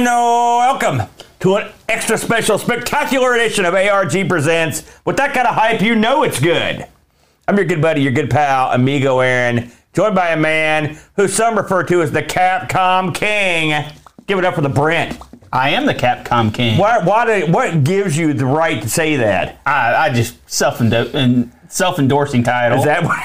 and 0.00 0.08
uh, 0.08 0.56
welcome 0.80 1.02
to 1.40 1.56
an 1.56 1.70
extra 1.86 2.16
special, 2.16 2.56
spectacular 2.56 3.34
edition 3.34 3.66
of 3.66 3.74
ARG 3.74 4.26
Presents. 4.30 4.90
With 5.04 5.18
that 5.18 5.34
kind 5.34 5.46
of 5.46 5.54
hype, 5.54 5.82
you 5.82 5.94
know 5.94 6.22
it's 6.22 6.40
good. 6.40 6.86
I'm 7.46 7.56
your 7.56 7.66
good 7.66 7.82
buddy, 7.82 8.00
your 8.00 8.12
good 8.12 8.30
pal, 8.30 8.72
Amigo 8.72 9.20
Aaron, 9.20 9.70
joined 9.92 10.14
by 10.14 10.30
a 10.30 10.38
man 10.38 10.98
who 11.16 11.28
some 11.28 11.54
refer 11.54 11.82
to 11.82 12.00
as 12.00 12.12
the 12.12 12.22
Capcom 12.22 13.14
King. 13.14 13.92
Give 14.26 14.38
it 14.38 14.44
up 14.46 14.54
for 14.54 14.62
the 14.62 14.70
Brent. 14.70 15.18
I 15.52 15.70
am 15.70 15.84
the 15.84 15.94
Capcom 15.94 16.54
King. 16.54 16.78
Why, 16.78 17.04
why 17.04 17.40
do, 17.40 17.52
what 17.52 17.84
gives 17.84 18.16
you 18.16 18.32
the 18.32 18.46
right 18.46 18.80
to 18.80 18.88
say 18.88 19.16
that? 19.16 19.60
I, 19.66 20.06
I 20.06 20.12
just 20.14 20.38
self 20.50 20.80
and 20.80 21.52
self 21.70 21.98
endorsing 21.98 22.42
title. 22.42 22.78
Is 22.78 22.84
that 22.84 23.02
what? 23.04 23.18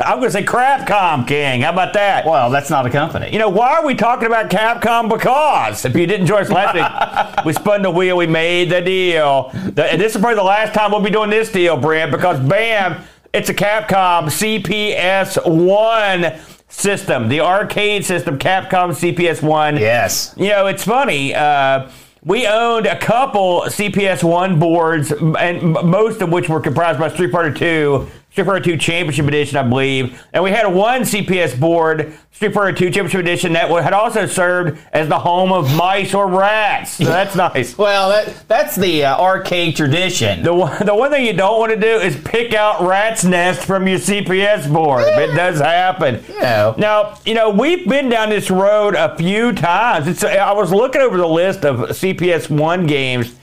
I'm 0.00 0.18
going 0.20 0.28
to 0.28 0.30
say 0.30 0.44
Crapcom 0.44 1.26
King. 1.26 1.62
How 1.62 1.72
about 1.72 1.92
that? 1.94 2.24
well, 2.24 2.50
that's 2.50 2.70
not 2.70 2.86
a 2.86 2.90
company. 2.90 3.30
You 3.32 3.38
know, 3.40 3.48
why 3.48 3.74
are 3.74 3.84
we 3.84 3.94
talking 3.96 4.26
about 4.26 4.48
Capcom? 4.48 5.08
Because 5.08 5.84
if 5.84 5.94
you 5.96 6.06
didn't 6.06 6.26
join 6.26 6.42
us 6.42 6.50
last 6.50 6.74
week, 6.74 7.44
we 7.44 7.52
spun 7.52 7.82
the 7.82 7.90
wheel, 7.90 8.16
we 8.16 8.26
made 8.28 8.70
the 8.70 8.80
deal. 8.80 9.50
The- 9.52 9.92
and 9.92 10.00
this 10.00 10.14
is 10.14 10.20
probably 10.20 10.36
the 10.36 10.44
last 10.44 10.72
time 10.72 10.92
we'll 10.92 11.00
be 11.00 11.10
doing 11.10 11.30
this 11.30 11.50
deal, 11.50 11.76
Brent, 11.76 12.12
because 12.12 12.38
bam, 12.40 13.02
it's 13.32 13.48
a 13.50 13.54
Capcom 13.54 14.26
CPS 14.30 15.36
1 15.44 16.40
system, 16.68 17.28
the 17.28 17.40
arcade 17.40 18.04
system, 18.04 18.38
Capcom 18.38 18.90
CPS 18.94 19.42
1. 19.42 19.76
yes. 19.78 20.32
You 20.36 20.50
know, 20.50 20.66
it's 20.66 20.84
funny. 20.84 21.34
Uh, 21.34 21.90
we 22.24 22.46
owned 22.46 22.86
a 22.86 22.98
couple 22.98 23.62
CPS 23.62 24.22
one 24.24 24.58
boards, 24.58 25.12
and 25.12 25.62
most 25.62 26.20
of 26.20 26.30
which 26.30 26.48
were 26.48 26.60
comprised 26.60 26.98
by 26.98 27.08
Street 27.08 27.30
Fighter 27.30 27.52
Two, 27.52 28.08
Street 28.38 28.46
Fighter 28.46 28.64
Two 28.64 28.76
Championship 28.76 29.26
Edition, 29.26 29.56
I 29.56 29.64
believe. 29.64 30.24
And 30.32 30.44
we 30.44 30.52
had 30.52 30.68
one 30.72 31.00
CPS 31.00 31.58
board, 31.58 32.16
Street 32.30 32.54
Fighter 32.54 32.72
Two 32.72 32.84
Championship 32.84 33.18
Edition, 33.18 33.54
that 33.54 33.68
had 33.82 33.92
also 33.92 34.26
served 34.26 34.78
as 34.92 35.08
the 35.08 35.18
home 35.18 35.50
of 35.50 35.74
mice 35.74 36.14
or 36.14 36.28
rats. 36.28 36.92
So 36.92 37.04
that's 37.06 37.34
nice. 37.54 37.76
Well, 37.76 38.10
that, 38.10 38.46
that's 38.46 38.76
the 38.76 39.06
uh, 39.06 39.18
arcade 39.20 39.74
tradition. 39.74 40.44
The 40.44 40.54
one, 40.54 40.86
the 40.86 40.94
one 40.94 41.10
thing 41.10 41.26
you 41.26 41.32
don't 41.32 41.58
want 41.58 41.72
to 41.72 41.80
do 41.80 41.96
is 41.98 42.16
pick 42.22 42.54
out 42.54 42.86
rat's 42.86 43.24
nest 43.24 43.64
from 43.64 43.88
your 43.88 43.98
CPS 43.98 44.72
board. 44.72 45.02
It 45.02 45.34
does 45.34 45.58
happen. 45.58 46.22
know. 46.40 46.76
Now, 46.78 47.18
you 47.26 47.34
know, 47.34 47.50
we've 47.50 47.88
been 47.88 48.08
down 48.08 48.28
this 48.30 48.52
road 48.52 48.94
a 48.94 49.16
few 49.16 49.52
times. 49.52 50.06
It's, 50.06 50.22
I 50.22 50.52
was 50.52 50.70
looking 50.70 51.00
over 51.00 51.16
the 51.16 51.26
list 51.26 51.64
of 51.64 51.88
CPS 51.90 52.48
1 52.48 52.86
games, 52.86 53.34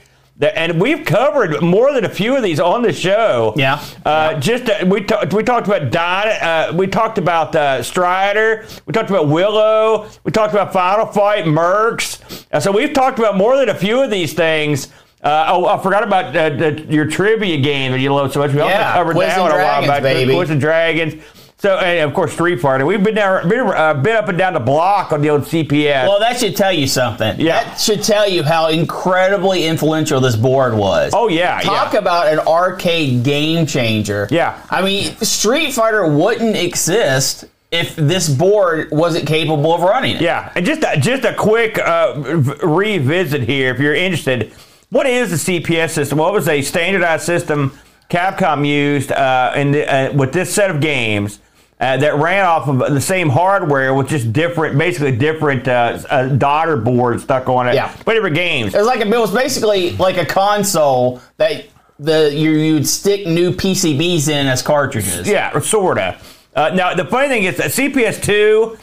and 0.42 0.82
we've 0.82 1.06
covered 1.06 1.62
more 1.62 1.94
than 1.94 2.04
a 2.04 2.10
few 2.10 2.36
of 2.36 2.44
these 2.44 2.60
on 2.60 2.82
the 2.82 2.92
show. 2.92 3.54
Yeah. 3.56 3.84
Uh, 4.06 4.40
Just 4.40 4.70
uh, 4.70 4.86
we 4.86 5.02
talked 5.02 5.34
we 5.34 5.44
talked 5.44 5.68
about 5.68 5.92
Dyna, 5.92 6.32
uh, 6.32 6.74
we 6.76 6.88
talked 6.88 7.18
about 7.18 7.56
uh, 7.56 7.82
Strider, 7.82 8.66
we 8.86 8.92
talked 8.94 9.10
about 9.10 9.30
Willow, 9.30 10.10
we 10.24 10.32
talked 10.32 10.54
about 10.54 10.74
Final 10.74 11.06
Fight, 11.06 11.46
Mercs. 11.46 12.46
Uh, 12.52 12.60
so 12.60 12.72
we've 12.72 12.94
talked 12.94 13.18
about 13.20 13.38
more 13.38 13.58
than 13.58 13.70
a 13.70 13.76
few 13.76 14.02
of 14.02 14.12
these 14.12 14.34
things. 14.34 14.92
Uh, 15.24 15.46
oh, 15.48 15.66
I 15.66 15.82
forgot 15.82 16.04
about 16.04 16.36
uh, 16.36 16.50
the, 16.50 16.86
your 16.90 17.08
trivia 17.08 17.58
game 17.60 17.92
that 17.94 18.00
you 18.00 18.14
love 18.14 18.32
so 18.32 18.40
much. 18.42 18.54
We 18.54 18.60
also 18.60 18.76
covered 18.78 19.16
Quiz 19.16 19.28
that 19.30 19.42
one 19.42 19.52
a 19.52 19.56
while 19.56 19.82
back. 19.88 20.04
baby. 20.04 20.36
Quiz 20.36 20.52
and 20.52 20.62
Dragons. 20.62 21.24
So, 21.58 21.78
and 21.78 22.08
of 22.08 22.14
course, 22.14 22.34
Street 22.34 22.60
Fighter. 22.60 22.86
We've 22.86 23.02
been 23.04 23.16
down, 23.16 23.48
been, 23.48 23.62
uh, 23.62 23.94
been 23.94 24.16
up 24.18 24.28
and 24.28 24.38
down 24.38 24.54
the 24.54 24.60
block 24.60 25.14
on 25.14 25.22
the 25.22 25.30
old 25.30 25.44
CPS. 25.44 26.06
Well, 26.08 26.20
that 26.20 26.38
should 26.38 26.56
tell 26.56 26.74
you 26.74 26.86
something. 26.86 27.40
Yeah. 27.40 27.64
That 27.64 27.80
should 27.80 28.04
tell 28.04 28.30
you 28.30 28.44
how 28.44 28.68
incredibly 28.68 29.66
influential 29.66 30.20
this 30.20 30.36
board 30.36 30.76
was. 30.76 31.14
oh 31.16 31.30
yeah, 31.30 31.62
Talk 31.62 31.94
yeah. 31.94 32.00
about 32.00 32.28
an 32.28 32.40
arcade 32.40 33.24
game 33.24 33.66
changer. 33.66 34.28
Yeah. 34.30 34.62
I 34.70 34.82
mean, 34.82 35.16
Street 35.18 35.72
Fighter 35.74 36.06
wouldn't 36.08 36.58
exist 36.58 37.46
if 37.72 37.96
this 37.96 38.30
board 38.30 38.90
wasn't 38.92 39.26
capable 39.28 39.74
of 39.74 39.82
running 39.82 40.18
it. 40.18 40.22
Yeah, 40.22 40.52
and 40.56 40.66
just 40.66 40.84
a, 40.84 40.98
just 41.00 41.24
a 41.24 41.34
quick 41.34 41.80
uh, 41.80 42.14
v- 42.20 42.54
revisit 42.64 43.44
here, 43.44 43.74
if 43.74 43.80
you're 43.80 43.96
interested. 43.96 44.54
What 44.92 45.08
is 45.08 45.46
the 45.46 45.60
CPS 45.60 45.92
system? 45.92 46.18
What 46.18 46.32
was 46.34 46.48
a 46.48 46.62
standardized 46.62 47.24
system 47.24 47.78
Capcom 48.10 48.68
used 48.68 49.12
uh, 49.12 49.52
in 49.56 49.72
the, 49.72 49.92
uh, 49.92 50.14
with 50.14 50.32
this 50.32 50.54
set 50.54 50.70
of 50.70 50.80
games 50.80 51.40
uh, 51.80 51.98
that 51.98 52.16
ran 52.16 52.46
off 52.46 52.68
of 52.70 52.78
the 52.94 53.02
same 53.02 53.30
hardware 53.30 53.94
with 53.94 54.08
just 54.08 54.32
different, 54.32 54.78
basically 54.78 55.16
different 55.16 55.68
uh, 55.68 56.00
uh, 56.10 56.28
daughter 56.30 56.78
boards 56.78 57.24
stuck 57.24 57.50
on 57.50 57.68
it, 57.68 57.76
Yeah. 57.76 57.94
but 58.06 58.14
different 58.14 58.36
games. 58.36 58.74
It 58.74 58.78
was 58.78 58.88
like 58.88 59.02
a, 59.02 59.08
it 59.08 59.18
was 59.20 59.34
basically 59.34 59.92
like 59.98 60.18
a 60.18 60.26
console 60.26 61.22
that 61.38 61.66
the 62.00 62.32
you, 62.34 62.52
you'd 62.52 62.88
stick 62.88 63.26
new 63.28 63.52
PCBs 63.52 64.30
in 64.30 64.48
as 64.48 64.62
cartridges. 64.62 65.28
Yeah, 65.28 65.58
sorta. 65.60 66.18
Uh, 66.56 66.72
now 66.74 66.94
the 66.94 67.06
funny 67.06 67.28
thing 67.28 67.44
is 67.44 67.58
that 67.58 67.72
CPS 67.72 68.24
two, 68.24 68.78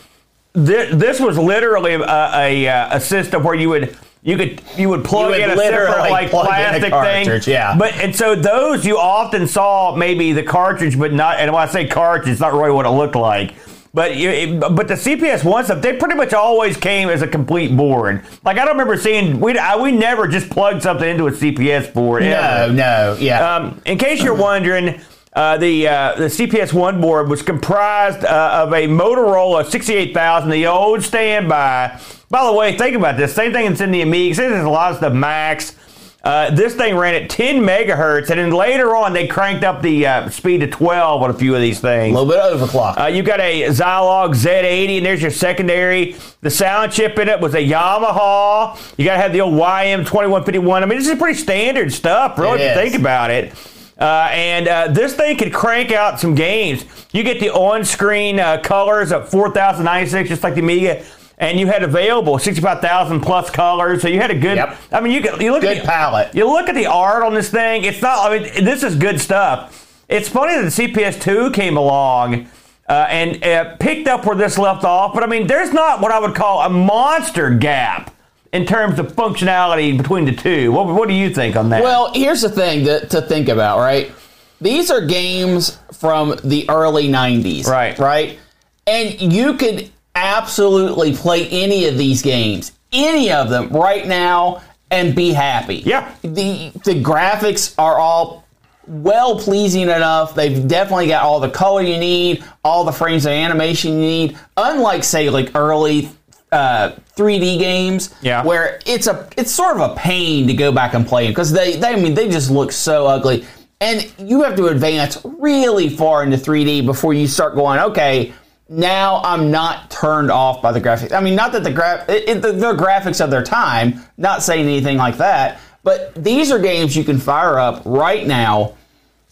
thi- 0.55 0.95
this 0.95 1.19
was 1.21 1.39
literally 1.39 1.95
a, 1.95 2.01
a, 2.07 2.67
a 2.97 3.01
system 3.01 3.43
where 3.43 3.55
you 3.55 3.71
would 3.71 3.97
you 4.23 4.37
could 4.37 4.63
you 4.77 4.89
would 4.89 5.05
plug 5.05 5.35
You 5.35 5.41
would 5.41 5.41
in 5.41 5.51
a 5.51 5.57
separate 5.57 6.11
like 6.11 6.31
plug 6.31 6.47
in 6.47 6.53
a 6.53 6.55
plastic 6.55 6.91
cartridge, 6.91 7.45
thing. 7.47 7.55
yeah. 7.55 7.77
But 7.77 7.95
and 7.95 8.15
so 8.15 8.35
those 8.37 8.85
you 8.87 8.99
often 8.99 9.47
saw 9.49 9.97
maybe 9.97 10.33
the 10.33 10.43
cartridge, 10.45 10.99
but 10.99 11.13
not. 11.13 11.39
And 11.41 11.53
when 11.53 11.61
I 11.63 11.67
say 11.67 11.87
cartridge, 11.89 12.31
it's 12.31 12.41
not 12.41 12.53
really 12.53 12.71
what 12.73 12.87
it 12.87 12.91
looked 12.91 13.17
like. 13.17 13.55
But 13.95 14.17
you, 14.17 14.31
it- 14.31 14.61
but 14.61 14.89
the 14.89 14.95
CPS 14.95 15.45
one 15.45 15.65
stuff, 15.65 15.83
they 15.83 15.95
pretty 15.97 16.15
much 16.15 16.33
always 16.33 16.77
came 16.79 17.09
as 17.11 17.21
a 17.21 17.27
complete 17.29 17.77
board. 17.77 18.25
Like 18.45 18.57
I 18.59 18.65
don't 18.65 18.75
remember 18.75 18.97
seeing 18.97 19.39
we 19.41 19.59
I, 19.59 19.77
we 19.77 19.93
never 19.93 20.27
just 20.29 20.49
plugged 20.49 20.83
something 20.83 21.09
into 21.09 21.27
a 21.27 21.33
CPS 21.33 21.93
board. 21.93 22.23
No, 22.23 22.29
ever. 22.31 22.73
no, 22.73 23.17
yeah. 23.21 23.57
Um, 23.57 23.83
in 23.85 23.99
case 23.99 24.23
you're 24.23 24.35
wondering, 24.37 25.01
uh, 25.35 25.57
the 25.57 25.89
uh, 25.89 26.15
the 26.17 26.25
CPS 26.25 26.73
one 26.73 27.01
board 27.01 27.29
was 27.29 27.43
comprised 27.43 28.25
uh, 28.25 28.65
of 28.65 28.73
a 28.73 28.87
Motorola 28.87 29.65
68000, 29.69 30.51
the 30.51 30.67
old 30.67 31.03
standby. 31.03 31.99
By 32.29 32.45
the 32.45 32.53
way, 32.53 32.77
think 32.77 32.97
about 32.97 33.17
this. 33.17 33.35
Same 33.35 33.53
thing 33.53 33.69
that's 33.69 33.81
in 33.81 33.91
the 33.91 34.03
Amiga. 34.03 34.35
Say 34.35 34.49
There's 34.49 34.65
a 34.65 34.69
lot 34.69 34.93
of 34.93 34.99
stuff 34.99 35.13
Max. 35.13 35.77
Uh, 36.25 36.51
this 36.55 36.77
thing 36.77 36.95
ran 36.97 37.21
at 37.21 37.29
10 37.29 37.57
megahertz, 37.63 38.31
and 38.31 38.39
then 38.39 38.53
later 38.53 38.95
on 38.95 39.13
they 39.13 39.27
cranked 39.27 39.65
up 39.65 39.83
the 39.83 40.07
uh, 40.07 40.29
speed 40.29 40.61
to 40.61 40.69
12 40.69 41.21
on 41.21 41.31
a 41.31 41.35
few 41.35 41.53
of 41.53 41.61
these 41.61 41.81
things. 41.81 42.17
a 42.17 42.21
little 42.21 42.33
bit 42.33 42.39
of 42.39 42.61
overclock. 42.61 43.01
Uh, 43.01 43.07
you 43.07 43.25
got 43.25 43.41
a 43.41 43.63
Zilog 43.63 44.37
Z80, 44.37 44.99
and 44.99 45.07
there's 45.07 45.21
your 45.21 45.33
secondary. 45.33 46.15
The 46.43 46.51
sound 46.51 46.93
chip 46.93 47.19
in 47.19 47.29
it 47.29 47.41
was 47.41 47.55
a 47.55 47.59
Yamaha. 47.59 48.79
You 48.97 49.05
got 49.05 49.15
to 49.15 49.21
have 49.21 49.33
the 49.33 49.41
old 49.41 49.55
YM2151. 49.55 50.83
I 50.83 50.87
mean, 50.87 50.99
this 50.99 51.09
is 51.09 51.19
pretty 51.19 51.39
standard 51.41 51.93
stuff, 51.93 52.39
really, 52.39 52.63
if 52.63 52.77
you 52.77 52.83
think 52.83 52.95
about 53.01 53.33
it. 53.33 53.53
Uh, 54.03 54.29
and 54.33 54.67
uh, 54.67 54.89
this 54.89 55.15
thing 55.15 55.37
could 55.37 55.55
crank 55.55 55.93
out 55.93 56.19
some 56.19 56.35
games. 56.35 56.85
You 57.13 57.23
get 57.23 57.39
the 57.39 57.51
on-screen 57.51 58.41
uh, 58.41 58.61
colors 58.61 59.13
of 59.13 59.29
4096, 59.29 60.29
just 60.29 60.43
like 60.43 60.55
the 60.55 60.61
Amiga. 60.61 61.05
And 61.39 61.61
you 61.61 61.69
had 61.69 61.85
available 61.85 62.37
65,000 62.37 63.21
plus 63.21 63.49
colors, 63.51 64.03
so 64.03 64.09
you 64.09 64.19
had 64.19 64.33
a 64.33 64.39
good. 64.39 64.57
Yep. 64.57 64.77
I 64.91 65.01
mean, 65.01 65.13
you 65.13 65.23
could, 65.23 65.41
you 65.41 65.53
look 65.53 65.63
Good 65.63 65.79
at 65.79 65.83
the, 65.85 65.89
palette. 65.89 66.35
You 66.35 66.47
look 66.51 66.69
at 66.69 66.75
the 66.75 66.87
art 66.87 67.23
on 67.23 67.33
this 67.33 67.49
thing. 67.49 67.85
It's 67.85 68.03
not. 68.03 68.29
I 68.29 68.39
mean, 68.39 68.65
this 68.65 68.83
is 68.83 68.97
good 68.97 69.21
stuff. 69.21 70.05
It's 70.09 70.29
funny 70.29 70.61
that 70.61 70.75
the 70.75 70.83
CPS2 70.83 71.55
came 71.55 71.77
along 71.77 72.49
uh, 72.89 73.07
and 73.09 73.43
uh, 73.45 73.77
picked 73.77 74.09
up 74.09 74.27
where 74.27 74.37
this 74.37 74.59
left 74.59 74.85
off, 74.85 75.15
but 75.15 75.23
I 75.23 75.27
mean, 75.27 75.47
there's 75.47 75.73
not 75.73 76.01
what 76.01 76.11
I 76.11 76.19
would 76.19 76.35
call 76.35 76.61
a 76.63 76.69
monster 76.69 77.51
gap 77.51 78.12
in 78.53 78.67
terms 78.67 78.99
of 78.99 79.13
functionality 79.13 79.97
between 79.97 80.25
the 80.25 80.33
two. 80.33 80.73
What, 80.73 80.87
what 80.87 81.09
do 81.09 81.15
you 81.15 81.31
think 81.31 81.57
on 81.57 81.71
that? 81.71 81.83
Well, 81.83 82.13
here's 82.15 82.43
the 82.43 82.51
thing 82.51 82.85
to, 82.85 83.07
to 83.07 83.23
think 83.23 83.49
about, 83.49 83.79
right? 83.79 84.13
These 84.61 84.91
are 84.91 85.01
games 85.01 85.79
from 85.93 86.39
the 86.45 86.69
early 86.69 87.09
90s. 87.09 87.67
Right. 87.67 87.99
Right? 87.99 88.39
And 88.87 89.33
you 89.33 89.55
could 89.55 89.91
absolutely 90.15 91.15
play 91.15 91.49
any 91.49 91.87
of 91.87 91.97
these 91.97 92.23
games, 92.23 92.73
any 92.93 93.33
of 93.33 93.49
them 93.49 93.71
right 93.71 94.07
now, 94.07 94.63
and 94.91 95.17
be 95.17 95.33
happy. 95.33 95.77
Yeah. 95.77 96.15
The, 96.23 96.71
the 96.85 97.03
graphics 97.03 97.75
are 97.79 97.97
all 97.99 98.47
well 98.87 99.39
pleasing 99.39 99.83
enough. 99.83 100.35
They've 100.35 100.67
definitely 100.69 101.07
got 101.07 101.23
all 101.23 101.41
the 101.41 101.51
color 101.51 101.83
you 101.83 101.99
need, 101.99 102.45
all 102.63 102.85
the 102.85 102.93
frames 102.93 103.25
of 103.25 103.33
animation 103.33 103.93
you 103.93 104.01
need. 104.01 104.39
Unlike, 104.57 105.05
say, 105.05 105.31
like 105.31 105.53
early 105.55 106.11
uh, 106.53 106.93
3D 107.17 107.59
games, 107.59 108.15
Yeah. 108.23 108.45
where 108.45 108.79
it's 108.87 109.07
a 109.07 109.29
it's 109.37 109.51
sort 109.51 109.77
of 109.77 109.91
a 109.91 109.95
pain 109.97 110.47
to 110.47 110.55
go 110.55 110.71
back 110.71 110.95
and 110.95 111.07
play 111.07 111.25
them 111.25 111.33
because 111.33 111.51
they, 111.51 111.77
they 111.77 111.89
I 111.95 111.97
mean 111.97 112.15
they 112.15 112.29
just 112.29 112.51
look 112.51 112.71
so 112.73 113.07
ugly, 113.07 113.45
and 113.81 114.13
you 114.19 114.43
have 114.43 114.55
to 114.57 114.67
advance 114.69 115.19
really 115.25 115.89
far 115.89 116.23
into 116.23 116.37
3D 116.37 116.85
before 116.87 117.15
you 117.15 117.27
start 117.27 117.55
going 117.55 117.81
okay. 117.81 118.33
Now 118.69 119.21
I'm 119.25 119.51
not 119.51 119.91
turned 119.91 120.31
off 120.31 120.63
by 120.63 120.73
the 120.73 120.81
graphics. 120.81 121.13
I 121.13 121.21
mean, 121.21 121.35
not 121.35 121.53
that 121.53 121.63
the 121.65 121.71
gra- 121.73 122.05
it, 122.09 122.29
it, 122.29 122.43
the, 122.43 122.53
the 122.53 122.73
graphics 122.73 123.23
of 123.23 123.31
their 123.31 123.43
time. 123.43 124.01
Not 124.17 124.43
saying 124.43 124.65
anything 124.67 124.97
like 124.97 125.19
that, 125.19 125.61
but 125.83 126.15
these 126.15 126.51
are 126.51 126.59
games 126.59 126.97
you 126.97 127.05
can 127.05 127.19
fire 127.19 127.59
up 127.59 127.83
right 127.85 128.27
now 128.27 128.77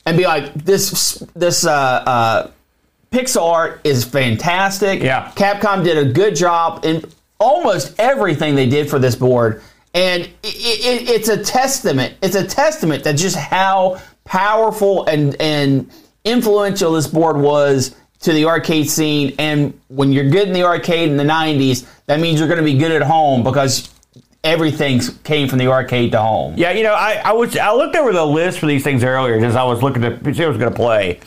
and 0.05 0.19
be 0.19 0.25
like, 0.25 0.52
this 0.55 1.23
this 1.34 1.64
uh, 1.64 1.70
uh, 1.73 2.50
pixel 3.11 3.43
art 3.43 3.81
is 3.85 4.05
fantastic. 4.05 5.03
Yeah. 5.03 5.33
Capcom 5.35 5.85
did 5.85 5.99
a 5.99 6.12
good 6.12 6.37
job 6.37 6.85
in 6.85 7.05
almost 7.39 7.99
everything 7.99 8.55
they 8.55 8.69
did 8.69 8.89
for 8.89 8.99
this 8.99 9.17
board, 9.17 9.62
and 9.95 10.23
it, 10.23 10.35
it, 10.45 11.09
it's 11.09 11.29
a 11.29 11.43
testament. 11.43 12.15
It's 12.23 12.37
a 12.37 12.47
testament 12.47 13.05
to 13.05 13.12
just 13.12 13.37
how 13.37 14.01
powerful 14.25 15.07
and 15.07 15.37
and 15.41 15.91
influential 16.25 16.93
this 16.93 17.07
board 17.07 17.37
was 17.37 17.97
to 18.21 18.33
the 18.33 18.45
arcade 18.45 18.89
scene. 18.89 19.35
And 19.39 19.79
when 19.89 20.12
you're 20.12 20.29
good 20.29 20.47
in 20.47 20.55
the 20.55 20.62
arcade 20.65 21.09
in 21.09 21.17
the 21.17 21.25
'90s, 21.25 21.87
that 22.07 22.21
means 22.21 22.39
you're 22.39 22.49
going 22.49 22.59
to 22.59 22.65
be 22.65 22.79
good 22.79 22.93
at 22.93 23.03
home 23.03 23.43
because 23.43 23.93
everything 24.45 25.01
came 25.25 25.49
from 25.49 25.59
the 25.59 25.67
arcade 25.67 26.12
to 26.12 26.21
home. 26.21 26.55
Yeah, 26.57 26.73
you 26.73 26.83
know, 26.83 26.95
I, 26.95 27.21
I 27.25 27.33
was 27.33 27.57
I 27.57 27.73
looked 27.73 27.97
over 27.97 28.12
the 28.12 28.25
list 28.25 28.61
for 28.61 28.67
these 28.67 28.85
things 28.85 29.03
earlier 29.03 29.45
as 29.45 29.57
I 29.57 29.65
was 29.65 29.83
looking 29.83 30.03
to 30.03 30.11
see 30.17 30.31
what 30.31 30.41
I 30.41 30.49
was 30.49 30.59
going 30.59 30.73
to 30.73 30.77
play. 30.77 31.21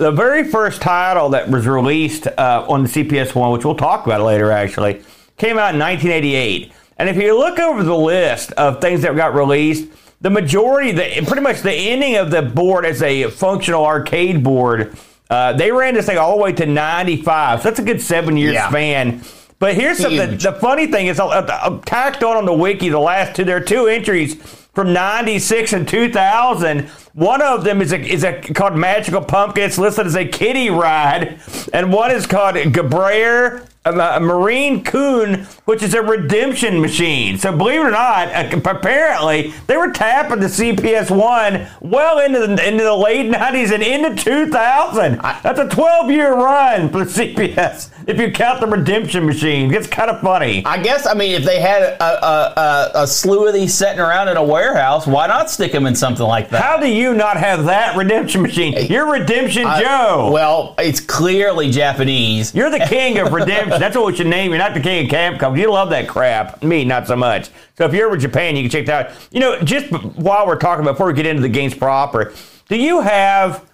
The 0.00 0.10
very 0.10 0.44
first 0.44 0.80
title 0.80 1.28
that 1.28 1.50
was 1.50 1.66
released 1.66 2.26
uh, 2.26 2.64
on 2.66 2.84
the 2.84 2.88
CPS 2.88 3.34
one, 3.34 3.52
which 3.52 3.66
we'll 3.66 3.74
talk 3.74 4.06
about 4.06 4.22
later, 4.22 4.50
actually, 4.50 4.94
came 5.36 5.58
out 5.58 5.74
in 5.74 5.78
1988. 5.78 6.72
And 6.96 7.10
if 7.10 7.16
you 7.18 7.36
look 7.38 7.58
over 7.58 7.82
the 7.82 7.94
list 7.94 8.50
of 8.52 8.80
things 8.80 9.02
that 9.02 9.14
got 9.14 9.34
released, 9.34 9.88
the 10.22 10.30
majority, 10.30 10.92
the 10.92 11.22
pretty 11.26 11.42
much 11.42 11.60
the 11.60 11.74
ending 11.74 12.16
of 12.16 12.30
the 12.30 12.40
board 12.40 12.86
as 12.86 13.02
a 13.02 13.28
functional 13.28 13.84
arcade 13.84 14.42
board, 14.42 14.96
uh, 15.28 15.52
they 15.52 15.70
ran 15.70 15.92
this 15.92 16.06
thing 16.06 16.16
all 16.16 16.34
the 16.34 16.42
way 16.44 16.52
to 16.54 16.64
95. 16.64 17.60
So 17.60 17.68
that's 17.68 17.78
a 17.78 17.82
good 17.82 18.00
seven 18.00 18.38
year 18.38 18.52
Yeah. 18.52 18.70
span. 18.70 19.20
But 19.58 19.74
here's 19.74 19.98
something. 19.98 20.38
The 20.38 20.54
funny 20.54 20.86
thing 20.86 21.08
is, 21.08 21.20
uh, 21.20 21.26
uh, 21.26 21.78
tacked 21.84 22.24
on 22.24 22.38
on 22.38 22.46
the 22.46 22.54
wiki, 22.54 22.88
the 22.88 22.98
last 22.98 23.36
two, 23.36 23.44
there 23.44 23.58
are 23.58 23.60
two 23.60 23.86
entries 23.86 24.36
from 24.74 24.94
96 24.94 25.74
and 25.74 25.86
2000. 25.86 26.88
One 27.14 27.42
of 27.42 27.64
them 27.64 27.82
is 27.82 27.92
a, 27.92 28.00
is 28.00 28.24
a 28.24 28.40
called 28.40 28.76
Magical 28.76 29.22
Pumpkin. 29.22 29.64
It's 29.64 29.78
listed 29.78 30.06
as 30.06 30.16
a 30.16 30.24
kiddie 30.24 30.70
ride. 30.70 31.40
And 31.72 31.92
one 31.92 32.10
is 32.10 32.26
called 32.26 32.54
Gabrayer 32.54 33.66
uh, 33.84 34.18
Marine 34.20 34.84
Coon, 34.84 35.46
which 35.64 35.82
is 35.82 35.94
a 35.94 36.02
redemption 36.02 36.80
machine. 36.80 37.38
So 37.38 37.56
believe 37.56 37.80
it 37.80 37.84
or 37.84 37.90
not, 37.90 38.28
uh, 38.28 38.60
apparently 38.70 39.54
they 39.66 39.76
were 39.76 39.90
tapping 39.90 40.40
the 40.40 40.46
CPS 40.46 41.10
one 41.10 41.66
well 41.80 42.18
into 42.18 42.40
the, 42.40 42.68
into 42.68 42.84
the 42.84 42.94
late 42.94 43.30
90s 43.30 43.72
and 43.72 43.82
into 43.82 44.22
2000. 44.22 45.18
That's 45.42 45.58
a 45.58 45.68
12 45.68 46.10
year 46.10 46.34
run 46.34 46.90
for 46.90 47.04
the 47.04 47.10
CPS 47.10 47.90
if 48.06 48.18
you 48.20 48.30
count 48.30 48.60
the 48.60 48.66
redemption 48.66 49.24
machine. 49.24 49.72
It's 49.72 49.86
kind 49.86 50.10
of 50.10 50.20
funny. 50.20 50.62
I 50.66 50.82
guess 50.82 51.06
I 51.06 51.14
mean 51.14 51.32
if 51.32 51.44
they 51.44 51.60
had 51.60 51.82
a, 51.82 52.04
a, 52.04 52.54
a, 52.56 52.90
a 53.02 53.06
slew 53.06 53.48
of 53.48 53.54
these 53.54 53.72
sitting 53.72 54.00
around 54.00 54.28
in 54.28 54.36
a 54.36 54.44
warehouse, 54.44 55.06
why 55.06 55.26
not 55.26 55.50
stick 55.50 55.72
them 55.72 55.86
in 55.86 55.94
something 55.94 56.26
like 56.26 56.50
that? 56.50 56.62
How 56.62 56.78
do 56.78 56.86
you 56.86 56.99
not 57.14 57.36
have 57.36 57.64
that 57.64 57.96
redemption 57.96 58.42
machine? 58.42 58.74
You're 58.86 59.10
Redemption 59.10 59.62
Joe. 59.62 60.30
Well, 60.32 60.74
it's 60.78 61.00
clearly 61.00 61.70
Japanese. 61.70 62.54
You're 62.54 62.70
the 62.70 62.86
king 62.86 63.18
of 63.18 63.32
redemption. 63.32 63.80
That's 63.80 63.96
what 63.96 64.06
we 64.06 64.16
should 64.16 64.26
name 64.26 64.50
You're 64.50 64.58
Not 64.58 64.74
the 64.74 64.80
king 64.80 65.06
of 65.06 65.10
Capcom. 65.10 65.58
You 65.58 65.70
love 65.72 65.90
that 65.90 66.08
crap. 66.08 66.62
Me, 66.62 66.84
not 66.84 67.06
so 67.06 67.16
much. 67.16 67.50
So 67.76 67.86
if 67.86 67.94
you're 67.94 68.06
over 68.06 68.16
Japan, 68.16 68.56
you 68.56 68.62
can 68.64 68.70
check 68.70 68.86
that 68.86 69.06
out. 69.10 69.28
You 69.30 69.40
know, 69.40 69.60
just 69.62 69.90
while 69.90 70.46
we're 70.46 70.58
talking 70.58 70.84
before 70.84 71.06
we 71.06 71.14
get 71.14 71.26
into 71.26 71.42
the 71.42 71.48
games 71.48 71.74
proper, 71.74 72.32
do 72.68 72.76
you 72.76 73.00
have 73.00 73.64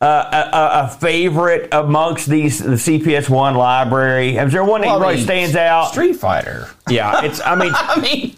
uh, 0.00 0.48
a, 0.52 0.84
a, 0.84 0.88
favorite 0.88 1.68
amongst 1.72 2.28
these 2.28 2.58
the 2.58 2.72
CPS 2.72 3.28
one 3.30 3.54
library? 3.54 4.36
Is 4.36 4.52
there 4.52 4.64
one 4.64 4.82
that 4.82 4.88
Well, 4.88 4.98
I 4.98 5.00
really 5.00 5.16
mean, 5.16 5.24
stands 5.24 5.56
out? 5.56 5.92
Street 5.92 6.14
Fighter. 6.14 6.68
yeah, 6.88 7.24
it's. 7.24 7.40
I 7.40 7.54
mean, 7.54 7.72
I 7.74 8.00
mean, 8.00 8.36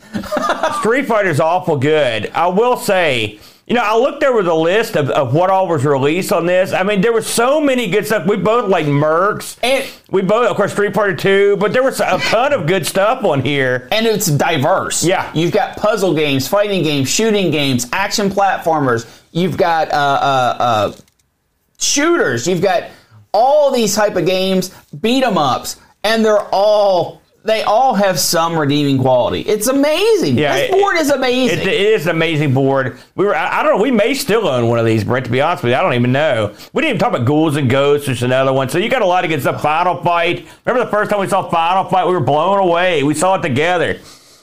Street 0.80 1.06
Fighter's 1.06 1.40
awful 1.40 1.76
good. 1.76 2.30
I 2.34 2.46
will 2.48 2.76
say, 2.76 3.40
you 3.66 3.74
know, 3.74 3.82
I 3.82 3.96
looked 3.96 4.22
over 4.22 4.42
the 4.44 4.54
list 4.54 4.94
of, 4.96 5.10
of 5.10 5.34
what 5.34 5.50
all 5.50 5.66
was 5.66 5.84
released 5.84 6.32
on 6.32 6.46
this. 6.46 6.72
I 6.72 6.82
mean, 6.84 7.00
there 7.00 7.12
was 7.12 7.26
so 7.26 7.60
many 7.60 7.88
good 7.90 8.06
stuff. 8.06 8.24
We 8.26 8.36
both 8.36 8.68
like 8.70 8.86
Mercs. 8.86 9.58
and 9.62 9.84
We 10.10 10.22
both, 10.22 10.48
of 10.48 10.56
course, 10.56 10.70
Street 10.72 10.94
Fighter 10.94 11.16
2, 11.16 11.56
but 11.56 11.72
there 11.72 11.82
was 11.82 11.98
a 12.00 12.18
ton 12.18 12.52
of 12.52 12.66
good 12.66 12.86
stuff 12.86 13.24
on 13.24 13.42
here. 13.42 13.88
and 13.90 14.06
it's 14.06 14.26
diverse. 14.26 15.02
Yeah. 15.04 15.30
you've 15.34 15.52
got 15.52 15.76
puzzle 15.76 16.14
games, 16.14 16.46
fighting 16.46 16.84
games, 16.84 17.08
shooting 17.10 17.50
games, 17.50 17.86
action 17.92 18.30
platformers. 18.30 19.04
You've 19.32 19.56
got 19.56 19.90
uh, 19.90 19.94
uh, 19.94 20.56
uh, 20.62 20.92
shooters. 21.78 22.46
You've 22.46 22.62
got 22.62 22.84
all 23.32 23.70
these 23.72 23.94
type 23.94 24.16
of 24.16 24.24
games, 24.26 24.70
beat 25.00 25.22
'em 25.24 25.36
ups, 25.36 25.76
and 26.04 26.24
they're 26.24 26.46
all 26.52 27.20
they 27.46 27.62
all 27.62 27.94
have 27.94 28.18
some 28.18 28.58
redeeming 28.58 28.98
quality. 28.98 29.40
It's 29.42 29.66
amazing. 29.68 30.36
Yeah, 30.38 30.54
this 30.56 30.70
it- 30.70 30.72
board 30.72 30.96
is 30.96 31.10
amazing. 31.10 31.58
It, 31.60 31.66
it 31.68 31.80
is 31.80 32.06
an 32.06 32.16
amazing 32.16 32.52
board. 32.54 32.98
We 33.14 33.24
were, 33.24 33.34
I, 33.34 33.60
I 33.60 33.62
don't 33.62 33.76
know, 33.76 33.82
we 33.82 33.90
may 33.90 34.14
still 34.14 34.46
own 34.48 34.68
one 34.68 34.78
of 34.78 34.84
these, 34.86 35.04
Brent, 35.04 35.26
to 35.26 35.30
be 35.32 35.40
honest 35.40 35.62
with 35.62 35.72
you. 35.72 35.78
I 35.78 35.82
don't 35.82 35.94
even 35.94 36.12
know. 36.12 36.54
We 36.72 36.82
didn't 36.82 36.96
even 36.96 36.98
talk 37.00 37.14
about 37.14 37.26
Ghouls 37.26 37.56
and 37.56 37.70
Ghosts, 37.70 38.08
which 38.08 38.18
is 38.18 38.22
another 38.22 38.52
one. 38.52 38.68
So 38.68 38.78
you 38.78 38.88
got 38.88 39.02
a 39.02 39.06
lot 39.06 39.24
of 39.24 39.30
good 39.30 39.40
stuff. 39.40 39.62
Final 39.62 40.02
Fight. 40.02 40.46
Remember 40.64 40.84
the 40.84 40.90
first 40.90 41.10
time 41.10 41.20
we 41.20 41.28
saw 41.28 41.48
Final 41.48 41.84
Fight? 41.84 42.06
We 42.06 42.12
were 42.12 42.20
blown 42.20 42.58
away. 42.58 43.02
We 43.02 43.14
saw 43.14 43.36
it 43.36 43.42
together. 43.42 44.00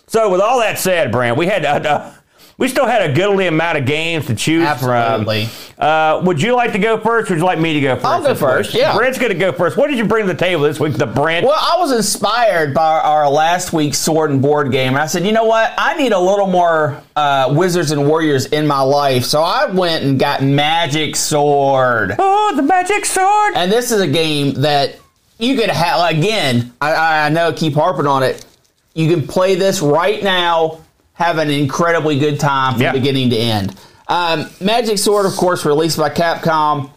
So 0.08 0.30
with 0.30 0.42
all 0.42 0.60
that 0.60 0.78
said, 0.80 1.12
Brent, 1.12 1.38
we 1.38 1.48
had 1.48 1.66
uh, 1.66 1.90
uh, 1.90 2.14
we 2.58 2.68
still 2.68 2.86
had 2.86 3.10
a 3.10 3.14
goodly 3.14 3.48
amount 3.48 3.78
of 3.78 3.86
games 3.86 4.28
to 4.28 4.36
choose 4.36 4.64
Absolutely. 4.64 5.46
from. 5.46 5.86
Uh, 5.86 6.22
would 6.24 6.42
you 6.42 6.56
like 6.56 6.72
to 6.74 6.80
go 6.80 6.98
first, 7.00 7.30
or 7.30 7.34
would 7.34 7.40
you 7.40 7.46
like 7.46 7.60
me 7.60 7.74
to 7.74 7.82
go 7.82 7.96
1st 7.96 8.06
I'll 8.06 8.24
go 8.24 8.36
first, 8.36 8.74
yeah. 8.74 8.96
Brent's 8.96 9.18
going 9.18 9.32
to 9.32 9.38
go 9.38 9.52
first. 9.52 9.76
What 9.76 9.90
did 9.90 9.98
you 9.98 10.06
bring 10.06 10.28
to 10.28 10.34
the 10.34 10.38
table 10.38 10.62
this 10.64 10.80
week, 10.80 10.94
the 10.94 11.08
Brent? 11.08 11.46
Well, 11.46 11.58
I 11.60 11.80
was 11.80 11.92
inspired 11.92 12.74
by 12.74 13.00
our 13.00 13.30
last 13.30 13.74
week's 13.74 13.98
sword 13.98 14.30
and 14.32 14.42
board 14.42 14.72
game, 14.72 14.90
and 14.94 15.00
I 15.00 15.08
said, 15.08 15.26
you 15.26 15.32
know 15.32 15.46
what? 15.46 15.74
I 15.78 15.96
need 15.98 16.12
a 16.12 16.20
little 16.20 16.48
more 16.48 17.02
uh, 17.16 17.54
wizards 17.56 17.92
and 17.92 18.08
warriors 18.08 18.46
in 18.46 18.68
my 18.68 18.82
life, 18.82 19.26
so 19.26 19.42
I 19.42 19.66
went 19.66 20.04
and 20.04 20.20
got 20.20 20.44
Magic 20.44 21.16
Sword. 21.16 22.16
Oh, 22.20 22.54
the 22.56 22.62
magic 22.62 23.06
sword! 23.06 23.54
And 23.56 23.72
this 23.72 23.92
is 23.92 24.00
a 24.00 24.08
game 24.08 24.54
that 24.62 25.00
you 25.40 25.56
could 25.58 25.70
have 25.70 26.12
again. 26.12 26.74
I, 26.80 27.26
I 27.26 27.30
know, 27.30 27.50
I 27.50 27.52
keep 27.54 27.74
harping 27.74 28.08
on 28.08 28.24
it. 28.24 28.46
You 28.94 29.10
can 29.10 29.28
play 29.28 29.56
this 29.56 29.82
right 29.82 30.24
now, 30.24 30.83
have 31.14 31.38
an 31.38 31.50
incredibly 31.50 32.18
good 32.20 32.40
time 32.40 32.74
from 32.74 32.82
Yeah. 32.82 32.92
beginning 32.92 33.30
to 33.32 33.38
end. 33.38 33.76
Um, 34.08 34.50
Magic 34.60 34.98
Sword, 34.98 35.26
of 35.26 35.34
course, 35.34 35.66
released 35.66 35.98
by 35.98 36.10
Capcom 36.10 36.90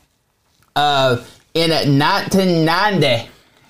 uh, 0.74 1.18
in 1.54 1.70
1990, 1.70 3.28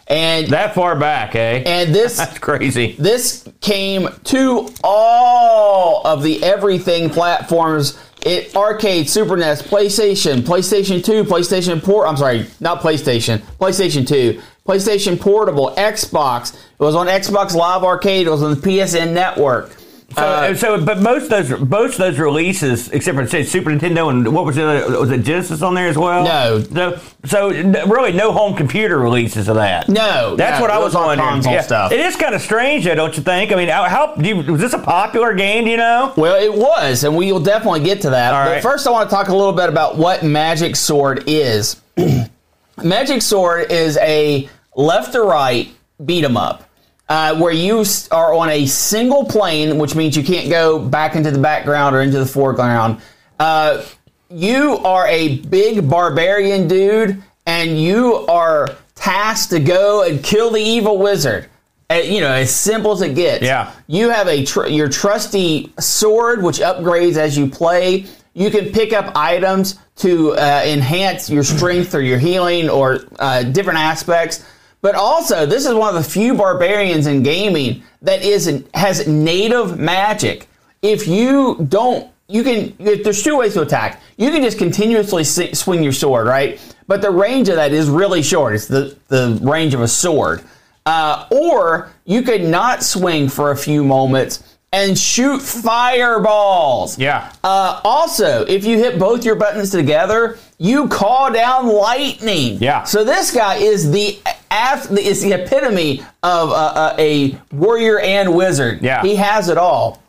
and 0.09 0.47
That 0.49 0.75
far 0.75 0.97
back, 0.97 1.35
eh? 1.35 1.63
and 1.67 1.95
this 1.95 2.17
That's 2.19 2.39
crazy. 2.39 2.97
this 2.99 3.47
came 3.61 4.09
to 4.25 4.69
all 4.85 6.07
of 6.07 6.23
the 6.23 6.43
everything 6.43 7.11
platforms. 7.11 7.99
It 8.25 8.57
arcade, 8.57 9.09
Super 9.09 9.37
NES, 9.37 9.63
PlayStation, 9.63 10.41
PlayStation 10.41 11.05
2, 11.05 11.25
PlayStation 11.25 11.81
Port. 11.83 12.09
I'm 12.09 12.17
sorry, 12.17 12.47
not 12.59 12.81
PlayStation, 12.81 13.39
PlayStation 13.61 14.07
2, 14.07 14.41
PlayStation 14.67 15.21
Portable, 15.21 15.73
Xbox. 15.77 16.55
It 16.55 16.81
was 16.81 16.97
on 16.97 17.07
Xbox 17.07 17.55
Live 17.55 17.85
Arcade. 17.85 18.27
It 18.27 18.31
was 18.31 18.43
on 18.43 18.55
the 18.55 18.61
PSN 18.61 19.13
Network. 19.13 19.77
So, 20.17 20.23
Uh, 20.23 20.55
so, 20.55 20.83
but 20.83 20.99
most 21.01 21.25
of 21.25 21.29
those, 21.49 21.61
most 21.69 21.93
of 21.95 21.99
those 21.99 22.19
releases, 22.19 22.89
except 22.89 23.19
for 23.19 23.27
say 23.27 23.43
Super 23.43 23.69
Nintendo 23.71 24.09
and 24.09 24.35
what 24.35 24.47
was 24.47 24.57
the 24.57 24.67
other, 24.67 24.99
was 25.01 25.11
it 25.11 25.19
Genesis 25.25 25.61
on 25.61 25.75
there 25.75 25.89
as 25.89 25.99
well? 25.99 26.25
No. 26.25 26.61
So, 26.63 26.99
so 27.27 27.49
really, 27.87 28.13
no 28.13 28.33
home 28.33 28.57
computer 28.57 28.99
releases 28.99 29.47
of 29.49 29.57
that. 29.57 29.89
No, 29.91 30.35
that's 30.35 30.59
no, 30.59 30.63
what 30.63 30.71
I 30.71 30.79
was 30.79 30.87
was 30.87 30.95
on 30.95 31.07
wondering. 31.07 31.29
console 31.29 31.61
stuff. 31.63 31.93
It 31.93 32.01
is 32.01 32.17
kind 32.17 32.35
of 32.35 32.41
strange, 32.41 32.85
though, 32.87 32.95
don't 32.95 33.15
you 33.17 33.23
think? 33.23 33.53
I 33.53 33.57
mean, 33.57 33.69
how, 33.69 33.85
how 33.85 34.15
do 34.15 34.27
you, 34.27 34.37
was 34.53 34.61
this 34.61 34.73
a 34.73 34.79
popular 34.79 35.35
game? 35.35 35.65
Do 35.65 35.71
you 35.71 35.77
know? 35.77 36.15
Well, 36.17 36.43
it 36.43 36.53
was, 36.55 37.05
and 37.05 37.15
we 37.15 37.31
will 37.31 37.41
definitely 37.41 37.81
get 37.81 38.01
to 38.03 38.11
that. 38.11 38.33
All 38.33 38.45
but 38.47 38.51
right. 38.53 38.63
first, 38.63 38.87
I 38.87 38.91
want 38.93 39.11
to 39.11 39.15
talk 39.15 39.29
a 39.29 39.37
little 39.37 39.53
bit 39.53 39.69
about 39.69 39.99
what 39.99 40.23
Magic 40.23 40.77
Sword 40.77 41.25
is. 41.27 41.81
Magic 42.83 43.23
Sword 43.23 43.71
is 43.71 43.97
a 43.99 44.49
left 44.75 45.13
to 45.13 45.23
right 45.23 45.69
beat 46.05 46.25
'em 46.25 46.37
up. 46.37 46.66
Uh, 47.09 47.37
where 47.37 47.53
you 47.53 47.85
are 48.11 48.35
on 48.35 48.51
a 48.51 48.67
single 48.67 49.25
plane, 49.25 49.79
which 49.79 49.95
means 49.95 50.17
you 50.17 50.25
can't 50.25 50.51
go 50.51 50.77
back 50.79 51.15
into 51.15 51.31
the 51.31 51.39
background 51.39 51.95
or 51.95 52.01
into 52.01 52.19
the 52.19 52.27
foreground. 52.27 53.01
Uh, 53.39 53.85
you 54.29 54.79
are 54.79 55.07
a 55.07 55.39
big 55.39 55.89
barbarian 55.89 56.67
dude, 56.67 57.23
and 57.47 57.81
you 57.81 58.27
are 58.27 58.77
tasked 58.97 59.51
to 59.51 59.61
go 59.61 60.03
and 60.03 60.23
kill 60.25 60.51
the 60.51 60.61
evil 60.61 60.99
wizard. 60.99 61.49
Uh, 61.89 61.95
you 61.95 62.21
know, 62.21 62.33
as 62.33 62.53
simple 62.53 62.91
as 62.91 63.03
it 63.03 63.15
gets. 63.15 63.45
Yeah. 63.45 63.71
You 63.87 64.11
have 64.11 64.27
a 64.27 64.45
tr- 64.45 64.67
your 64.67 64.89
trusty 64.89 65.73
sword, 65.79 66.43
which 66.43 66.59
upgrades 66.59 67.17
as 67.17 67.39
you 67.39 67.49
play. 67.49 68.07
You 68.35 68.51
can 68.51 68.73
pick 68.73 68.93
up 68.93 69.17
items 69.17 69.79
to 69.97 70.33
uh, 70.33 70.63
enhance 70.67 71.31
your 71.31 71.45
strength 71.45 71.95
or 71.95 72.01
your 72.01 72.19
healing 72.19 72.69
or 72.69 73.05
uh, 73.21 73.45
different 73.45 73.79
aspects. 73.79 74.45
But 74.87 74.95
also, 74.95 75.47
this 75.47 75.67
is 75.67 75.75
one 75.75 75.97
of 75.97 76.05
the 76.05 76.09
few 76.09 76.37
barbarians 76.37 77.09
in 77.09 77.25
gaming 77.25 77.83
that 78.03 78.23
is 78.23 78.63
has 78.73 79.05
native 79.09 79.81
magic. 79.81 80.47
If 80.81 81.09
you 81.09 81.67
don't, 81.69 82.09
you 82.29 82.45
can. 82.45 82.73
There's 82.79 83.21
two 83.21 83.37
ways 83.37 83.55
to 83.55 83.63
attack. 83.63 84.01
You 84.17 84.31
can 84.31 84.45
just 84.45 84.59
continuously 84.59 85.25
swing 85.25 85.83
your 85.83 85.93
sword, 85.93 86.29
right? 86.29 86.61
But 86.87 87.03
the 87.03 87.11
range 87.11 87.49
of 87.49 87.57
that 87.57 87.73
is 87.73 87.89
really 87.91 88.23
short. 88.23 88.55
It's 88.55 88.69
the 88.69 88.97
the 89.09 89.37
range 89.43 89.75
of 89.75 89.81
a 89.81 89.89
sword. 89.89 90.45
Uh, 90.87 91.27
or 91.33 91.91
you 92.05 92.23
could 92.23 92.45
not 92.45 92.85
swing 92.85 93.29
for 93.29 93.51
a 93.51 93.57
few 93.57 93.83
moments 93.83 94.57
and 94.73 94.97
shoot 94.97 95.43
fireballs. 95.43 96.97
Yeah. 96.97 97.33
Uh, 97.43 97.81
also, 97.83 98.45
if 98.45 98.65
you 98.65 98.79
hit 98.79 99.01
both 99.01 99.25
your 99.25 99.35
buttons 99.35 99.71
together, 99.71 100.39
you 100.59 100.87
call 100.87 101.33
down 101.33 101.67
lightning. 101.67 102.59
Yeah. 102.61 102.85
So 102.85 103.03
this 103.03 103.33
guy 103.33 103.57
is 103.57 103.91
the 103.91 104.21
af- 104.51 104.91
is 104.91 105.23
the 105.23 105.33
epitome 105.33 106.01
of 106.23 106.51
uh, 106.51 106.55
uh, 106.55 106.97
a 106.99 107.39
warrior 107.53 107.99
and 108.01 108.35
wizard. 108.35 108.83
Yeah. 108.83 109.03
He 109.03 109.17
has 109.17 109.49
it 109.49 109.59
all. 109.59 110.03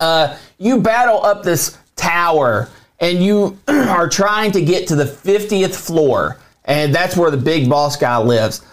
Uh, 0.00 0.36
you 0.58 0.80
battle 0.80 1.24
up 1.24 1.42
this 1.42 1.78
tower, 1.96 2.68
and 3.00 3.22
you 3.22 3.58
are 3.68 4.08
trying 4.08 4.52
to 4.52 4.60
get 4.62 4.88
to 4.88 4.96
the 4.96 5.06
fiftieth 5.06 5.76
floor, 5.76 6.38
and 6.64 6.94
that's 6.94 7.16
where 7.16 7.30
the 7.30 7.36
big 7.36 7.68
boss 7.68 7.96
guy 7.96 8.16
lives. 8.18 8.64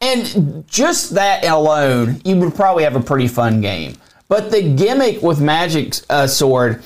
And 0.00 0.64
just 0.66 1.14
that 1.14 1.44
alone, 1.44 2.20
you 2.24 2.36
would 2.36 2.54
probably 2.54 2.84
have 2.84 2.96
a 2.96 3.00
pretty 3.02 3.28
fun 3.28 3.60
game. 3.60 3.96
But 4.28 4.50
the 4.50 4.62
gimmick 4.74 5.22
with 5.22 5.40
Magic 5.40 5.94
uh, 6.08 6.26
Sword 6.26 6.82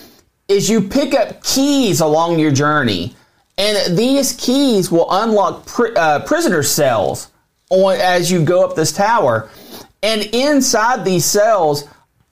is 0.48 0.68
you 0.68 0.80
pick 0.80 1.14
up 1.14 1.42
keys 1.44 2.00
along 2.00 2.38
your 2.40 2.50
journey, 2.50 3.14
and 3.56 3.96
these 3.96 4.32
keys 4.32 4.90
will 4.90 5.06
unlock 5.10 5.64
pri- 5.66 5.92
uh, 5.94 6.20
prisoner 6.26 6.62
cells 6.64 7.28
on, 7.70 7.96
as 7.96 8.30
you 8.30 8.44
go 8.44 8.64
up 8.64 8.76
this 8.76 8.92
tower. 8.92 9.48
And 10.02 10.22
inside 10.34 11.04
these 11.04 11.24
cells 11.24 11.84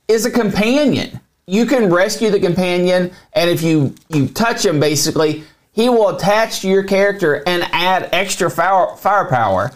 is 0.09 0.27
a 0.27 0.31
companion. 0.31 1.21
You 1.47 1.67
can 1.67 1.93
rescue 1.93 2.31
the 2.31 2.41
companion, 2.41 3.11
and 3.33 3.51
if 3.51 3.63
you, 3.63 3.95
you 4.09 4.29
touch 4.29 4.65
him, 4.65 4.79
basically, 4.79 5.45
he 5.73 5.89
will 5.89 6.11
attach 6.11 6.61
to 6.61 6.69
your 6.69 6.85
character 6.85 7.43
and 7.47 7.63
add 7.73 8.11
extra 8.13 8.51
fire, 8.51 8.95
firepower. 8.97 9.73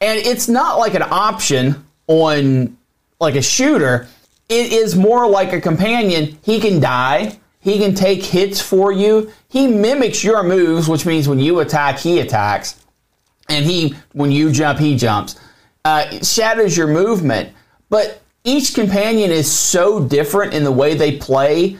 And 0.00 0.18
it's 0.18 0.48
not 0.48 0.78
like 0.78 0.94
an 0.94 1.02
option 1.02 1.84
on 2.06 2.76
like 3.20 3.36
a 3.36 3.42
shooter. 3.42 4.08
It 4.48 4.72
is 4.72 4.96
more 4.96 5.28
like 5.28 5.52
a 5.52 5.60
companion. 5.60 6.38
He 6.42 6.60
can 6.60 6.80
die. 6.80 7.38
He 7.60 7.78
can 7.78 7.94
take 7.94 8.22
hits 8.22 8.60
for 8.60 8.92
you. 8.92 9.32
He 9.48 9.66
mimics 9.66 10.22
your 10.22 10.42
moves, 10.42 10.88
which 10.88 11.06
means 11.06 11.28
when 11.28 11.38
you 11.38 11.60
attack, 11.60 11.98
he 11.98 12.20
attacks. 12.20 12.83
And 13.48 13.64
he, 13.64 13.94
when 14.12 14.30
you 14.30 14.50
jump, 14.50 14.78
he 14.78 14.96
jumps. 14.96 15.38
Uh, 15.84 16.06
it 16.10 16.26
shadows 16.26 16.76
your 16.76 16.86
movement. 16.86 17.52
But 17.90 18.22
each 18.44 18.74
companion 18.74 19.30
is 19.30 19.50
so 19.50 20.04
different 20.04 20.54
in 20.54 20.64
the 20.64 20.72
way 20.72 20.94
they 20.94 21.16
play. 21.16 21.76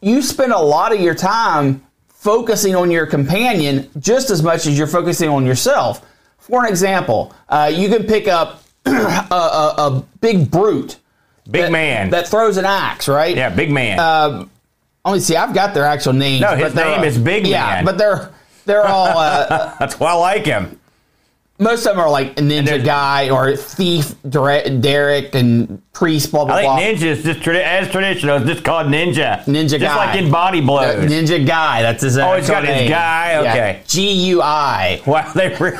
You 0.00 0.22
spend 0.22 0.52
a 0.52 0.58
lot 0.58 0.92
of 0.92 1.00
your 1.00 1.14
time 1.14 1.84
focusing 2.08 2.74
on 2.74 2.90
your 2.90 3.06
companion 3.06 3.90
just 3.98 4.30
as 4.30 4.42
much 4.42 4.66
as 4.66 4.76
you're 4.78 4.86
focusing 4.86 5.28
on 5.28 5.44
yourself. 5.44 6.04
For 6.38 6.64
an 6.64 6.70
example, 6.70 7.34
uh, 7.48 7.70
you 7.74 7.88
can 7.88 8.04
pick 8.04 8.28
up 8.28 8.62
a, 8.86 8.90
a, 8.90 9.74
a, 9.78 10.04
big 10.20 10.50
brute. 10.50 10.98
Big 11.50 11.62
that, 11.62 11.72
man. 11.72 12.10
That 12.10 12.28
throws 12.28 12.56
an 12.56 12.64
axe, 12.64 13.08
right? 13.08 13.36
Yeah, 13.36 13.48
big 13.50 13.70
man. 13.70 13.98
Um, 13.98 14.50
let 15.04 15.14
me 15.14 15.20
see. 15.20 15.36
I've 15.36 15.54
got 15.54 15.74
their 15.74 15.84
actual 15.84 16.14
names. 16.14 16.40
No, 16.40 16.56
his 16.56 16.74
name 16.74 17.04
is 17.04 17.18
Big 17.18 17.46
yeah, 17.46 17.66
Man. 17.66 17.84
but 17.84 17.98
they're 17.98 18.30
they're 18.64 18.86
all 18.86 19.18
uh, 19.18 19.74
That's 19.78 20.00
why 20.00 20.10
I 20.12 20.14
like 20.14 20.46
him. 20.46 20.78
Most 21.64 21.86
of 21.86 21.96
them 21.96 22.00
are 22.04 22.10
like 22.10 22.36
ninja 22.36 22.84
guy 22.84 23.30
or 23.30 23.56
thief 23.56 24.14
Dere- 24.28 24.68
Derek 24.80 25.34
and 25.34 25.80
priest 25.92 26.30
blah 26.30 26.44
blah 26.44 26.54
I 26.56 26.62
blah. 26.62 26.76
think 26.76 26.98
ninja 27.00 27.06
is 27.06 27.24
just 27.24 27.40
tradi- 27.40 27.64
as 27.64 27.90
traditional. 27.90 28.36
It's 28.36 28.46
just 28.46 28.64
called 28.64 28.86
ninja. 28.88 29.42
Ninja 29.46 29.70
Guy. 29.72 29.78
just 29.78 29.96
like 29.96 30.16
in 30.16 30.30
body 30.30 30.60
Uh, 30.60 30.66
blows. 30.66 31.10
ninja 31.10 31.44
guy. 31.46 31.82
That's 31.82 32.02
his. 32.02 32.16
Oh, 32.18 32.36
he's 32.36 32.48
got 32.48 32.64
his 32.64 32.76
name. 32.76 32.88
guy? 32.90 33.36
Okay. 33.38 33.80
G 33.88 34.12
U 34.30 34.42
I. 34.42 35.00
wow, 35.06 35.30
they 35.34 35.48
re- 35.58 35.78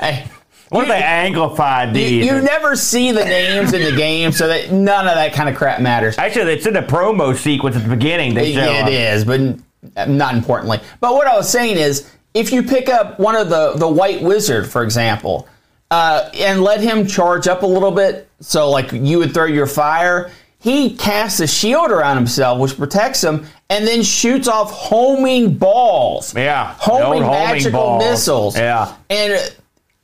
Hey, 0.00 0.24
what 0.70 0.82
if 0.82 0.88
you- 0.88 0.94
they 0.94 1.00
anglified 1.00 1.88
You, 1.88 1.92
these? 1.94 2.26
you 2.26 2.40
never 2.40 2.74
see 2.76 3.12
the 3.12 3.24
names 3.24 3.72
in 3.72 3.82
the 3.82 3.96
game, 3.96 4.32
so 4.32 4.48
that 4.48 4.72
none 4.72 5.06
of 5.06 5.14
that 5.14 5.32
kind 5.32 5.48
of 5.48 5.54
crap 5.56 5.80
matters. 5.80 6.18
Actually, 6.18 6.52
it's 6.54 6.66
in 6.66 6.74
the 6.74 6.80
promo 6.82 7.36
sequence 7.36 7.76
at 7.76 7.82
the 7.84 7.88
beginning. 7.90 8.34
They 8.34 8.52
show 8.52 8.64
Yeah, 8.64 8.80
up. 8.82 8.88
it 8.88 8.94
is, 8.94 9.24
but 9.24 9.40
n- 9.40 9.62
not 10.08 10.34
importantly. 10.34 10.80
But 11.00 11.14
what 11.14 11.26
I 11.26 11.36
was 11.36 11.48
saying 11.48 11.76
is, 11.76 12.10
if 12.34 12.52
you 12.52 12.64
pick 12.64 12.88
up 12.88 13.18
one 13.18 13.36
of 13.36 13.48
the 13.48 13.72
the 13.76 13.88
White 13.88 14.20
Wizard, 14.20 14.66
for 14.66 14.82
example, 14.82 15.48
uh, 15.90 16.28
and 16.34 16.62
let 16.62 16.80
him 16.80 17.06
charge 17.06 17.46
up 17.46 17.62
a 17.62 17.66
little 17.66 17.92
bit, 17.92 18.28
so 18.40 18.68
like 18.70 18.92
you 18.92 19.18
would 19.18 19.32
throw 19.32 19.46
your 19.46 19.68
fire, 19.68 20.32
he 20.58 20.96
casts 20.96 21.40
a 21.40 21.46
shield 21.46 21.90
around 21.90 22.16
himself, 22.16 22.58
which 22.58 22.76
protects 22.76 23.22
him, 23.22 23.46
and 23.70 23.86
then 23.86 24.02
shoots 24.02 24.48
off 24.48 24.72
homing 24.72 25.54
balls. 25.54 26.34
Yeah, 26.34 26.74
homing 26.78 27.22
magical 27.22 27.98
missiles. 27.98 28.56
Yeah. 28.58 28.94
and 29.08 29.54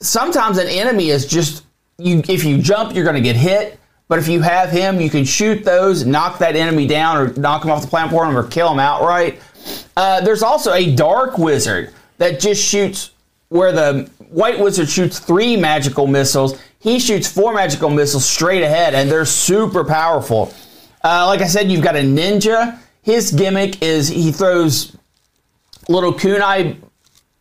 sometimes 0.00 0.58
an 0.58 0.68
enemy 0.68 1.10
is 1.10 1.26
just 1.26 1.64
you. 1.98 2.22
If 2.28 2.44
you 2.44 2.62
jump, 2.62 2.94
you're 2.94 3.04
going 3.04 3.16
to 3.16 3.22
get 3.22 3.36
hit. 3.36 3.78
But 4.06 4.18
if 4.18 4.26
you 4.26 4.40
have 4.40 4.70
him, 4.70 5.00
you 5.00 5.08
can 5.08 5.24
shoot 5.24 5.62
those, 5.62 6.04
knock 6.04 6.38
that 6.38 6.56
enemy 6.56 6.88
down, 6.88 7.16
or 7.16 7.32
knock 7.34 7.64
him 7.64 7.70
off 7.70 7.82
the 7.82 7.86
platform, 7.86 8.36
or 8.36 8.42
kill 8.42 8.72
him 8.72 8.80
outright. 8.80 9.40
Uh, 9.96 10.20
there's 10.22 10.42
also 10.42 10.72
a 10.72 10.96
dark 10.96 11.38
wizard 11.38 11.92
that 12.20 12.38
just 12.38 12.62
shoots 12.62 13.12
where 13.48 13.72
the 13.72 14.08
white 14.28 14.60
wizard 14.60 14.88
shoots 14.88 15.18
three 15.18 15.56
magical 15.56 16.06
missiles. 16.06 16.60
He 16.78 16.98
shoots 17.00 17.26
four 17.26 17.54
magical 17.54 17.88
missiles 17.88 18.26
straight 18.26 18.62
ahead, 18.62 18.94
and 18.94 19.10
they're 19.10 19.24
super 19.24 19.84
powerful. 19.84 20.52
Uh, 21.02 21.26
like 21.26 21.40
I 21.40 21.46
said, 21.46 21.72
you've 21.72 21.82
got 21.82 21.96
a 21.96 22.00
ninja. 22.00 22.78
His 23.02 23.32
gimmick 23.32 23.82
is 23.82 24.08
he 24.08 24.32
throws 24.32 24.94
little 25.88 26.12
kunai 26.12 26.76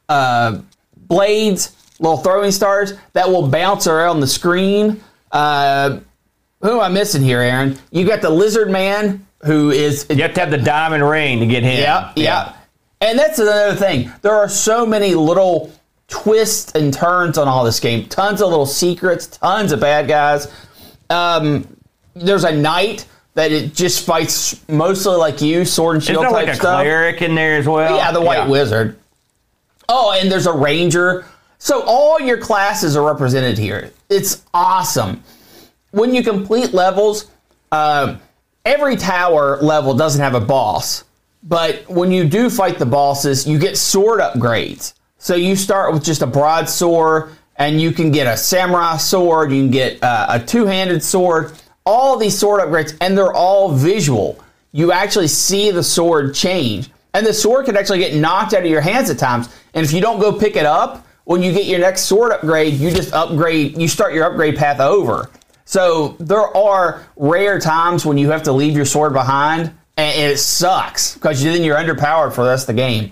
uh, 0.07 0.62
blades, 0.95 1.75
little 2.00 2.17
throwing 2.17 2.51
stars 2.51 2.93
that 3.12 3.27
will 3.27 3.50
bounce 3.50 3.86
around 3.86 4.21
the 4.21 4.27
screen. 4.27 5.03
Uh, 5.29 6.00
who 6.62 6.71
am 6.71 6.79
I 6.79 6.88
missing 6.88 7.21
here, 7.21 7.41
Aaron? 7.41 7.77
You 7.91 8.07
got 8.07 8.21
the 8.21 8.29
lizard 8.29 8.69
man 8.71 9.27
who 9.43 9.71
is 9.71 10.05
You 10.09 10.21
have 10.21 10.33
to 10.36 10.39
have 10.39 10.51
the 10.51 10.57
diamond 10.57 11.07
ring 11.07 11.39
to 11.41 11.45
get 11.45 11.63
him. 11.63 11.79
yeah, 11.81 12.13
yeah. 12.15 12.53
And 13.01 13.18
that's 13.18 13.39
another 13.39 13.75
thing. 13.75 14.12
There 14.22 14.34
are 14.34 14.50
so 14.50 14.86
many 14.86 15.15
little 15.15 15.72
twists 16.08 16.74
and 16.75 16.94
turns 16.94 17.38
on 17.38 17.48
all 17.48 17.63
this 17.63 17.79
game. 17.79 18.08
Tons 18.10 18.41
of 18.41 18.50
little 18.50 18.65
secrets, 18.65 19.27
tons 19.27 19.72
of 19.72 19.79
bad 19.79 20.08
guys. 20.08 20.51
Um, 21.10 21.77
there's 22.13 22.44
a 22.44 22.51
knight 22.51 23.08
that 23.36 23.51
it 23.51 23.74
just 23.74 24.06
fights 24.06 24.68
mostly 24.68 25.15
like 25.15 25.41
you, 25.41 25.63
sword 25.63 25.96
and 25.96 26.03
shield 26.03 26.15
shield 26.15 26.24
there 26.25 26.32
type 26.32 26.48
like 26.48 26.56
a 26.56 26.56
stuff. 26.56 26.82
cleric 26.82 27.22
in 27.22 27.36
there 27.36 27.58
as 27.58 27.68
well? 27.68 27.96
Yeah, 27.96 28.12
the 28.12 28.22
White 28.22 28.50
Wizard. 28.50 29.00
Oh, 29.88 30.18
and 30.20 30.32
there's 30.32 30.46
a 30.46 30.53
Ranger. 30.53 31.25
So 31.58 31.84
all 31.86 32.20
your 32.20 32.38
classes 32.38 32.98
are 32.98 33.06
represented 33.06 33.58
here. 33.58 33.91
It's 34.10 34.44
awesome. 34.53 35.24
When 35.91 36.13
you 36.13 36.24
complete 36.24 36.74
levels, 36.74 37.27
uh, 37.72 38.18
every 38.65 38.98
tower 38.98 39.58
level 39.62 39.94
doesn't 39.94 40.22
have 40.22 40.36
a 40.36 40.39
boss. 40.39 41.03
But 41.43 41.89
when 41.89 42.12
you 42.12 42.27
do 42.27 42.50
fight 42.50 42.79
the 42.79 42.86
bosses, 42.86 43.48
you 43.48 43.60
get 43.60 43.77
sword 43.77 44.19
upgrades. 44.19 44.93
So 45.17 45.36
you 45.36 45.55
start 45.55 45.93
with 45.93 46.03
just 46.03 46.22
a 46.22 46.27
broadsword, 46.27 47.31
and 47.55 47.79
you 47.79 47.91
can 47.91 48.12
get 48.12 48.25
a 48.25 48.38
samurai 48.38 48.98
sword, 48.98 49.51
you 49.51 49.63
can 49.63 49.72
get 49.72 50.03
uh, 50.03 50.27
a 50.29 50.39
two 50.39 50.65
handed 50.65 51.03
sword, 51.03 51.53
all 51.86 52.17
these 52.17 52.38
sword 52.38 52.62
upgrades, 52.62 52.96
and 53.01 53.17
they're 53.17 53.34
all 53.34 53.74
visual. 53.74 54.41
You 54.72 54.91
actually 54.91 55.27
see 55.27 55.72
the 55.72 55.84
sword 55.84 56.34
change. 56.36 56.89
And 57.13 57.25
the 57.25 57.34
sword 57.34 57.65
can 57.65 57.75
actually 57.75 58.00
get 58.00 58.15
knocked 58.15 58.53
out 58.53 58.63
of 58.63 58.69
your 58.69 58.81
hands 58.81 59.10
at 59.10 59.17
times. 59.17 59.50
And 59.74 59.86
if 59.86 59.91
you 59.91 60.00
don't 60.00 60.19
go 60.19 60.31
pick 60.31 60.55
it 60.55 60.65
up, 60.65 61.05
when 61.25 61.43
you 61.43 61.51
get 61.51 61.65
your 61.65 61.79
next 61.79 62.03
sword 62.03 62.31
upgrade, 62.31 62.74
you 62.75 62.91
just 62.91 63.13
upgrade, 63.13 63.77
you 63.77 63.88
start 63.88 64.13
your 64.13 64.25
upgrade 64.25 64.55
path 64.55 64.79
over. 64.79 65.29
So 65.65 66.15
there 66.19 66.55
are 66.58 67.05
rare 67.15 67.60
times 67.60 68.05
when 68.05 68.17
you 68.17 68.31
have 68.31 68.43
to 68.43 68.51
leave 68.51 68.75
your 68.75 68.86
sword 68.86 69.13
behind, 69.13 69.72
and 70.00 70.32
it 70.32 70.38
sucks 70.38 71.13
because 71.15 71.44
then 71.44 71.63
you're 71.63 71.77
underpowered 71.77 72.34
for 72.34 72.44
the 72.44 72.50
rest 72.50 72.70
of 72.70 72.75
the 72.75 72.82
game. 72.82 73.12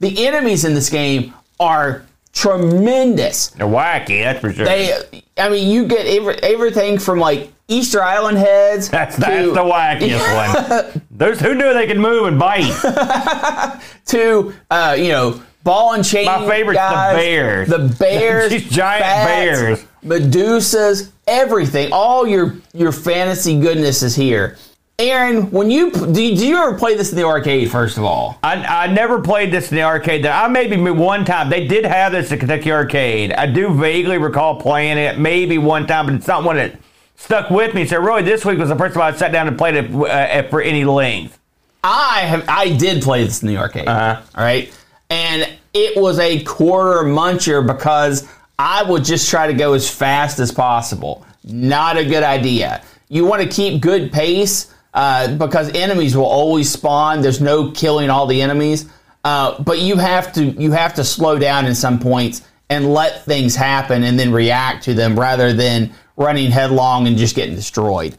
The 0.00 0.26
enemies 0.26 0.64
in 0.64 0.74
this 0.74 0.90
game 0.90 1.34
are 1.58 2.04
tremendous. 2.32 3.48
They're 3.48 3.66
wacky, 3.66 4.22
that's 4.22 4.40
for 4.40 4.52
sure. 4.52 4.64
They, 4.64 5.22
I 5.36 5.48
mean, 5.48 5.70
you 5.70 5.86
get 5.86 6.06
every, 6.06 6.34
everything 6.42 6.98
from 6.98 7.18
like 7.18 7.52
Easter 7.68 8.02
Island 8.02 8.38
heads. 8.38 8.88
that's 8.90 9.16
to, 9.16 9.20
that's 9.20 9.48
the 9.48 9.62
wackiest 9.62 10.92
one. 10.92 11.02
Those 11.10 11.40
who 11.40 11.54
knew 11.54 11.72
they 11.74 11.86
could 11.86 11.98
move 11.98 12.26
and 12.26 12.38
bite. 12.38 13.80
to 14.06 14.54
uh, 14.70 14.96
you 14.98 15.08
know 15.08 15.42
ball 15.62 15.94
and 15.94 16.04
chain. 16.04 16.26
My 16.26 16.46
favorite's 16.46 16.80
the 16.80 17.12
bears. 17.14 17.68
The 17.68 17.96
bears. 17.98 18.50
These 18.50 18.70
giant 18.70 19.02
bats, 19.02 19.26
bears. 19.26 19.86
Medusas. 20.04 21.10
Everything. 21.26 21.92
All 21.92 22.26
your 22.26 22.56
your 22.72 22.92
fantasy 22.92 23.58
goodness 23.60 24.02
is 24.02 24.16
here. 24.16 24.56
Aaron, 25.00 25.50
when 25.50 25.70
you 25.70 25.90
do, 25.90 26.22
you, 26.22 26.36
do 26.36 26.46
you 26.46 26.58
ever 26.58 26.78
play 26.78 26.94
this 26.94 27.10
in 27.10 27.16
the 27.16 27.24
arcade? 27.24 27.70
First 27.70 27.96
of 27.96 28.04
all, 28.04 28.38
I, 28.42 28.56
I 28.56 28.86
never 28.88 29.22
played 29.22 29.50
this 29.50 29.70
in 29.70 29.76
the 29.76 29.82
arcade. 29.82 30.26
I 30.26 30.46
maybe 30.48 30.76
one 30.76 31.24
time 31.24 31.48
they 31.48 31.66
did 31.66 31.86
have 31.86 32.12
this 32.12 32.30
at 32.30 32.40
Kentucky 32.40 32.70
Arcade. 32.70 33.32
I 33.32 33.46
do 33.46 33.72
vaguely 33.72 34.18
recall 34.18 34.60
playing 34.60 34.98
it 34.98 35.18
maybe 35.18 35.56
one 35.56 35.86
time, 35.86 36.04
but 36.04 36.16
it's 36.16 36.26
not 36.26 36.44
one 36.44 36.56
that 36.56 36.78
stuck 37.16 37.48
with 37.48 37.74
me. 37.74 37.86
So 37.86 37.98
really, 37.98 38.22
this 38.22 38.44
week 38.44 38.58
was 38.58 38.68
the 38.68 38.76
first 38.76 38.92
time 38.92 39.14
I 39.14 39.16
sat 39.16 39.32
down 39.32 39.48
and 39.48 39.56
played 39.56 39.76
it 39.76 39.90
uh, 39.90 40.42
for 40.50 40.60
any 40.60 40.84
length. 40.84 41.38
I 41.82 42.20
have 42.26 42.44
I 42.46 42.76
did 42.76 43.02
play 43.02 43.24
this 43.24 43.40
in 43.40 43.48
the 43.48 43.56
arcade. 43.56 43.88
Uh-huh. 43.88 44.20
all 44.34 44.44
right, 44.44 44.70
and 45.08 45.48
it 45.72 45.98
was 45.98 46.18
a 46.18 46.44
quarter 46.44 47.04
muncher 47.08 47.66
because 47.66 48.28
I 48.58 48.82
would 48.82 49.04
just 49.04 49.30
try 49.30 49.46
to 49.46 49.54
go 49.54 49.72
as 49.72 49.88
fast 49.88 50.40
as 50.40 50.52
possible. 50.52 51.24
Not 51.42 51.96
a 51.96 52.04
good 52.04 52.22
idea. 52.22 52.82
You 53.08 53.24
want 53.24 53.42
to 53.42 53.48
keep 53.48 53.80
good 53.80 54.12
pace 54.12 54.74
uh, 54.94 55.34
because 55.36 55.70
enemies 55.74 56.16
will 56.16 56.24
always 56.24 56.70
spawn. 56.70 57.20
There's 57.20 57.40
no 57.40 57.70
killing 57.70 58.10
all 58.10 58.26
the 58.26 58.42
enemies, 58.42 58.86
uh, 59.24 59.62
but 59.62 59.80
you 59.80 59.96
have 59.96 60.32
to 60.34 60.44
you 60.44 60.72
have 60.72 60.94
to 60.94 61.04
slow 61.04 61.38
down 61.38 61.66
in 61.66 61.74
some 61.74 61.98
points 61.98 62.42
and 62.68 62.92
let 62.92 63.24
things 63.24 63.56
happen 63.56 64.04
and 64.04 64.18
then 64.18 64.32
react 64.32 64.84
to 64.84 64.94
them 64.94 65.18
rather 65.18 65.52
than 65.52 65.92
running 66.16 66.50
headlong 66.50 67.06
and 67.06 67.16
just 67.16 67.34
getting 67.34 67.54
destroyed 67.54 68.16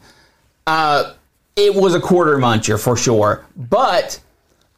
uh, 0.66 1.14
it 1.56 1.74
was 1.74 1.94
a 1.94 2.00
quarter 2.00 2.36
muncher 2.38 2.82
for 2.82 2.96
sure. 2.96 3.44
But 3.56 4.20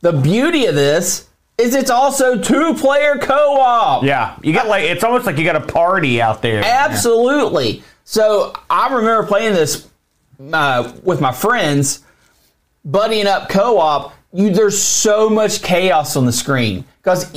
the 0.01 0.13
beauty 0.13 0.67
of 0.67 0.75
this 0.75 1.29
is 1.59 1.75
it's 1.75 1.91
also 1.91 2.41
two 2.41 2.75
player 2.75 3.19
co 3.19 3.61
op. 3.61 4.05
Yeah, 4.05 4.37
you 4.43 4.53
got 4.53 4.67
like 4.67 4.85
it's 4.85 5.05
almost 5.05 5.27
like 5.27 5.39
you 5.39 5.45
got 5.45 5.57
a 5.57 5.61
party 5.61 6.21
out 6.21 6.43
there. 6.43 6.63
Absolutely. 6.65 7.83
So 8.05 8.53
I 8.69 8.93
remember 8.93 9.27
playing 9.27 9.55
this 9.55 9.89
uh, 10.53 10.93
with 11.03 11.21
my 11.21 11.33
friends, 11.33 12.03
buddying 12.87 13.27
up 13.27 13.49
co-op, 13.49 14.15
you 14.33 14.51
there's 14.51 14.81
so 14.81 15.31
much 15.31 15.63
chaos 15.63 16.17
on 16.17 16.27
the 16.27 16.33
screen 16.33 16.85
because 17.03 17.33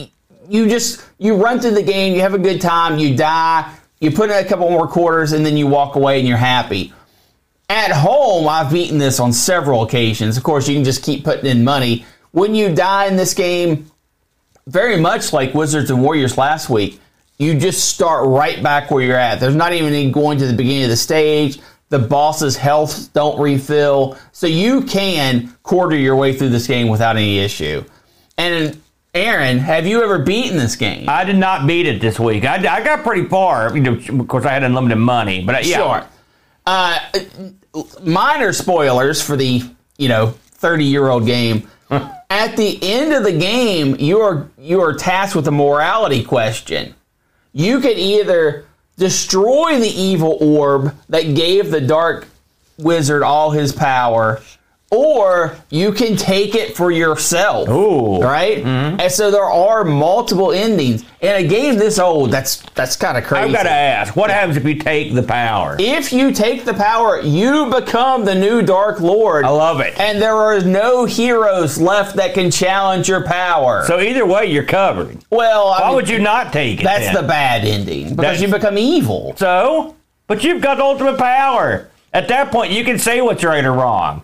you 0.50 0.68
just 0.68 1.04
you 1.20 1.36
run 1.36 1.60
through 1.60 1.72
the 1.72 1.84
game, 1.84 2.16
you 2.16 2.22
have 2.22 2.34
a 2.34 2.40
good 2.40 2.60
time, 2.60 2.98
you 2.98 3.16
die, 3.16 3.72
you 4.00 4.12
put 4.12 4.30
in 4.30 4.44
a 4.44 4.48
couple 4.48 4.70
more 4.70 4.88
quarters, 4.88 5.32
and 5.32 5.46
then 5.46 5.58
you 5.58 5.68
walk 5.68 5.96
away 5.96 6.20
and 6.20 6.28
you're 6.28 6.38
happy. 6.38 6.94
At 7.70 7.92
home, 7.92 8.48
I've 8.48 8.72
beaten 8.72 8.98
this 8.98 9.20
on 9.20 9.34
several 9.34 9.84
occasions. 9.84 10.38
Of 10.38 10.44
course, 10.44 10.68
you 10.68 10.76
can 10.76 10.84
just 10.84 11.04
keep 11.04 11.24
putting 11.24 11.46
in 11.46 11.64
money. 11.64 12.06
When 12.32 12.56
you 12.56 12.74
die 12.74 13.08
in 13.08 13.18
this 13.18 13.34
game, 13.34 13.92
very 14.68 15.00
much 15.00 15.34
like 15.34 15.54
Wizards 15.54 15.90
and 15.90 16.02
Warriors 16.02 16.38
last 16.38 16.70
week, 16.70 17.00
you 17.38 17.60
just 17.60 17.90
start 17.90 18.28
right 18.28 18.62
back 18.64 18.90
where 18.90 19.04
you're 19.04 19.18
at. 19.18 19.40
There's 19.40 19.56
not 19.56 19.74
even 19.74 20.12
going 20.12 20.38
to 20.40 20.48
the 20.48 20.54
beginning 20.54 20.84
of 20.84 20.90
the 20.90 20.98
stage. 20.98 21.60
The 21.90 22.00
boss's 22.00 22.58
health 22.58 23.14
don't 23.14 23.40
refill. 23.40 24.18
So 24.32 24.48
you 24.48 24.82
can 24.84 25.56
quarter 25.64 25.96
your 25.96 26.16
way 26.16 26.34
through 26.34 26.50
this 26.50 26.68
game 26.68 26.90
without 26.90 27.16
any 27.16 27.40
issue. 27.40 27.84
And 28.38 28.82
Aaron, 29.14 29.58
have 29.60 29.88
you 29.88 30.04
ever 30.04 30.20
beaten 30.20 30.58
this 30.58 30.76
game? 30.76 31.08
I 31.08 31.24
did 31.24 31.38
not 31.38 31.66
beat 31.66 31.88
it 31.88 32.02
this 32.02 32.20
week. 32.20 32.46
I, 32.46 32.56
I 32.56 32.84
got 32.84 33.04
pretty 33.04 33.28
far. 33.28 33.76
You 33.76 33.82
know, 33.82 34.22
of 34.22 34.28
course, 34.28 34.46
I 34.46 34.52
had 34.52 34.64
unlimited 34.64 34.98
money, 34.98 35.44
but 35.44 35.56
uh, 35.56 35.60
yeah. 35.60 35.78
Sure. 35.78 36.06
Uh, 36.66 37.00
minor 38.04 38.52
spoilers 38.52 39.22
for 39.22 39.38
the 39.38 39.64
you 39.98 40.10
know 40.10 40.28
30 40.28 40.86
year 40.86 41.08
old 41.08 41.26
game. 41.26 41.68
At 42.30 42.58
the 42.58 42.78
end 42.82 43.14
of 43.14 43.24
the 43.24 43.32
game, 43.32 43.96
you 44.00 44.20
are 44.20 44.50
you 44.60 44.82
are 44.82 44.94
tasked 44.94 45.36
with 45.36 45.48
a 45.48 45.52
morality 45.52 46.24
question. 46.24 46.94
You 47.54 47.80
could 47.80 47.98
either 47.98 48.66
destroy 48.98 49.80
the 49.80 49.90
evil 49.90 50.38
orb 50.42 50.96
that 51.10 51.36
gave 51.36 51.72
the 51.72 51.82
dark 51.82 52.28
wizard 52.78 53.24
all 53.24 53.52
his 53.52 53.72
power, 53.72 54.42
or 54.90 55.58
you 55.70 55.92
can 55.92 56.16
take 56.16 56.56
it 56.56 56.76
for 56.78 56.92
yourself. 56.92 57.68
Ooh. 57.68 58.22
Right? 58.22 58.60
Mm-hmm. 58.60 59.00
And 59.02 59.12
so 59.12 59.30
there 59.32 59.44
are 59.44 59.84
multiple 59.84 60.52
endings. 60.54 61.04
In 61.20 61.36
a 61.36 61.48
game 61.48 61.78
this 61.78 62.00
old, 62.00 62.32
that's 62.32 62.58
that's 62.76 62.96
kind 62.96 63.18
of 63.18 63.24
crazy. 63.26 63.46
I've 63.48 63.52
got 63.54 63.64
to 63.64 63.70
ask, 63.72 64.16
what 64.16 64.30
happens 64.30 64.56
if 64.56 64.64
you 64.64 64.76
take 64.76 65.14
the 65.14 65.24
power? 65.24 65.76
If 65.80 66.14
you 66.14 66.32
take 66.32 66.64
the 66.64 66.74
power, 66.74 67.20
you 67.20 67.70
become 67.72 68.24
the 68.24 68.36
new 68.36 68.62
Dark 68.62 69.02
Lord. 69.02 69.44
I 69.44 69.50
love 69.50 69.80
it. 69.82 70.00
And 70.00 70.22
there 70.22 70.36
are 70.36 70.62
no 70.62 71.06
heroes 71.06 71.78
left 71.80 72.16
that 72.18 72.34
can 72.34 72.52
challenge 72.52 73.10
your 73.10 73.26
power. 73.26 73.84
So 73.88 74.00
either 74.00 74.26
way, 74.26 74.46
you're 74.46 74.64
covered. 74.64 75.18
well, 75.32 75.70
I 75.70 75.82
Why 75.82 75.88
mean, 75.88 75.96
would 75.96 76.10
you 76.10 76.20
not 76.20 76.54
take 76.54 76.82
it? 76.82 76.84
that's 76.84 77.06
then? 77.06 77.16
the 77.16 77.24
bad 77.28 77.66
ending 77.66 78.10
because 78.12 78.16
That's- 78.18 78.42
you 78.42 78.48
become 78.48 78.78
evil. 78.78 79.34
So, 79.38 79.96
but 80.28 80.44
you've 80.44 80.62
got 80.62 80.80
ultimate 80.80 81.18
power. 81.18 81.90
At 82.14 82.28
that 82.30 82.52
point, 82.52 82.72
you 82.72 82.84
can 82.84 83.00
say 83.00 83.22
what's 83.22 83.44
right 83.44 83.66
or 83.66 83.74
wrong. 83.74 84.22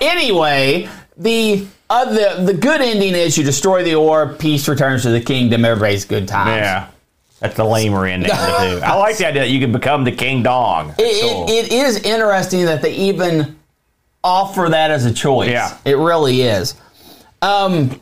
Anyway, 0.00 0.88
the 1.16 1.66
uh, 1.90 2.04
the 2.04 2.44
the 2.44 2.54
good 2.54 2.80
ending 2.80 3.14
is 3.14 3.36
you 3.36 3.44
destroy 3.44 3.82
the 3.82 3.94
orb, 3.94 4.38
peace 4.38 4.68
returns 4.68 5.02
to 5.02 5.10
the 5.10 5.20
kingdom, 5.20 5.64
everybody's 5.64 6.04
good 6.04 6.28
times. 6.28 6.60
Yeah. 6.60 6.88
That's 7.40 7.54
the 7.54 7.64
lamer 7.64 8.04
ending 8.04 8.30
two. 8.30 8.36
I 8.36 8.96
like 8.96 9.16
the 9.16 9.28
idea 9.28 9.42
that 9.42 9.50
you 9.50 9.60
can 9.60 9.70
become 9.70 10.04
the 10.04 10.12
King 10.12 10.42
Dong. 10.42 10.94
It, 10.98 11.22
cool. 11.22 11.46
it, 11.48 11.66
it 11.66 11.72
is 11.72 12.02
interesting 12.02 12.64
that 12.64 12.82
they 12.82 12.94
even 12.94 13.56
offer 14.24 14.68
that 14.68 14.90
as 14.90 15.04
a 15.04 15.14
choice. 15.14 15.50
Yeah. 15.50 15.76
It 15.84 15.96
really 15.96 16.42
is. 16.42 16.74
Um, 17.40 18.00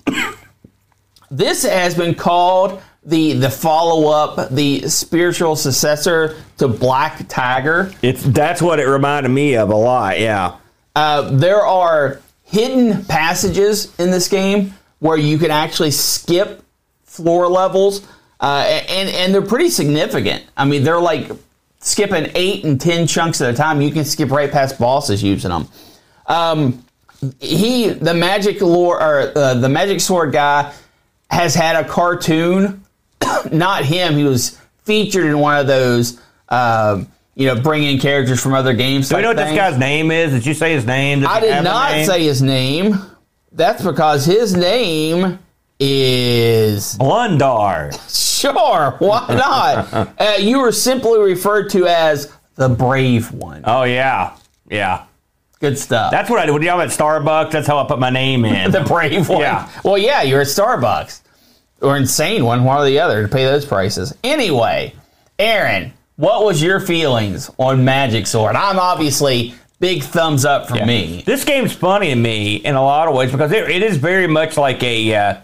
this 1.31 1.65
has 1.65 1.95
been 1.95 2.15
called 2.15 2.83
the 3.05 3.35
the 3.35 3.51
follow 3.51 4.11
up, 4.11 4.51
the 4.51 4.89
spiritual 4.89 5.55
successor 5.55 6.37
to 6.59 6.67
Black 6.67 7.29
Tiger. 7.29 7.93
It's 8.03 8.23
that's 8.23 8.63
what 8.63 8.81
it 8.81 8.87
reminded 8.87 9.29
me 9.29 9.57
of 9.57 9.71
a 9.71 9.77
lot. 9.77 10.19
Yeah. 10.19 10.57
Uh, 10.97 11.29
there 11.31 11.61
are 11.61 12.23
hidden 12.45 13.05
passages 13.05 13.95
in 14.01 14.11
this 14.11 14.29
game 14.29 14.73
where 14.99 15.19
you 15.19 15.37
can 15.37 15.51
actually 15.51 15.91
skip 15.91 16.65
floor 17.05 17.49
levels, 17.49 18.01
uh, 18.41 18.65
and 18.89 19.11
and 19.11 19.35
they're 19.35 19.43
pretty 19.43 19.69
significant. 19.69 20.43
I 20.57 20.65
mean, 20.65 20.85
they're 20.85 20.99
like 20.99 21.31
skipping 21.81 22.33
eight 22.35 22.65
and 22.65 22.81
ten 22.81 23.07
chunks 23.07 23.43
at 23.43 23.53
a 23.53 23.57
time. 23.57 23.83
You 23.83 23.91
can 23.93 24.07
skip 24.07 24.31
right 24.31 24.51
past 24.51 24.79
bosses 24.79 25.23
using 25.23 25.51
them. 25.51 25.69
Um, 26.29 26.83
he, 27.41 27.91
the 27.91 28.15
magic 28.15 28.63
lore 28.63 28.97
or 28.99 29.33
uh, 29.37 29.53
the 29.53 29.69
magic 29.69 30.01
sword 30.01 30.33
guy, 30.33 30.73
has 31.31 31.55
had 31.55 31.77
a 31.77 31.87
cartoon. 31.87 32.85
Not 33.53 33.85
him. 33.85 34.17
He 34.17 34.25
was 34.25 34.59
featured 34.85 35.27
in 35.27 35.39
one 35.41 35.59
of 35.59 35.67
those. 35.67 36.19
Um, 36.49 37.09
you 37.37 37.47
know, 37.47 37.61
bring 37.61 37.85
in 37.85 38.01
characters 38.01 38.43
from 38.43 38.55
other 38.55 38.73
games. 38.73 39.11
Do 39.11 39.17
we 39.17 39.23
know 39.23 39.29
what 39.29 39.37
type 39.37 39.49
this 39.49 39.57
guy's 39.57 39.79
name 39.79 40.11
is? 40.11 40.33
Did 40.33 40.47
you 40.47 40.55
say 40.55 40.73
his 40.73 40.87
name? 40.87 41.21
Does 41.21 41.29
I 41.29 41.41
did 41.41 41.63
not 41.63 42.07
say 42.07 42.25
his 42.25 42.43
name. 42.43 42.97
That's 43.53 43.85
because 43.85 44.25
his 44.25 44.57
name 44.57 45.39
is 45.79 46.97
Blundar. 46.99 47.93
sure. 48.41 48.97
Why 48.99 49.27
not? 49.29 50.15
uh, 50.21 50.37
you 50.39 50.61
were 50.61 50.73
simply 50.73 51.21
referred 51.21 51.71
to 51.71 51.87
as 51.87 52.33
the 52.55 52.71
brave 52.71 53.31
one. 53.33 53.63
Oh 53.65 53.85
yeah, 53.85 54.37
yeah. 54.69 55.05
Good 55.61 55.79
stuff. 55.79 56.11
That's 56.11 56.29
what 56.31 56.39
I 56.39 56.47
do. 56.47 56.55
When 56.55 56.67
I'm 56.69 56.81
at 56.81 56.89
Starbucks, 56.89 57.51
that's 57.51 57.67
how 57.67 57.79
I 57.79 57.87
put 57.87 57.99
my 57.99 58.11
name 58.11 58.45
in. 58.47 58.71
the 58.71 58.83
brave 58.83 59.29
one. 59.29 59.41
Yeah. 59.41 59.71
Well, 59.85 59.99
yeah, 59.99 60.23
you're 60.23 60.41
at 60.41 60.47
Starbucks 60.47 61.21
or 61.83 61.97
insane 61.99 62.45
one, 62.47 62.65
one 62.65 62.79
or 62.79 62.85
the 62.87 63.01
other, 63.01 63.23
to 63.23 63.29
pay 63.29 63.45
those 63.45 63.67
prices. 63.67 64.15
Anyway, 64.25 64.95
Aaron, 65.39 65.93
what 66.17 66.45
was 66.45 66.63
your 66.63 66.81
feelings 66.81 67.51
on 67.59 67.85
Magic 67.85 68.27
Sword? 68.27 68.57
I'm 68.57 68.79
obviously 68.79 69.55
big 69.81 70.03
thumbs 70.03 70.45
up 70.45 70.69
for 70.69 70.85
me. 70.87 71.23
This 71.27 71.45
game's 71.45 71.73
funny 71.73 72.09
to 72.09 72.17
me 72.17 72.57
in 72.57 72.75
a 72.75 72.83
lot 72.83 73.09
of 73.09 73.15
ways 73.15 73.31
because 73.31 73.53
it, 73.53 73.69
it 73.71 73.83
is 73.83 73.97
very 73.97 74.27
much 74.27 74.57
like 74.57 74.83
a. 74.83 75.15
Uh, 75.15 75.37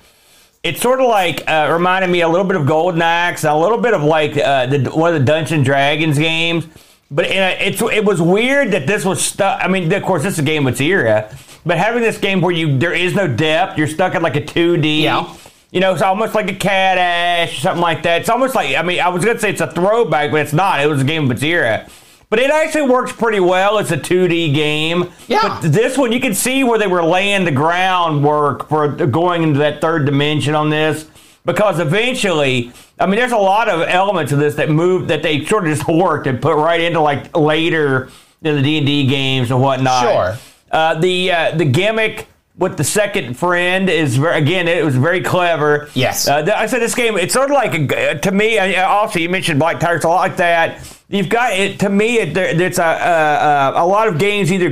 it's 0.62 0.80
sort 0.80 1.00
of 1.00 1.08
like 1.08 1.48
uh, 1.48 1.68
reminded 1.72 2.08
me 2.08 2.20
a 2.20 2.28
little 2.28 2.46
bit 2.46 2.56
of 2.56 2.66
Golden 2.66 3.02
Axe, 3.02 3.44
a 3.44 3.54
little 3.54 3.78
bit 3.78 3.94
of 3.94 4.02
like 4.02 4.36
uh, 4.36 4.66
the, 4.66 4.90
one 4.90 5.12
of 5.12 5.20
the 5.20 5.24
Dungeons 5.26 5.66
Dragons 5.66 6.18
games. 6.18 6.66
But 7.10 7.26
in 7.26 7.36
a, 7.36 7.56
it's 7.60 7.82
it 7.82 8.04
was 8.04 8.22
weird 8.22 8.70
that 8.70 8.86
this 8.86 9.04
was 9.04 9.22
stuck. 9.22 9.60
I 9.62 9.68
mean, 9.68 9.92
of 9.92 10.02
course, 10.02 10.22
this 10.22 10.34
is 10.34 10.38
a 10.38 10.42
game 10.42 10.66
its 10.66 10.80
era, 10.80 11.36
but 11.66 11.76
having 11.76 12.00
this 12.00 12.16
game 12.16 12.40
where 12.40 12.52
you 12.52 12.78
there 12.78 12.94
is 12.94 13.14
no 13.14 13.28
depth, 13.28 13.76
you're 13.76 13.88
stuck 13.88 14.14
in 14.14 14.22
like 14.22 14.36
a 14.36 14.40
2D. 14.40 15.02
Yeah. 15.02 15.34
You 15.72 15.80
know, 15.80 15.94
it's 15.94 16.02
almost 16.02 16.34
like 16.34 16.50
a 16.50 16.54
Cadash, 16.54 17.60
something 17.60 17.80
like 17.80 18.02
that. 18.02 18.20
It's 18.20 18.30
almost 18.30 18.54
like 18.54 18.76
I 18.76 18.82
mean, 18.82 19.00
I 19.00 19.08
was 19.08 19.24
gonna 19.24 19.38
say 19.38 19.50
it's 19.50 19.60
a 19.62 19.72
throwback, 19.72 20.30
but 20.30 20.40
it's 20.40 20.52
not. 20.52 20.80
It 20.80 20.86
was 20.86 21.00
a 21.00 21.04
game 21.04 21.24
of 21.24 21.30
its 21.30 21.42
era. 21.42 21.88
But 22.28 22.38
it 22.38 22.50
actually 22.50 22.88
works 22.88 23.12
pretty 23.12 23.40
well. 23.40 23.76
It's 23.78 23.90
a 23.90 23.96
2D 23.96 24.54
game. 24.54 25.12
Yeah. 25.28 25.60
But 25.60 25.70
this 25.70 25.98
one, 25.98 26.12
you 26.12 26.20
can 26.20 26.34
see 26.34 26.64
where 26.64 26.78
they 26.78 26.86
were 26.86 27.02
laying 27.02 27.44
the 27.44 27.50
groundwork 27.50 28.70
for 28.70 28.88
going 28.88 29.42
into 29.42 29.58
that 29.58 29.82
third 29.82 30.06
dimension 30.06 30.54
on 30.54 30.70
this. 30.70 31.10
Because 31.44 31.78
eventually, 31.78 32.72
I 32.98 33.04
mean, 33.06 33.16
there's 33.16 33.32
a 33.32 33.36
lot 33.36 33.68
of 33.68 33.86
elements 33.86 34.32
of 34.32 34.38
this 34.38 34.54
that 34.54 34.70
move 34.70 35.08
that 35.08 35.22
they 35.22 35.44
sort 35.44 35.66
of 35.66 35.76
just 35.76 35.88
worked 35.88 36.26
and 36.26 36.40
put 36.40 36.56
right 36.56 36.80
into 36.80 37.00
like 37.00 37.36
later 37.36 38.08
in 38.42 38.56
the 38.56 38.62
D 38.62 38.78
and 38.78 38.86
D 38.86 39.06
games 39.06 39.50
and 39.50 39.60
whatnot. 39.60 40.02
Sure. 40.02 40.38
Uh, 40.70 40.94
the 41.00 41.32
uh, 41.32 41.54
the 41.54 41.66
gimmick 41.66 42.28
with 42.56 42.76
the 42.76 42.84
second 42.84 43.34
friend 43.38 43.88
is 43.88 44.16
very, 44.16 44.38
again 44.38 44.68
it 44.68 44.84
was 44.84 44.94
very 44.96 45.22
clever. 45.22 45.88
Yes. 45.94 46.28
Uh, 46.28 46.42
th- 46.42 46.56
I 46.56 46.66
said 46.66 46.80
this 46.82 46.94
game. 46.94 47.16
It's 47.16 47.32
sort 47.32 47.50
of 47.50 47.54
like 47.54 47.74
a, 47.74 48.18
to 48.18 48.30
me. 48.32 48.58
uh, 48.58 48.86
Also, 48.88 49.18
you 49.18 49.28
mentioned 49.28 49.58
Black 49.58 49.80
Tiger, 49.80 49.96
it's 49.96 50.04
a 50.04 50.08
lot 50.08 50.16
like 50.20 50.36
that. 50.36 50.86
You've 51.08 51.28
got 51.28 51.52
it 51.52 51.80
to 51.80 51.90
me. 51.90 52.18
It, 52.18 52.32
there, 52.34 52.46
it's 52.60 52.78
a, 52.78 52.82
a, 52.82 53.78
a 53.80 53.84
a 53.84 53.86
lot 53.86 54.08
of 54.08 54.18
games 54.18 54.50
either 54.50 54.70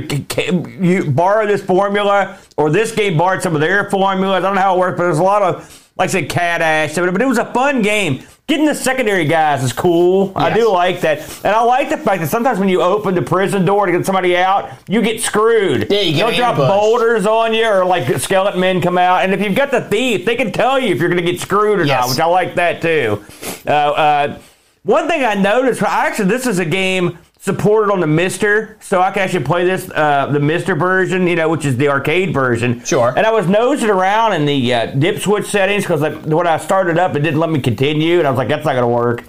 you 0.83 1.11
borrow 1.11 1.45
this 1.45 1.63
formula 1.63 2.39
or 2.57 2.69
this 2.71 2.91
game 2.93 3.15
borrowed 3.17 3.43
some 3.43 3.53
of 3.53 3.61
their 3.61 3.89
formulas. 3.91 4.37
I 4.43 4.47
don't 4.47 4.55
know 4.55 4.61
how 4.61 4.75
it 4.75 4.79
works, 4.79 4.97
but 4.97 5.03
there's 5.03 5.19
a 5.19 5.23
lot 5.23 5.43
of 5.43 5.91
like 5.97 6.09
I 6.09 6.11
said, 6.13 6.29
Cadash. 6.29 6.95
But 7.11 7.21
it 7.21 7.25
was 7.27 7.37
a 7.37 7.51
fun 7.53 7.81
game. 7.83 8.23
Getting 8.51 8.65
the 8.65 8.75
secondary 8.75 9.23
guys 9.23 9.63
is 9.63 9.71
cool. 9.71 10.33
I 10.35 10.53
do 10.53 10.69
like 10.69 10.99
that, 10.99 11.19
and 11.45 11.55
I 11.55 11.63
like 11.63 11.89
the 11.89 11.95
fact 11.95 12.19
that 12.19 12.27
sometimes 12.27 12.59
when 12.59 12.67
you 12.67 12.81
open 12.81 13.15
the 13.15 13.21
prison 13.21 13.63
door 13.63 13.85
to 13.85 13.93
get 13.93 14.05
somebody 14.05 14.35
out, 14.35 14.69
you 14.89 15.01
get 15.01 15.21
screwed. 15.21 15.87
Yeah, 15.89 16.01
you 16.01 16.17
get 16.17 16.27
They'll 16.27 16.35
drop 16.35 16.57
boulders 16.57 17.25
on 17.25 17.53
you, 17.53 17.65
or 17.65 17.85
like 17.85 18.19
skeleton 18.19 18.59
men 18.59 18.81
come 18.81 18.97
out. 18.97 19.23
And 19.23 19.33
if 19.33 19.39
you've 19.39 19.55
got 19.55 19.71
the 19.71 19.79
thief, 19.79 20.25
they 20.25 20.35
can 20.35 20.51
tell 20.51 20.77
you 20.77 20.93
if 20.93 20.99
you're 20.99 21.07
going 21.07 21.25
to 21.25 21.31
get 21.31 21.39
screwed 21.39 21.79
or 21.79 21.85
Yes. 21.85 22.01
not, 22.01 22.09
which 22.09 22.19
I 22.19 22.25
like 22.25 22.55
that 22.55 22.81
too. 22.81 23.23
Uh, 23.65 23.69
uh, 23.71 24.39
one 24.83 25.07
thing 25.07 25.23
I 25.23 25.35
noticed, 25.35 25.81
actually, 25.83 26.25
this 26.29 26.47
is 26.47 26.59
a 26.59 26.65
game 26.65 27.17
supported 27.39 27.91
on 27.91 27.99
the 27.99 28.05
MiSTer, 28.07 28.81
so 28.83 29.01
I 29.01 29.11
can 29.11 29.23
actually 29.23 29.43
play 29.45 29.65
this 29.65 29.89
uh, 29.91 30.27
the 30.31 30.39
MiSTer 30.39 30.77
version, 30.77 31.25
you 31.27 31.35
know, 31.35 31.49
which 31.49 31.65
is 31.65 31.75
the 31.77 31.87
arcade 31.89 32.33
version. 32.33 32.83
Sure. 32.83 33.13
And 33.15 33.25
I 33.25 33.31
was 33.31 33.47
nosing 33.47 33.89
around 33.89 34.33
in 34.33 34.45
the 34.45 34.73
uh, 34.73 34.85
dip 34.87 35.19
switch 35.19 35.45
settings 35.47 35.83
because 35.83 36.01
like, 36.01 36.23
when 36.25 36.45
I 36.47 36.57
started 36.57 36.97
up, 36.99 37.15
it 37.15 37.19
didn't 37.21 37.39
let 37.39 37.49
me 37.49 37.59
continue, 37.59 38.19
and 38.19 38.27
I 38.27 38.31
was 38.31 38.37
like, 38.37 38.47
that's 38.47 38.65
not 38.65 38.73
going 38.73 38.83
to 38.83 38.87
work. 38.87 39.23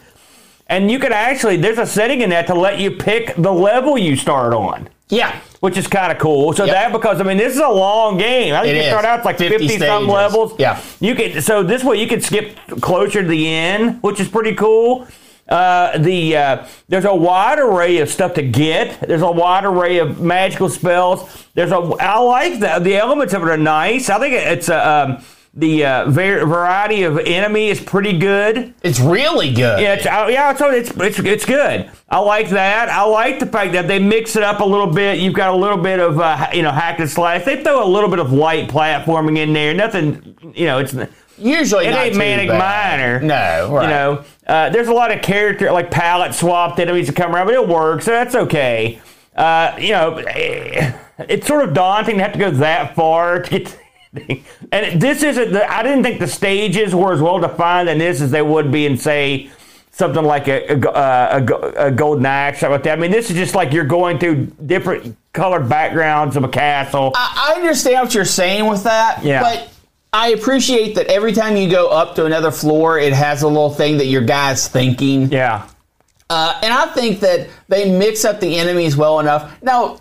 And 0.68 0.90
you 0.90 0.98
can 0.98 1.12
actually, 1.12 1.56
there's 1.58 1.78
a 1.78 1.86
setting 1.86 2.20
in 2.22 2.30
that 2.30 2.46
to 2.46 2.54
let 2.54 2.78
you 2.78 2.90
pick 2.92 3.34
the 3.36 3.52
level 3.52 3.98
you 3.98 4.16
start 4.16 4.54
on 4.54 4.88
Yeah. 5.10 5.38
which 5.60 5.76
is 5.76 5.86
kind 5.86 6.10
of 6.10 6.18
cool. 6.18 6.54
So 6.54 6.64
Yep. 6.64 6.74
that 6.74 6.92
because 6.92 7.20
I 7.20 7.24
mean 7.24 7.36
this 7.36 7.52
is 7.54 7.60
a 7.60 7.68
long 7.68 8.16
game. 8.16 8.54
I 8.54 8.62
think 8.62 8.76
It 8.76 8.84
you 8.84 8.88
start 8.90 9.04
out 9.04 9.18
it's 9.18 9.26
like 9.26 9.36
50 9.38 9.58
fifty 9.68 9.78
some 9.84 10.08
levels. 10.08 10.54
Yeah. 10.58 10.80
You 11.00 11.14
can 11.14 11.42
so 11.42 11.62
this 11.62 11.84
way 11.84 11.96
you 12.00 12.06
can 12.06 12.22
skip 12.22 12.56
closer 12.80 13.20
to 13.22 13.28
the 13.28 13.48
end, 13.48 14.02
which 14.02 14.18
is 14.18 14.28
pretty 14.28 14.54
cool. 14.54 15.06
Uh, 15.52 15.98
the 15.98 16.36
uh, 16.36 16.66
there's 16.88 17.04
a 17.04 17.14
wide 17.14 17.58
array 17.58 17.98
of 17.98 18.08
stuff 18.08 18.32
to 18.34 18.42
get. 18.42 19.00
There's 19.00 19.20
a 19.20 19.30
wide 19.30 19.64
array 19.66 19.98
of 19.98 20.20
magical 20.20 20.70
spells. 20.70 21.46
There's 21.54 21.72
a 21.72 21.76
I 21.76 22.18
like 22.20 22.58
the 22.60 22.78
the 22.80 22.96
elements 22.96 23.34
of 23.34 23.42
it 23.42 23.48
are 23.48 23.56
nice. 23.58 24.08
I 24.08 24.18
think 24.18 24.34
it's 24.34 24.68
a. 24.68 24.88
Um, 24.88 25.24
the 25.54 25.84
uh, 25.84 26.08
var- 26.08 26.46
variety 26.46 27.02
of 27.02 27.18
enemy 27.18 27.68
is 27.68 27.78
pretty 27.78 28.16
good. 28.16 28.72
It's 28.82 28.98
really 28.98 29.50
good. 29.52 29.82
Yeah, 29.82 29.94
it's, 29.96 30.06
uh, 30.06 30.26
yeah, 30.30 30.50
it's, 30.50 30.62
it's 30.62 30.98
it's 30.98 31.18
it's 31.18 31.44
good. 31.44 31.90
I 32.08 32.20
like 32.20 32.48
that. 32.50 32.88
I 32.88 33.02
like 33.02 33.38
the 33.38 33.44
fact 33.44 33.72
that 33.72 33.86
they 33.86 33.98
mix 33.98 34.34
it 34.34 34.42
up 34.42 34.60
a 34.60 34.64
little 34.64 34.86
bit. 34.86 35.18
You've 35.18 35.34
got 35.34 35.52
a 35.52 35.56
little 35.56 35.76
bit 35.76 36.00
of 36.00 36.18
uh, 36.18 36.48
you 36.54 36.62
know 36.62 36.70
hack 36.70 37.00
and 37.00 37.10
slash. 37.10 37.44
They 37.44 37.62
throw 37.62 37.84
a 37.84 37.90
little 37.90 38.08
bit 38.08 38.18
of 38.18 38.32
light 38.32 38.70
platforming 38.70 39.36
in 39.36 39.52
there. 39.52 39.74
Nothing, 39.74 40.52
you 40.54 40.64
know. 40.64 40.78
It's 40.78 40.94
Usually, 41.38 41.86
it 41.86 41.94
ain't 41.94 42.16
manic 42.16 42.48
bad. 42.48 43.00
minor. 43.00 43.20
No, 43.20 43.74
right. 43.74 43.84
You 43.84 43.90
know, 43.90 44.24
uh, 44.46 44.70
there's 44.70 44.88
a 44.88 44.92
lot 44.92 45.10
of 45.12 45.22
character 45.22 45.70
like 45.72 45.90
palette 45.90 46.34
swapped 46.34 46.78
enemies 46.78 47.06
that 47.06 47.16
come 47.16 47.34
around, 47.34 47.46
but 47.46 47.54
it 47.54 47.68
works. 47.68 48.04
So 48.06 48.10
that's 48.10 48.34
okay. 48.34 49.00
Uh, 49.36 49.74
you 49.78 49.90
know, 49.90 50.16
eh, 50.16 50.92
it's 51.28 51.46
sort 51.46 51.66
of 51.66 51.74
daunting 51.74 52.16
to 52.18 52.22
have 52.22 52.32
to 52.32 52.38
go 52.38 52.50
that 52.50 52.94
far 52.94 53.42
to 53.42 53.50
get. 53.50 53.78
And 54.72 55.00
this 55.00 55.22
isn't. 55.22 55.52
The, 55.52 55.70
I 55.70 55.82
didn't 55.82 56.02
think 56.02 56.20
the 56.20 56.26
stages 56.26 56.94
were 56.94 57.14
as 57.14 57.20
well 57.22 57.38
defined 57.38 57.88
in 57.88 57.96
this 57.96 58.20
as 58.20 58.30
they 58.30 58.42
would 58.42 58.70
be 58.70 58.84
in 58.84 58.98
say 58.98 59.50
something 59.90 60.22
like 60.24 60.48
a, 60.48 60.66
a, 60.74 60.78
a, 61.38 61.86
a 61.86 61.90
golden 61.90 62.26
axe, 62.26 62.60
something 62.60 62.72
like 62.72 62.82
that. 62.82 62.98
I 62.98 63.00
mean, 63.00 63.10
this 63.10 63.30
is 63.30 63.36
just 63.36 63.54
like 63.54 63.72
you're 63.72 63.84
going 63.84 64.18
through 64.18 64.46
different 64.66 65.16
colored 65.32 65.66
backgrounds 65.68 66.36
of 66.36 66.44
a 66.44 66.48
castle. 66.48 67.12
I 67.14 67.52
I 67.54 67.60
understand 67.60 68.04
what 68.04 68.14
you're 68.14 68.24
saying 68.26 68.66
with 68.66 68.84
that, 68.84 69.22
Yeah. 69.24 69.42
but 69.42 69.71
I 70.14 70.28
appreciate 70.28 70.94
that 70.96 71.06
every 71.06 71.32
time 71.32 71.56
you 71.56 71.70
go 71.70 71.88
up 71.88 72.14
to 72.16 72.26
another 72.26 72.50
floor, 72.50 72.98
it 72.98 73.14
has 73.14 73.42
a 73.42 73.48
little 73.48 73.70
thing 73.70 73.96
that 73.98 74.06
your 74.06 74.22
guy's 74.22 74.68
thinking. 74.68 75.30
yeah. 75.32 75.66
Uh, 76.28 76.58
and 76.62 76.72
I 76.72 76.86
think 76.86 77.20
that 77.20 77.48
they 77.68 77.90
mix 77.90 78.24
up 78.24 78.40
the 78.40 78.56
enemies 78.56 78.96
well 78.96 79.20
enough. 79.20 79.52
Now, 79.62 80.00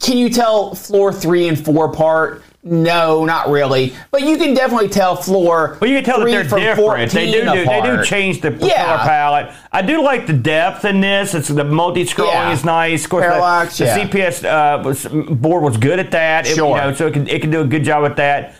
can 0.00 0.18
you 0.18 0.28
tell 0.28 0.74
floor 0.74 1.12
three 1.14 1.48
and 1.48 1.62
four 1.62 1.86
apart? 1.86 2.42
No, 2.62 3.24
not 3.24 3.48
really. 3.48 3.94
But 4.10 4.22
you 4.22 4.36
can 4.36 4.52
definitely 4.52 4.88
tell 4.90 5.16
floor. 5.16 5.78
Well, 5.80 5.88
you 5.88 5.96
can 5.96 6.04
tell 6.04 6.18
that 6.18 6.26
they're 6.26 6.42
different. 6.74 7.10
They 7.12 7.30
do, 7.32 7.42
do 7.44 7.64
they 7.64 7.80
do 7.80 8.04
change 8.04 8.42
the 8.42 8.50
Yeah. 8.60 8.84
color 8.84 8.98
palette. 8.98 9.54
I 9.72 9.80
do 9.82 10.02
like 10.02 10.26
the 10.26 10.32
depth 10.34 10.84
in 10.84 11.00
this. 11.00 11.32
It's 11.34 11.48
the 11.48 11.64
multi-scrolling 11.64 12.26
Yeah. 12.32 12.52
is 12.52 12.64
nice. 12.64 13.04
Of 13.04 13.10
course, 13.10 13.24
the- 13.24 13.30
Parallax, 13.30 13.78
the, 13.78 13.84
yeah. 13.86 13.96
CPS 13.98 14.44
uh, 14.44 14.82
was, 14.82 15.06
board 15.06 15.62
was 15.62 15.76
good 15.78 15.98
at 16.00 16.10
that. 16.10 16.46
It- 16.46 16.56
Sure. 16.56 16.76
you 16.76 16.82
know, 16.82 16.92
so 16.92 17.06
it 17.06 17.12
can 17.14 17.28
it 17.28 17.40
can 17.40 17.50
do 17.50 17.60
a 17.62 17.66
good 17.66 17.84
job 17.84 18.02
with 18.02 18.16
that. 18.16 18.56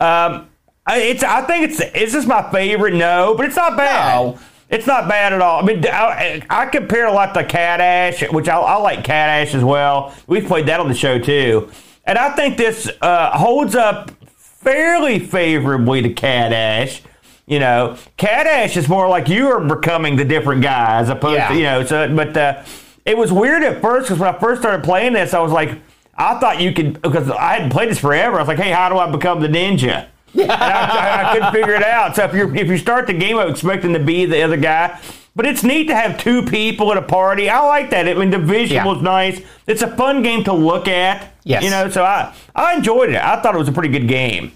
Um, 0.00 0.48
I- 0.86 0.98
it's 0.98 1.22
I 1.22 1.42
think 1.42 1.70
it's 1.70 1.80
is 1.94 2.12
this 2.12 2.26
my 2.26 2.50
favorite? 2.50 2.94
No, 2.94 3.34
but 3.36 3.46
it's 3.46 3.56
not 3.56 3.76
bad. 3.76 4.14
No. 4.14 4.38
It's 4.70 4.86
not 4.86 5.08
bad 5.08 5.32
at 5.32 5.42
all. 5.42 5.60
I 5.60 5.66
mean, 5.66 5.84
I, 5.84 6.42
I 6.48 6.66
compare 6.66 7.06
a 7.06 7.12
lot 7.12 7.34
to 7.34 7.42
Cadash, 7.42 8.32
which 8.32 8.48
I, 8.48 8.56
I 8.56 8.76
like 8.76 9.02
Cadash 9.02 9.52
as 9.52 9.64
well. 9.64 10.14
We've 10.28 10.46
played 10.46 10.66
that 10.66 10.78
on 10.78 10.86
the 10.88 10.94
show 10.94 11.18
too, 11.18 11.70
and 12.04 12.16
I 12.16 12.30
think 12.36 12.56
this 12.56 12.88
uh, 13.02 13.36
holds 13.36 13.74
up 13.74 14.12
fairly 14.36 15.18
favorably 15.18 16.02
to 16.02 16.14
Cadash. 16.14 17.00
You 17.46 17.58
know, 17.58 17.96
Cadash 18.16 18.76
is 18.76 18.88
more 18.88 19.08
like 19.08 19.28
you 19.28 19.48
are 19.48 19.60
becoming 19.60 20.14
the 20.14 20.24
different 20.24 20.62
guy 20.62 21.00
as 21.00 21.08
opposed 21.08 21.34
Yeah. 21.38 21.48
to 21.48 21.54
you 21.56 21.62
know. 21.64 21.84
So, 21.84 22.14
but 22.14 22.36
uh, 22.36 22.62
it 23.04 23.18
was 23.18 23.32
weird 23.32 23.64
at 23.64 23.82
first 23.82 24.06
because 24.06 24.20
when 24.20 24.32
I 24.32 24.38
first 24.38 24.62
started 24.62 24.84
playing 24.84 25.14
this, 25.14 25.34
I 25.34 25.40
was 25.40 25.50
like, 25.50 25.80
I 26.20 26.38
thought 26.38 26.60
you 26.60 26.72
could 26.72 27.00
because 27.02 27.30
I 27.30 27.54
hadn't 27.54 27.70
played 27.70 27.88
this 27.90 27.98
forever. 27.98 28.36
I 28.36 28.40
was 28.40 28.48
like, 28.48 28.58
hey, 28.58 28.70
how 28.70 28.88
do 28.88 28.98
I 28.98 29.10
become 29.10 29.40
the 29.40 29.48
ninja? 29.48 30.06
And 30.34 30.50
I, 30.52 30.54
I, 30.54 31.30
I 31.30 31.32
couldn't 31.32 31.52
figure 31.52 31.74
it 31.74 31.82
out. 31.82 32.14
So 32.16 32.24
if 32.24 32.34
you 32.34 32.54
if 32.54 32.68
you 32.68 32.78
start 32.78 33.06
the 33.06 33.12
game 33.14 33.36
up 33.38 33.48
expecting 33.48 33.92
to 33.94 33.98
be 33.98 34.26
the 34.26 34.42
other 34.42 34.56
guy, 34.56 35.00
but 35.34 35.46
it's 35.46 35.62
neat 35.64 35.86
to 35.88 35.94
have 35.94 36.18
two 36.18 36.42
people 36.44 36.92
at 36.92 36.98
a 36.98 37.02
party. 37.02 37.48
I 37.48 37.60
like 37.66 37.90
that. 37.90 38.06
I 38.08 38.14
mean, 38.14 38.30
the 38.30 38.38
visual 38.38 38.96
Yeah. 38.96 39.02
nice. 39.02 39.40
It's 39.66 39.82
a 39.82 39.88
fun 39.96 40.22
game 40.22 40.44
to 40.44 40.52
look 40.52 40.86
at. 40.86 41.32
Yes. 41.44 41.64
You 41.64 41.70
know, 41.70 41.88
so 41.90 42.04
I 42.04 42.32
I 42.54 42.74
enjoyed 42.74 43.10
it. 43.10 43.16
I 43.16 43.40
thought 43.40 43.54
it 43.54 43.58
was 43.58 43.68
a 43.68 43.72
pretty 43.72 43.88
good 43.88 44.06
game. 44.06 44.52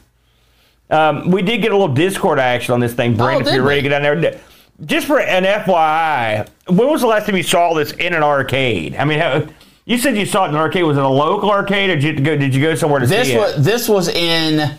Um, 0.91 1.31
we 1.31 1.43
did 1.43 1.63
get 1.63 1.73
a 1.73 1.77
little 1.77 1.95
Discord 1.95 2.39
action 2.39 2.75
on 2.75 2.81
this 2.81 2.93
thing, 2.93 3.17
Brent. 3.17 3.41
if 3.41 3.47
did 3.47 3.55
you're 3.55 3.65
ready 3.65 3.83
to 3.83 3.89
get 3.89 4.01
down 4.01 4.03
there. 4.21 4.41
Just 4.85 5.07
for 5.07 5.19
an 5.21 5.45
FYI, 5.45 6.47
when 6.69 6.89
was 6.89 7.01
the 7.01 7.07
last 7.07 7.27
time 7.27 7.37
you 7.37 7.43
saw 7.43 7.75
this 7.75 7.93
in 7.93 8.13
an 8.13 8.23
arcade? 8.23 8.95
I 8.97 9.05
mean, 9.05 9.19
how, 9.19 9.47
you 9.85 9.99
said 9.99 10.17
you 10.17 10.27
saw 10.27 10.45
it 10.47 10.49
in 10.49 10.55
an 10.55 10.61
arcade. 10.61 10.85
Was 10.85 10.97
it 10.97 11.03
a 11.03 11.09
local 11.09 11.51
arcade, 11.51 11.91
or 11.91 11.97
did 11.97 12.19
you 12.19 12.25
go? 12.25 12.37
Did 12.37 12.55
you 12.55 12.63
go 12.63 12.75
somewhere 12.75 13.01
to 13.01 13.07
This 13.07 13.29
see 13.29 13.35
it? 13.35 13.39
was 13.39 13.65
this 13.65 13.89
was 13.89 14.09
in 14.09 14.77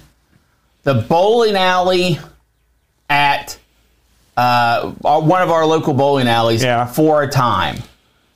the 0.84 0.94
bowling 0.94 1.56
alley 1.56 2.20
at 3.10 3.58
uh, 4.38 4.90
one 5.02 5.42
of 5.42 5.50
our 5.52 5.66
local 5.66 5.94
bowling 5.94 6.28
alleys 6.28 6.64
Yeah. 6.64 6.86
for 6.86 7.24
a 7.24 7.28
time. 7.30 7.78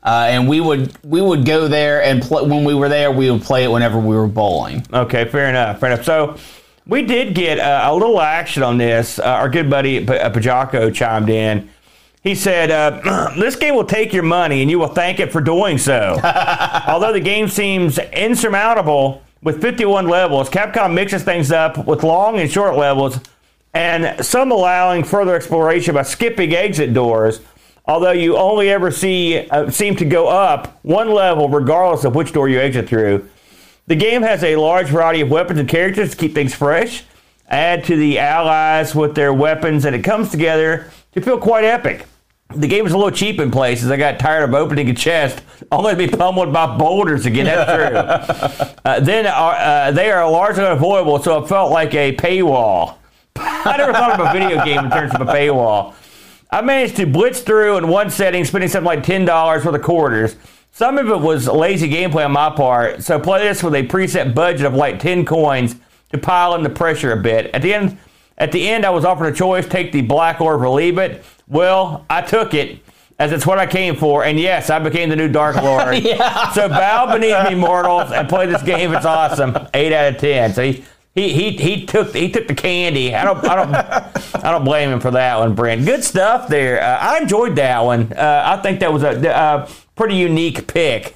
Uh, 0.01 0.27
and 0.29 0.47
we 0.47 0.61
would 0.61 0.93
we 1.03 1.21
would 1.21 1.45
go 1.45 1.67
there 1.67 2.01
and 2.01 2.21
play, 2.21 2.41
when 2.43 2.63
we 2.63 2.73
were 2.73 2.87
there 2.87 3.11
we 3.11 3.29
would 3.29 3.41
play 3.41 3.65
it 3.65 3.67
whenever 3.71 3.99
we 3.99 4.15
were 4.15 4.27
bowling. 4.27 4.85
Okay, 4.93 5.25
fair 5.25 5.49
enough. 5.49 5.79
Fair 5.81 5.91
enough. 5.91 6.05
So 6.05 6.37
we 6.87 7.01
did 7.01 7.35
get 7.35 7.59
uh, 7.59 7.81
a 7.83 7.93
little 7.93 8.21
action 8.21 8.63
on 8.63 8.77
this. 8.77 9.19
Uh, 9.19 9.23
our 9.23 9.49
good 9.49 9.69
buddy 9.69 10.05
P- 10.05 10.13
uh, 10.17 10.29
Pajako 10.31 10.93
chimed 10.93 11.29
in. 11.29 11.69
He 12.21 12.35
said, 12.35 12.69
uh, 12.69 13.31
"This 13.37 13.55
game 13.55 13.75
will 13.75 13.85
take 13.85 14.13
your 14.13 14.23
money, 14.23 14.61
and 14.61 14.69
you 14.69 14.79
will 14.79 14.87
thank 14.87 15.19
it 15.19 15.31
for 15.31 15.41
doing 15.41 15.77
so." 15.77 16.19
Although 16.87 17.13
the 17.13 17.19
game 17.19 17.47
seems 17.47 17.97
insurmountable 17.97 19.23
with 19.41 19.61
51 19.61 20.07
levels, 20.07 20.49
Capcom 20.49 20.93
mixes 20.93 21.23
things 21.23 21.51
up 21.51 21.85
with 21.85 22.03
long 22.03 22.39
and 22.39 22.51
short 22.51 22.75
levels, 22.75 23.19
and 23.73 24.23
some 24.25 24.51
allowing 24.51 25.03
further 25.03 25.35
exploration 25.35 25.95
by 25.95 26.03
skipping 26.03 26.53
exit 26.53 26.93
doors. 26.93 27.39
Although 27.85 28.11
you 28.11 28.37
only 28.37 28.69
ever 28.69 28.91
see 28.91 29.47
uh, 29.49 29.71
seem 29.71 29.95
to 29.95 30.05
go 30.05 30.27
up 30.27 30.79
one 30.83 31.09
level 31.09 31.49
regardless 31.49 32.03
of 32.03 32.13
which 32.13 32.33
door 32.33 32.47
you 32.47 32.59
exit 32.59 32.87
through. 32.87 33.27
The 33.87 33.95
game 33.95 34.21
has 34.21 34.43
a 34.43 34.57
large 34.57 34.89
variety 34.89 35.21
of 35.21 35.31
weapons 35.31 35.59
and 35.59 35.67
characters 35.67 36.11
to 36.11 36.17
keep 36.17 36.35
things 36.35 36.53
fresh. 36.53 37.03
Add 37.47 37.85
to 37.85 37.95
the 37.95 38.19
allies 38.19 38.93
with 38.93 39.15
their 39.15 39.33
weapons, 39.33 39.85
and 39.85 39.95
it 39.95 40.03
comes 40.03 40.29
together 40.29 40.91
to 41.13 41.21
feel 41.21 41.37
quite 41.37 41.63
epic. 41.63 42.05
The 42.55 42.67
game 42.67 42.87
is 42.87 42.93
a 42.93 42.97
little 42.97 43.11
cheap 43.11 43.39
in 43.39 43.51
places. 43.51 43.91
I 43.91 43.97
got 43.97 44.17
tired 44.17 44.43
of 44.43 44.55
opening 44.55 44.89
a 44.89 44.93
chest, 44.93 45.43
only 45.71 45.91
to 45.91 45.97
be 45.97 46.07
pummeled 46.07 46.51
by 46.51 46.77
boulders 46.77 47.27
again. 47.27 47.45
That's 47.45 47.71
true. 47.71 48.75
uh, 48.85 48.99
then 49.01 49.27
uh, 49.27 49.29
uh, 49.29 49.91
they 49.91 50.09
are 50.09 50.29
largely 50.29 50.65
unavoidable, 50.65 51.21
so 51.21 51.43
it 51.43 51.47
felt 51.47 51.71
like 51.71 51.93
a 51.93 52.15
paywall. 52.15 52.95
I 53.35 53.77
never 53.77 53.93
thought 53.93 54.19
of 54.19 54.27
a 54.27 54.33
video 54.33 54.63
game 54.65 54.85
in 54.85 54.91
terms 54.91 55.13
of 55.13 55.21
a 55.21 55.25
paywall. 55.25 55.93
I 56.49 56.61
managed 56.61 56.95
to 56.95 57.05
blitz 57.05 57.41
through 57.41 57.77
in 57.77 57.87
one 57.87 58.09
setting, 58.09 58.43
spending 58.43 58.69
something 58.69 58.85
like 58.85 59.03
ten 59.03 59.25
dollars 59.25 59.61
for 59.61 59.71
the 59.71 59.77
quarters. 59.77 60.35
Some 60.71 60.97
of 60.97 61.07
it 61.07 61.19
was 61.19 61.47
lazy 61.47 61.87
gameplay 61.87 62.25
on 62.25 62.31
my 62.31 62.49
part, 62.49 63.03
so 63.03 63.19
play 63.19 63.43
this 63.47 63.61
with 63.61 63.75
a 63.75 63.83
preset 63.83 64.33
budget 64.33 64.65
of 64.65 64.73
like 64.73 64.99
ten 64.99 65.23
coins 65.23 65.75
to 66.11 66.17
pile 66.17 66.55
in 66.55 66.63
the 66.63 66.69
pressure 66.69 67.11
a 67.11 67.17
bit. 67.17 67.53
At 67.53 67.61
the 67.61 67.75
end, 67.75 67.99
at 68.39 68.51
the 68.51 68.67
end, 68.69 68.85
I 68.85 68.89
was 68.89 69.05
offered 69.05 69.33
a 69.33 69.35
choice: 69.35 69.67
take 69.67 69.91
the 69.91 70.01
black 70.01 70.41
orb 70.41 70.61
or 70.61 70.69
leave 70.69 70.97
it. 70.97 71.23
Well, 71.47 72.05
I 72.09 72.21
took 72.21 72.53
it, 72.53 72.79
as 73.17 73.31
it's 73.31 73.45
what 73.45 73.57
I 73.59 73.65
came 73.67 73.95
for, 73.95 74.23
and 74.23 74.39
yes, 74.39 74.69
I 74.69 74.79
became 74.79 75.09
the 75.09 75.15
new 75.15 75.27
Dark 75.27 75.55
Lord. 75.61 75.95
So 76.53 76.69
bow 76.69 77.11
beneath 77.11 77.49
me, 77.49 77.55
mortals, 77.55 78.11
and 78.11 78.29
play 78.29 78.45
this 78.45 78.63
game. 78.63 78.93
It's 78.93 79.05
awesome. 79.05 79.57
Eight 79.73 79.93
out 79.93 80.13
of 80.15 80.21
ten. 80.21 80.53
So 80.53 80.63
he. 80.63 80.83
He, 81.15 81.33
he, 81.33 81.51
he 81.57 81.85
took 81.87 82.15
he 82.15 82.31
took 82.31 82.47
the 82.47 82.53
candy. 82.53 83.13
I 83.15 83.25
don't 83.25 83.43
I 83.43 83.55
don't 83.55 84.45
I 84.45 84.51
don't 84.51 84.63
blame 84.63 84.89
him 84.91 84.99
for 85.01 85.09
that 85.11 85.39
one, 85.39 85.53
Brent. 85.55 85.83
Good 85.83 86.03
stuff 86.03 86.47
there. 86.47 86.81
Uh, 86.81 86.97
I 86.97 87.17
enjoyed 87.19 87.55
that 87.55 87.83
one. 87.83 88.13
Uh, 88.13 88.43
I 88.45 88.61
think 88.61 88.79
that 88.81 88.93
was 88.93 89.01
a, 89.03 89.19
a 89.27 89.67
pretty 89.95 90.15
unique 90.15 90.67
pick, 90.67 91.15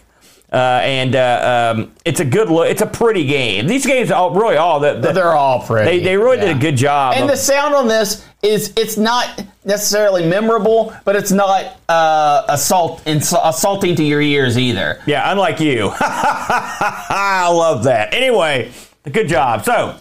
uh, 0.54 0.80
and 0.84 1.16
uh, 1.16 1.74
um, 1.76 1.92
it's 2.06 2.20
a 2.20 2.26
good 2.26 2.50
look. 2.50 2.68
It's 2.68 2.82
a 2.82 2.86
pretty 2.86 3.26
game. 3.26 3.66
These 3.68 3.86
games 3.86 4.12
all 4.12 4.32
really 4.32 4.56
all 4.58 4.80
the, 4.80 4.94
the- 4.94 5.12
They're 5.12 5.34
all 5.34 5.60
pretty. 5.66 6.00
they 6.00 6.04
they 6.04 6.18
really 6.18 6.38
Yeah. 6.38 6.46
did 6.48 6.58
a 6.58 6.60
good 6.60 6.78
job. 6.78 7.16
And 7.16 7.24
of- 7.26 7.32
the 7.32 7.38
sound 7.38 7.74
on 7.74 7.88
this 7.88 8.24
is 8.44 8.72
it's 8.78 8.96
not 8.98 9.44
necessarily 9.66 10.26
memorable, 10.28 10.94
but 11.06 11.16
it's 11.16 11.32
not 11.32 11.80
uh, 11.90 12.44
assault 12.50 13.02
ins- 13.08 13.34
assaulting 13.44 13.96
to 13.96 14.04
your 14.04 14.22
ears 14.22 14.58
either. 14.58 15.00
Yeah, 15.08 15.32
unlike 15.32 15.60
you. 15.60 15.92
I 16.00 17.50
love 17.52 17.86
that. 17.86 18.14
Anyway, 18.14 18.72
good 19.12 19.28
job. 19.30 19.64
So, 19.64 19.96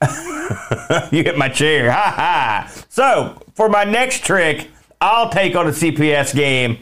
you 1.10 1.22
hit 1.24 1.36
my 1.36 1.48
chair. 1.48 1.90
Ha 1.90 2.12
ha. 2.14 2.72
So, 2.88 3.40
for 3.54 3.68
my 3.68 3.84
next 3.84 4.24
trick, 4.24 4.68
I'll 5.00 5.30
take 5.30 5.56
on 5.56 5.66
a 5.66 5.70
CPS 5.70 6.34
game. 6.34 6.78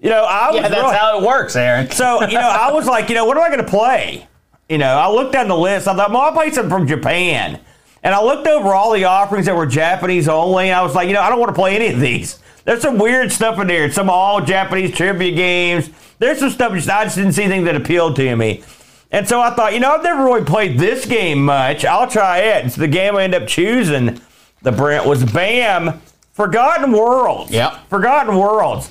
You 0.00 0.10
know, 0.10 0.24
I 0.24 0.50
was 0.50 0.56
Yeah, 0.62 0.68
that's 0.68 0.82
really- 0.82 0.96
how 0.96 1.18
it 1.20 1.26
works, 1.26 1.54
Aaron. 1.56 1.90
so, 1.90 2.22
you 2.26 2.34
know, 2.34 2.40
I 2.48 2.72
was 2.72 2.86
like, 2.86 3.08
you 3.08 3.14
know, 3.14 3.24
what 3.26 3.36
am 3.36 3.42
I 3.42 3.48
going 3.48 3.64
to 3.64 3.70
play? 3.70 4.26
You 4.68 4.78
know, 4.78 4.96
I 4.96 5.10
looked 5.10 5.32
down 5.32 5.48
the 5.48 5.56
list. 5.56 5.86
I 5.88 5.94
thought, 5.94 6.10
well, 6.10 6.22
I'll 6.22 6.32
play 6.32 6.50
something 6.50 6.70
from 6.70 6.86
Japan. 6.86 7.58
And 8.02 8.14
I 8.14 8.22
looked 8.22 8.46
over 8.46 8.72
all 8.74 8.92
the 8.92 9.04
offerings 9.04 9.44
that 9.46 9.54
were 9.56 9.66
Japanese 9.66 10.26
only. 10.28 10.70
And 10.70 10.78
I 10.78 10.82
was 10.82 10.94
like, 10.94 11.08
you 11.08 11.12
know, 11.14 11.20
I 11.20 11.28
don't 11.28 11.38
want 11.38 11.50
to 11.50 11.54
play 11.60 11.76
any 11.76 11.88
of 11.92 12.00
these. 12.00 12.38
There's 12.64 12.80
some 12.80 12.98
weird 12.98 13.30
stuff 13.32 13.58
in 13.58 13.66
there. 13.66 13.90
Some 13.92 14.08
all 14.08 14.40
Japanese 14.40 14.94
trivia 14.96 15.32
games. 15.34 15.90
There's 16.18 16.38
some 16.38 16.50
stuff 16.50 16.72
just, 16.72 16.88
I 16.88 17.04
just 17.04 17.16
didn't 17.16 17.32
see 17.32 17.42
anything 17.42 17.64
that 17.64 17.76
appealed 17.76 18.16
to 18.16 18.36
me. 18.36 18.62
And 19.10 19.26
so 19.28 19.40
I 19.40 19.50
thought, 19.50 19.74
you 19.74 19.80
know, 19.80 19.90
I've 19.92 20.02
never 20.04 20.24
really 20.24 20.44
played 20.44 20.78
this 20.78 21.04
game 21.04 21.44
much. 21.44 21.84
I'll 21.84 22.06
try 22.08 22.38
it. 22.38 22.62
And 22.62 22.72
so 22.72 22.80
the 22.80 22.88
game 22.88 23.16
I 23.16 23.24
ended 23.24 23.42
up 23.42 23.48
choosing, 23.48 24.20
the 24.62 24.70
Brent, 24.72 25.04
was 25.04 25.24
BAM 25.24 26.00
Forgotten 26.32 26.92
Worlds. 26.92 27.50
Yep. 27.50 27.88
Forgotten 27.90 28.36
Worlds. 28.36 28.90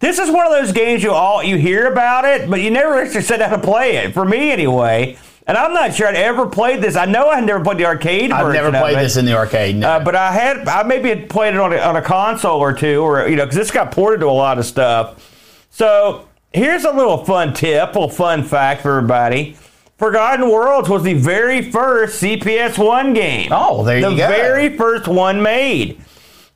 This 0.00 0.18
is 0.18 0.30
one 0.30 0.46
of 0.46 0.52
those 0.52 0.72
games 0.72 1.02
you 1.02 1.12
all 1.12 1.42
you 1.42 1.56
hear 1.56 1.90
about 1.90 2.24
it, 2.24 2.48
but 2.48 2.60
you 2.60 2.70
never 2.70 3.00
actually 3.00 3.22
sit 3.22 3.38
down 3.38 3.50
to 3.50 3.58
play 3.58 3.96
it. 3.96 4.14
For 4.14 4.24
me, 4.24 4.50
anyway. 4.50 5.18
And 5.46 5.56
I'm 5.56 5.72
not 5.72 5.94
sure 5.94 6.06
I'd 6.06 6.14
ever 6.14 6.46
played 6.46 6.82
this. 6.82 6.94
I 6.94 7.06
know 7.06 7.30
I 7.30 7.36
had 7.36 7.44
never 7.44 7.64
played 7.64 7.78
the 7.78 7.86
arcade 7.86 8.30
I've 8.30 8.52
never 8.52 8.70
played 8.70 8.98
this 8.98 9.16
in 9.16 9.24
the 9.24 9.34
arcade. 9.34 9.76
No. 9.76 9.92
Uh, 9.92 10.04
but 10.04 10.14
I 10.14 10.30
had, 10.30 10.68
I 10.68 10.82
maybe 10.82 11.08
had 11.08 11.30
played 11.30 11.54
it 11.54 11.60
on 11.60 11.72
a, 11.72 11.78
on 11.78 11.96
a 11.96 12.02
console 12.02 12.60
or 12.60 12.74
two, 12.74 13.00
or 13.00 13.26
you 13.26 13.34
know, 13.34 13.46
because 13.46 13.56
this 13.56 13.70
got 13.70 13.90
ported 13.90 14.20
to 14.20 14.26
a 14.26 14.30
lot 14.30 14.58
of 14.58 14.66
stuff. 14.66 15.66
So 15.70 16.28
here's 16.52 16.84
a 16.84 16.92
little 16.92 17.24
fun 17.24 17.54
tip, 17.54 17.94
a 17.94 17.98
little 17.98 18.10
fun 18.10 18.44
fact 18.44 18.82
for 18.82 18.98
everybody. 18.98 19.56
Forgotten 19.96 20.50
Worlds 20.50 20.88
was 20.88 21.02
the 21.02 21.14
very 21.14 21.70
first 21.70 22.22
CPS 22.22 22.78
one 22.84 23.14
game. 23.14 23.48
Oh, 23.50 23.84
there 23.84 24.02
the 24.02 24.10
you 24.10 24.16
go. 24.18 24.28
The 24.28 24.34
very 24.34 24.76
first 24.76 25.08
one 25.08 25.42
made. 25.42 26.00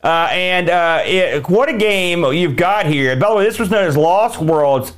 Uh, 0.03 0.29
and 0.33 0.69
uh, 0.69 1.03
it, 1.05 1.49
what 1.49 1.69
a 1.69 1.73
game 1.77 2.25
you've 2.33 2.57
got 2.57 2.87
here. 2.87 3.15
By 3.17 3.29
the 3.31 3.37
way, 3.37 3.45
this 3.45 3.59
was 3.59 3.71
known 3.71 3.87
as 3.87 3.97
Lost 3.97 4.41
Worlds 4.41 4.93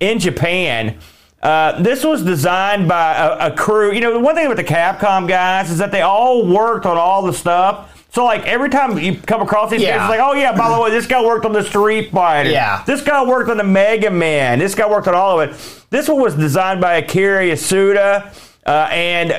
in 0.00 0.18
Japan. 0.18 0.98
Uh, 1.42 1.80
this 1.82 2.02
was 2.02 2.22
designed 2.22 2.88
by 2.88 3.14
a, 3.14 3.48
a 3.52 3.56
crew. 3.56 3.92
You 3.92 4.00
know, 4.00 4.12
the 4.14 4.18
one 4.20 4.34
thing 4.34 4.48
with 4.48 4.56
the 4.56 4.64
Capcom 4.64 5.28
guys 5.28 5.70
is 5.70 5.78
that 5.78 5.92
they 5.92 6.00
all 6.00 6.46
worked 6.46 6.86
on 6.86 6.96
all 6.96 7.22
the 7.22 7.32
stuff. 7.34 7.92
So, 8.10 8.24
like, 8.24 8.46
every 8.46 8.70
time 8.70 8.96
you 8.98 9.16
come 9.18 9.42
across 9.42 9.70
these 9.70 9.82
Yeah. 9.82 9.90
games, 9.98 10.02
it's 10.04 10.08
like, 10.18 10.20
oh, 10.20 10.32
yeah, 10.32 10.56
by 10.56 10.74
the 10.74 10.80
way, 10.80 10.90
this 10.90 11.06
guy 11.06 11.22
worked 11.22 11.44
on 11.44 11.52
the 11.52 11.62
Street 11.62 12.10
Fighter. 12.10 12.48
Yeah. 12.48 12.82
This 12.86 13.02
guy 13.02 13.22
worked 13.22 13.50
on 13.50 13.58
the 13.58 13.64
Mega 13.64 14.10
Man. 14.10 14.58
This 14.58 14.74
guy 14.74 14.88
worked 14.88 15.06
on 15.06 15.14
all 15.14 15.38
of 15.38 15.50
it. 15.50 15.84
This 15.90 16.08
one 16.08 16.22
was 16.22 16.34
designed 16.34 16.80
by 16.80 16.94
Akira 16.94 17.42
Yasuda 17.44 18.32
uh, 18.64 18.70
and 18.90 19.32
uh, 19.32 19.34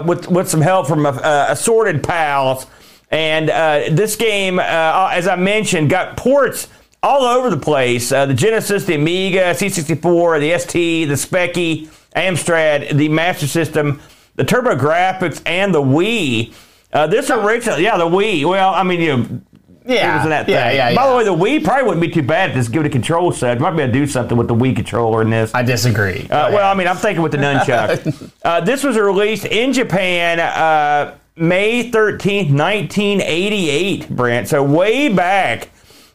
uh, 0.00 0.04
with, 0.06 0.26
with 0.28 0.48
some 0.48 0.62
help 0.62 0.86
from 0.86 1.04
uh, 1.04 1.20
assorted 1.50 2.02
pals. 2.02 2.66
And 3.14 3.48
uh, 3.48 3.90
this 3.92 4.16
game, 4.16 4.58
uh, 4.58 5.10
as 5.12 5.28
I 5.28 5.36
mentioned, 5.36 5.88
got 5.88 6.16
ports 6.16 6.66
all 7.00 7.22
over 7.22 7.48
the 7.48 7.56
place. 7.56 8.10
Uh, 8.10 8.26
the 8.26 8.34
Genesis, 8.34 8.86
the 8.86 8.96
Amiga, 8.96 9.54
C64, 9.54 10.40
the 10.40 10.58
ST, 10.58 11.08
the 11.08 11.14
Speccy, 11.14 11.88
Amstrad, 12.16 12.96
the 12.96 13.08
Master 13.08 13.46
System, 13.46 14.00
the 14.34 14.42
TurboGrafx, 14.42 15.42
and 15.46 15.72
the 15.72 15.80
Wii. 15.80 16.52
Uh, 16.92 17.06
this 17.06 17.30
original, 17.30 17.78
yeah, 17.78 17.96
the 17.96 18.04
Wii. 18.04 18.44
Well, 18.46 18.74
I 18.74 18.82
mean, 18.82 19.00
you 19.00 19.16
know, 19.16 19.40
yeah, 19.86 20.20
thing. 20.22 20.30
yeah, 20.48 20.72
yeah, 20.72 20.94
By 20.94 21.04
yeah. 21.04 21.10
the 21.10 21.16
way, 21.16 21.24
the 21.24 21.34
Wii 21.34 21.62
probably 21.62 21.84
wouldn't 21.84 22.00
be 22.00 22.10
too 22.10 22.22
bad 22.22 22.50
if 22.50 22.56
this 22.56 22.68
give 22.68 22.84
it 22.84 22.88
a 22.88 22.90
control 22.90 23.30
set. 23.30 23.60
Might 23.60 23.76
be 23.76 23.82
able 23.82 23.92
to 23.92 23.98
do 24.00 24.06
something 24.08 24.36
with 24.36 24.48
the 24.48 24.56
Wii 24.56 24.74
controller 24.74 25.22
in 25.22 25.30
this. 25.30 25.54
I 25.54 25.62
disagree. 25.62 26.26
Uh, 26.28 26.50
well, 26.50 26.68
I 26.68 26.74
mean, 26.74 26.88
I'm 26.88 26.96
thinking 26.96 27.22
with 27.22 27.30
the 27.30 27.38
nunchuck. 27.38 28.32
uh, 28.44 28.60
this 28.62 28.82
was 28.82 28.96
released 28.96 29.44
in 29.44 29.72
Japan 29.72 30.40
uh, 30.40 31.16
May 31.36 31.90
13th, 31.90 32.56
1988, 32.56 34.08
Brent. 34.08 34.48
So 34.48 34.62
way 34.62 35.08
back, 35.08 35.70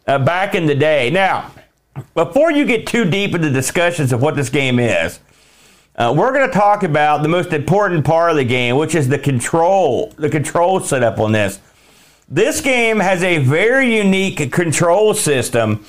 uh, 0.07 0.17
back 0.19 0.55
in 0.55 0.65
the 0.65 0.75
day. 0.75 1.09
Now, 1.09 1.51
before 2.13 2.51
you 2.51 2.65
get 2.65 2.87
too 2.87 3.03
deep 3.03 3.35
into 3.35 3.49
discussions 3.49 4.13
of 4.13 4.21
what 4.21 4.37
this 4.37 4.49
game 4.49 4.79
is, 4.79 5.19
uh, 5.97 6.13
we're 6.15 6.31
going 6.31 6.47
to 6.47 6.53
talk 6.53 6.83
about 6.83 7.21
the 7.21 7.27
most 7.27 7.51
important 7.51 8.05
part 8.05 8.31
of 8.31 8.37
the 8.37 8.45
game, 8.45 8.77
which 8.77 8.95
is 8.95 9.09
the 9.09 9.19
control, 9.19 10.13
the 10.15 10.29
control 10.29 10.79
setup 10.79 11.19
on 11.19 11.33
this. 11.33 11.59
This 12.29 12.61
game 12.61 12.99
has 12.99 13.21
a 13.21 13.39
very 13.39 13.97
unique 13.97 14.53
control 14.53 15.13
system. 15.13 15.83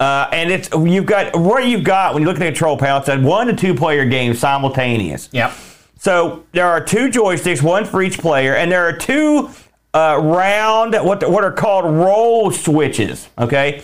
Uh, 0.00 0.28
and 0.32 0.50
it's 0.50 0.68
you've 0.72 1.06
got 1.06 1.38
what 1.38 1.64
you've 1.68 1.84
got 1.84 2.12
when 2.12 2.22
you 2.24 2.26
look 2.26 2.36
at 2.36 2.40
the 2.40 2.46
control 2.46 2.76
panel. 2.76 2.98
It's 2.98 3.08
a 3.08 3.20
one 3.20 3.46
to 3.46 3.54
two 3.54 3.74
player 3.74 4.04
game 4.04 4.34
simultaneous. 4.34 5.28
yep. 5.30 5.52
So 6.04 6.44
there 6.52 6.66
are 6.66 6.84
two 6.84 7.08
joysticks, 7.08 7.62
one 7.62 7.86
for 7.86 8.02
each 8.02 8.18
player, 8.18 8.54
and 8.54 8.70
there 8.70 8.86
are 8.86 8.92
two 8.94 9.48
uh, 9.94 10.20
round 10.22 10.92
what 10.92 11.26
what 11.30 11.44
are 11.44 11.50
called 11.50 11.86
roll 11.86 12.50
switches. 12.50 13.26
Okay, 13.38 13.82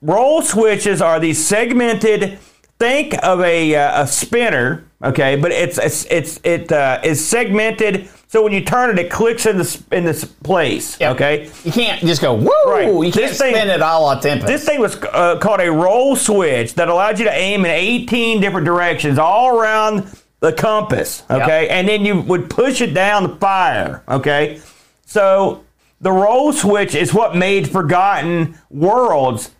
roll 0.00 0.42
switches 0.42 1.00
are 1.00 1.20
these 1.20 1.38
segmented. 1.46 2.40
Think 2.80 3.14
of 3.22 3.40
a 3.42 3.76
uh, 3.76 4.02
a 4.02 4.06
spinner. 4.08 4.88
Okay, 5.04 5.36
but 5.36 5.52
it's 5.52 5.78
it's, 5.78 6.04
it's 6.06 6.40
it 6.42 6.72
uh, 6.72 7.00
is 7.04 7.24
segmented. 7.24 8.08
So 8.26 8.42
when 8.42 8.52
you 8.52 8.64
turn 8.64 8.90
it, 8.90 8.98
it 8.98 9.08
clicks 9.08 9.46
in 9.46 9.56
this 9.56 9.84
in 9.92 10.04
this 10.04 10.24
place. 10.24 10.98
Yep. 10.98 11.14
Okay. 11.14 11.50
You 11.62 11.70
can't 11.70 12.00
just 12.00 12.20
go 12.20 12.34
woo. 12.34 12.50
Right. 12.66 12.88
You 12.88 13.12
can't 13.12 13.14
This 13.14 13.38
thing- 13.38 13.54
spin 13.54 13.70
it 13.70 13.80
a 13.80 13.98
la 14.00 14.18
Tempest. 14.18 14.48
This 14.48 14.64
thing 14.64 14.80
was 14.80 14.96
uh, 14.96 15.38
called 15.38 15.60
a 15.60 15.70
roll 15.70 16.16
switch 16.16 16.74
that 16.74 16.88
allowed 16.88 17.20
you 17.20 17.24
to 17.26 17.32
aim 17.32 17.64
in 17.64 17.70
18 17.70 18.40
different 18.40 18.64
directions 18.64 19.16
all 19.16 19.56
around 19.56 20.10
the 20.42 20.52
compass. 20.52 21.22
Okay, 21.30 21.68
and 21.68 21.88
then 21.88 22.04
you 22.04 22.20
would 22.20 22.50
push 22.50 22.80
it 22.82 22.92
down 22.92 23.22
the 23.22 23.36
fire. 23.36 24.02
Okay, 24.08 24.60
so 25.06 25.64
the 26.00 26.10
roll 26.12 26.52
switch 26.52 26.94
is 26.94 27.14
what 27.14 27.34
made 27.36 27.70
Forgotten 27.70 28.58
Worlds 28.68 29.52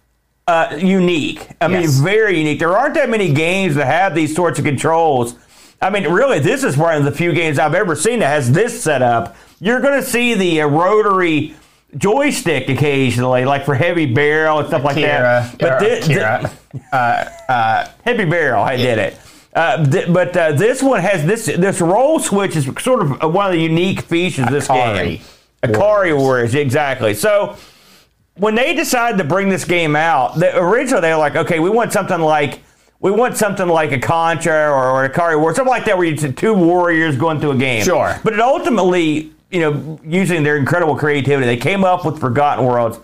uh, 0.49 0.77
unique. 0.79 1.49
I 1.61 1.69
mean, 1.69 1.83
Yes. 1.83 1.99
very 2.01 2.37
unique. 2.39 2.59
There 2.59 2.77
aren't 2.77 2.95
that 2.95 3.09
many 3.09 3.33
games 3.33 3.77
that 3.77 3.87
have 3.87 4.15
these 4.15 4.35
sorts 4.35 4.59
of 4.59 4.65
controls. 4.65 5.37
I 5.81 5.89
mean, 5.91 6.05
really, 6.13 6.41
this 6.41 6.65
is 6.65 6.77
one 6.77 6.97
of 6.97 7.05
the 7.05 7.13
few 7.13 7.33
games 7.33 7.61
I've 7.61 7.75
ever 7.77 7.95
seen 7.95 8.19
that 8.19 8.27
has 8.29 8.51
this 8.51 8.83
setup. 8.83 9.37
You're 9.61 9.81
going 9.81 10.01
to 10.03 10.07
see 10.07 10.35
the 10.35 10.63
uh, 10.63 10.67
rotary 10.67 11.55
joystick 11.97 12.69
occasionally, 12.69 13.45
like 13.45 13.65
for 13.65 13.75
heavy 13.77 14.07
barrel 14.07 14.59
and 14.59 14.67
stuff 14.69 14.83
like 14.83 14.97
that. 14.97 15.57
But 15.61 15.73
or 15.75 15.79
thi- 15.81 16.01
thi- 16.01 16.15
Kira. 16.15 17.91
heavy 18.05 18.25
barrel, 18.25 18.65
I 18.65 18.77
did 18.77 18.99
it. 18.99 19.17
Uh, 19.55 19.85
th- 19.85 20.13
but 20.13 20.35
uh, 20.37 20.53
this 20.53 20.83
one 20.83 21.01
has 21.01 21.27
this 21.27 21.45
this 21.45 21.81
roll 21.81 22.19
switch 22.19 22.57
is 22.57 22.65
sort 22.81 23.03
of 23.03 23.35
one 23.35 23.47
of 23.47 23.53
the 23.53 23.61
unique 23.61 24.01
features 24.01 24.47
of 24.47 24.53
this 24.53 24.69
Ikari 24.69 25.19
game. 25.19 25.21
Ikari 25.63 26.17
Warriors, 26.17 26.55
exactly. 26.55 27.13
So 27.13 27.57
when 28.37 28.55
they 28.55 28.75
decided 28.75 29.19
to 29.19 29.25
bring 29.25 29.51
this 29.51 29.65
game 29.65 29.95
out, 29.95 30.39
the, 30.39 30.57
originally 30.59 31.03
they 31.03 31.13
were 31.13 31.19
like, 31.19 31.37
okay, 31.37 31.59
we 31.59 31.69
want 31.69 31.93
something 31.93 32.21
like 32.21 32.61
we 33.01 33.11
want 33.11 33.37
something 33.37 33.69
like 33.69 33.93
a 33.93 33.99
Contra 33.99 34.71
or, 34.71 34.91
or 34.91 35.05
a 35.05 35.11
Ikari 35.11 35.37
Warriors, 35.37 35.57
something 35.57 35.71
like 35.71 35.85
that, 35.85 35.99
where 35.99 36.07
you 36.07 36.17
see 36.17 36.33
two 36.33 36.55
warriors 36.55 37.17
going 37.17 37.41
through 37.41 37.51
a 37.51 37.59
game. 37.59 37.85
Sure. 37.85 38.19
But 38.25 38.33
it 38.33 38.41
ultimately, 38.41 39.33
you 39.51 39.61
know, 39.61 40.01
using 40.05 40.45
their 40.45 40.57
incredible 40.57 40.97
creativity, 40.97 41.45
they 41.45 41.57
came 41.57 41.85
up 41.85 42.07
with 42.07 42.21
Forgotten 42.21 42.65
Worlds, 42.65 43.01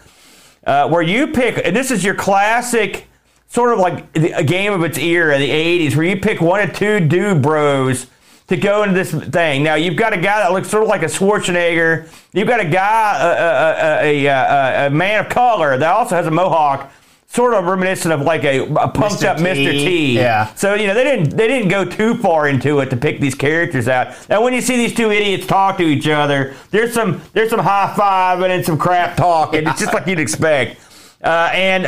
uh, 0.66 0.88
where 0.88 1.02
you 1.02 1.26
pick, 1.26 1.60
and 1.62 1.76
this 1.76 1.90
is 1.90 2.04
your 2.04 2.14
classic. 2.14 3.07
Sort 3.48 3.72
of 3.72 3.78
like 3.78 4.14
a 4.14 4.44
game 4.44 4.72
of 4.72 4.84
its 4.84 4.98
era, 4.98 5.34
in 5.34 5.40
the 5.40 5.50
'80s, 5.50 5.96
where 5.96 6.04
you 6.06 6.20
pick 6.20 6.40
one 6.40 6.60
or 6.60 6.70
two 6.70 7.00
dude 7.00 7.40
bros 7.42 8.06
to 8.48 8.56
go 8.56 8.82
into 8.82 8.94
this 8.94 9.12
thing. 9.12 9.62
Now 9.62 9.74
you've 9.74 9.96
got 9.96 10.12
a 10.12 10.16
guy 10.16 10.40
that 10.40 10.52
looks 10.52 10.68
sort 10.68 10.82
of 10.82 10.88
like 10.88 11.02
a 11.02 11.06
Schwarzenegger. 11.06 12.08
You've 12.32 12.48
got 12.48 12.60
a 12.60 12.64
guy, 12.64 13.18
a, 13.20 14.06
a, 14.06 14.26
a, 14.26 14.26
a, 14.26 14.86
a 14.86 14.90
man 14.90 15.24
of 15.24 15.30
color 15.30 15.76
that 15.78 15.90
also 15.90 16.16
has 16.16 16.26
a 16.26 16.30
mohawk, 16.30 16.90
sort 17.28 17.52
of 17.54 17.64
reminiscent 17.64 18.12
of 18.12 18.22
like 18.22 18.44
a, 18.44 18.60
a 18.64 18.88
pumped 18.88 19.20
Mr. 19.22 19.28
up 19.28 19.36
Mr. 19.38 19.54
T. 19.54 19.84
T. 19.84 20.14
Yeah. 20.16 20.52
So 20.54 20.74
you 20.74 20.86
know 20.86 20.94
they 20.94 21.04
didn't 21.04 21.36
they 21.36 21.46
didn't 21.46 21.68
go 21.68 21.84
too 21.84 22.16
far 22.16 22.48
into 22.48 22.80
it 22.80 22.90
to 22.90 22.96
pick 22.96 23.20
these 23.20 23.34
characters 23.34 23.86
out. 23.86 24.14
Now 24.28 24.42
when 24.42 24.54
you 24.54 24.60
see 24.60 24.76
these 24.76 24.94
two 24.94 25.10
idiots 25.10 25.46
talk 25.46 25.76
to 25.78 25.84
each 25.84 26.08
other, 26.08 26.54
there's 26.70 26.92
some 26.92 27.20
there's 27.34 27.50
some 27.50 27.60
high 27.60 27.94
five 27.96 28.40
and 28.40 28.64
some 28.64 28.78
crap 28.78 29.16
talking. 29.16 29.66
It's 29.66 29.80
just 29.80 29.92
like 29.94 30.06
you'd 30.06 30.20
expect. 30.20 30.80
Uh, 31.22 31.50
and 31.52 31.86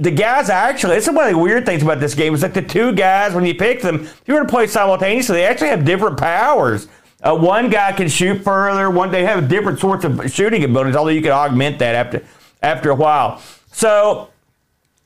the 0.00 0.10
guys 0.10 0.48
actually, 0.48 0.96
it's 0.96 1.06
one 1.06 1.26
of 1.26 1.32
the 1.32 1.38
weird 1.38 1.66
things 1.66 1.82
about 1.82 2.00
this 2.00 2.14
game. 2.14 2.34
Is 2.34 2.42
like 2.42 2.54
the 2.54 2.62
two 2.62 2.92
guys 2.92 3.34
when 3.34 3.44
you 3.44 3.54
pick 3.54 3.82
them, 3.82 4.02
if 4.02 4.22
you 4.26 4.34
were 4.34 4.40
to 4.40 4.48
play 4.48 4.66
simultaneously, 4.66 5.36
they 5.36 5.46
actually 5.46 5.68
have 5.68 5.84
different 5.84 6.18
powers. 6.18 6.88
Uh, 7.22 7.36
one 7.36 7.70
guy 7.70 7.92
can 7.92 8.08
shoot 8.08 8.42
further. 8.42 8.90
One 8.90 9.10
they 9.10 9.24
have 9.24 9.48
different 9.48 9.80
sorts 9.80 10.04
of 10.04 10.30
shooting 10.32 10.64
abilities. 10.64 10.96
Although 10.96 11.10
you 11.10 11.22
can 11.22 11.32
augment 11.32 11.78
that 11.78 11.94
after 11.94 12.24
after 12.62 12.90
a 12.90 12.94
while. 12.94 13.42
So 13.72 14.30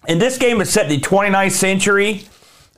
and 0.07 0.21
this 0.21 0.39
game 0.39 0.61
is 0.61 0.71
set 0.71 0.91
in 0.91 1.01
the 1.01 1.07
29th 1.07 1.53
century. 1.53 2.23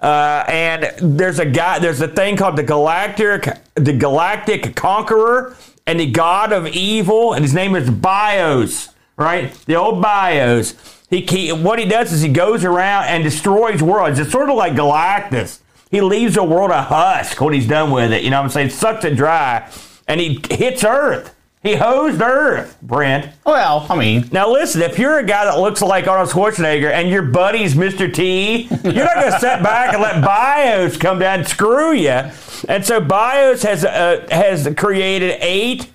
Uh, 0.02 0.44
and 0.48 0.92
there's 1.18 1.38
a 1.38 1.44
guy, 1.44 1.78
there's 1.78 2.00
a 2.00 2.08
thing 2.08 2.36
called 2.36 2.56
the 2.56 2.62
Galactic, 2.62 3.48
the 3.74 3.92
Galactic 3.92 4.74
Conqueror, 4.74 5.56
and 5.86 6.00
the 6.00 6.10
God 6.10 6.52
of 6.52 6.66
Evil, 6.68 7.34
and 7.34 7.44
his 7.44 7.52
name 7.52 7.76
is 7.76 7.90
Bios, 7.90 8.88
right? 9.20 9.52
The 9.66 9.76
old 9.76 10.02
Bios. 10.02 10.74
He, 11.10 11.20
he 11.22 11.52
what 11.52 11.78
he 11.78 11.84
does 11.84 12.12
is 12.12 12.22
he 12.22 12.28
goes 12.28 12.64
around 12.64 13.04
and 13.04 13.22
destroys 13.22 13.82
worlds. 13.82 14.18
It's 14.18 14.30
sort 14.32 14.48
of 14.48 14.56
like 14.56 14.72
Galactus. 14.74 15.60
He 15.90 16.00
leaves 16.00 16.34
the 16.36 16.44
world 16.44 16.70
a 16.70 16.82
husk 16.82 17.40
when 17.40 17.52
he's 17.52 17.66
done 17.66 17.90
with 17.90 18.12
it. 18.12 18.22
You 18.22 18.30
know 18.30 18.38
what 18.38 18.44
I'm 18.44 18.50
saying? 18.50 18.70
Sucks 18.70 19.04
it 19.04 19.16
dry, 19.16 19.68
and 20.06 20.20
he 20.20 20.40
hits 20.50 20.84
Earth. 20.84 21.34
He 21.62 21.74
hosed 21.74 22.22
Earth, 22.22 22.78
Brent. 22.80 23.30
well, 23.44 23.86
I 23.90 23.96
mean, 23.96 24.30
Now 24.32 24.50
listen, 24.50 24.80
if 24.80 24.98
you're 24.98 25.18
a 25.18 25.24
guy 25.26 25.44
that 25.44 25.58
looks 25.58 25.82
like 25.82 26.06
Arnold 26.06 26.30
Schwarzenegger 26.30 26.90
and 26.90 27.10
your 27.10 27.20
buddy's 27.22 27.74
Mr. 27.74 28.10
T, 28.12 28.62
you're 28.82 29.04
not 29.04 29.14
going 29.16 29.32
to 29.32 29.38
sit 29.40 29.62
back 29.62 29.92
and 29.92 30.00
let 30.00 30.24
BIOS 30.24 30.96
come 30.96 31.18
down 31.18 31.40
and 31.40 31.48
screw 31.48 31.92
you. 31.92 32.30
And 32.68 32.86
so 32.86 32.98
BIOS 33.00 33.62
has 33.64 33.84
uh, 33.84 34.26
has 34.30 34.72
created 34.78 35.36
eight 35.42 35.88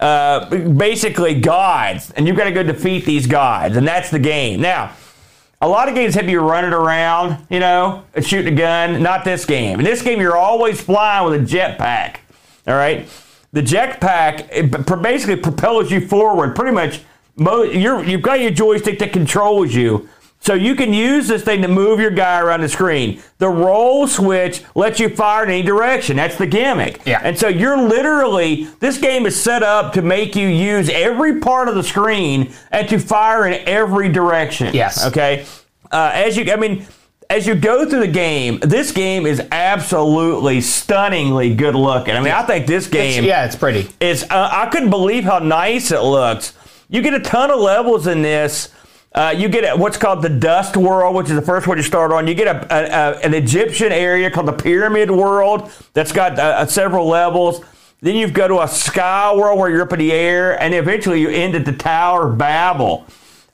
uh, 0.00 0.48
basically 0.48 1.40
gods, 1.40 2.10
and 2.12 2.26
you've 2.26 2.36
got 2.36 2.44
to 2.44 2.52
go 2.52 2.62
defeat 2.62 3.04
these 3.04 3.26
gods, 3.26 3.76
and 3.76 3.86
that's 3.86 4.10
the 4.10 4.18
game. 4.18 4.60
Now, 4.60 4.92
a 5.60 5.68
lot 5.68 5.88
of 5.88 5.94
games 5.94 6.14
have 6.14 6.28
you 6.28 6.40
running 6.40 6.72
around, 6.72 7.44
you 7.50 7.58
know, 7.58 8.04
shooting 8.22 8.54
a 8.54 8.56
gun. 8.56 9.02
Not 9.02 9.24
this 9.24 9.44
game. 9.44 9.80
In 9.80 9.84
this 9.84 10.02
game, 10.02 10.20
you're 10.20 10.36
always 10.36 10.80
flying 10.80 11.28
with 11.28 11.40
a 11.40 11.44
jetpack. 11.44 12.18
All 12.66 12.74
right, 12.74 13.08
the 13.52 13.62
jetpack 13.62 15.02
basically 15.02 15.36
propels 15.36 15.90
you 15.90 16.06
forward, 16.06 16.54
pretty 16.54 16.72
much 16.72 17.00
you're, 17.38 18.04
you've 18.04 18.22
got 18.22 18.40
your 18.40 18.50
joystick 18.50 18.98
that 18.98 19.12
controls 19.12 19.74
you. 19.74 20.08
So 20.40 20.54
you 20.54 20.74
can 20.76 20.92
use 20.92 21.28
this 21.28 21.42
thing 21.42 21.62
to 21.62 21.68
move 21.68 22.00
your 22.00 22.10
guy 22.10 22.40
around 22.40 22.60
the 22.60 22.68
screen. 22.68 23.20
The 23.38 23.48
roll 23.48 24.06
switch 24.06 24.62
lets 24.74 25.00
you 25.00 25.08
fire 25.08 25.44
in 25.44 25.50
any 25.50 25.62
direction. 25.62 26.16
That's 26.16 26.36
the 26.36 26.46
gimmick. 26.46 27.00
Yeah. 27.04 27.20
And 27.22 27.36
so 27.36 27.48
you're 27.48 27.76
literally 27.76 28.64
this 28.80 28.98
game 28.98 29.26
is 29.26 29.40
set 29.40 29.62
up 29.62 29.92
to 29.94 30.02
make 30.02 30.36
you 30.36 30.46
use 30.48 30.88
every 30.88 31.40
part 31.40 31.68
of 31.68 31.74
the 31.74 31.82
screen 31.82 32.52
and 32.70 32.88
to 32.88 32.98
fire 32.98 33.46
in 33.46 33.68
every 33.68 34.08
direction. 34.08 34.74
Yes. 34.74 35.04
Okay. 35.06 35.44
Uh, 35.90 36.12
as 36.14 36.36
you, 36.36 36.50
I 36.52 36.56
mean, 36.56 36.86
as 37.30 37.46
you 37.46 37.54
go 37.54 37.88
through 37.88 38.00
the 38.00 38.08
game, 38.08 38.58
this 38.60 38.90
game 38.90 39.26
is 39.26 39.42
absolutely 39.52 40.60
stunningly 40.60 41.54
good 41.54 41.74
looking. 41.74 42.14
I 42.14 42.20
mean, 42.20 42.32
I 42.32 42.42
think 42.42 42.66
this 42.66 42.86
game 42.86 43.24
yeah, 43.24 43.44
it's 43.44 43.56
pretty. 43.56 43.90
It's 44.00 44.22
uh, 44.24 44.48
I 44.50 44.66
couldn't 44.70 44.90
believe 44.90 45.24
how 45.24 45.38
nice 45.40 45.90
it 45.90 46.00
looks. 46.00 46.54
You 46.88 47.02
get 47.02 47.12
a 47.12 47.20
ton 47.20 47.50
of 47.50 47.58
levels 47.58 48.06
in 48.06 48.22
this. 48.22 48.70
Uh, 49.14 49.34
you 49.36 49.48
get 49.48 49.64
a, 49.64 49.76
what's 49.76 49.96
called 49.96 50.22
the 50.22 50.28
Dust 50.28 50.76
World, 50.76 51.16
which 51.16 51.28
is 51.30 51.34
the 51.34 51.42
first 51.42 51.66
one 51.66 51.76
you 51.78 51.82
start 51.82 52.12
on. 52.12 52.26
You 52.26 52.34
get 52.34 52.46
a, 52.46 52.66
a, 52.74 53.18
an 53.24 53.34
Egyptian 53.34 53.90
area 53.90 54.30
called 54.30 54.46
the 54.46 54.52
Pyramid 54.52 55.10
World 55.10 55.70
that's 55.94 56.12
got 56.12 56.38
uh, 56.38 56.66
several 56.66 57.06
levels. 57.06 57.62
Then 58.00 58.14
you 58.14 58.30
go 58.30 58.46
to 58.46 58.60
a 58.60 58.68
Sky 58.68 59.34
World 59.34 59.58
where 59.58 59.70
you're 59.70 59.82
up 59.82 59.92
in 59.92 59.98
the 59.98 60.12
air, 60.12 60.60
and 60.62 60.74
eventually 60.74 61.20
you 61.20 61.30
end 61.30 61.54
at 61.54 61.64
the 61.64 61.72
Tower 61.72 62.30
of 62.30 62.38
Babel. 62.38 63.06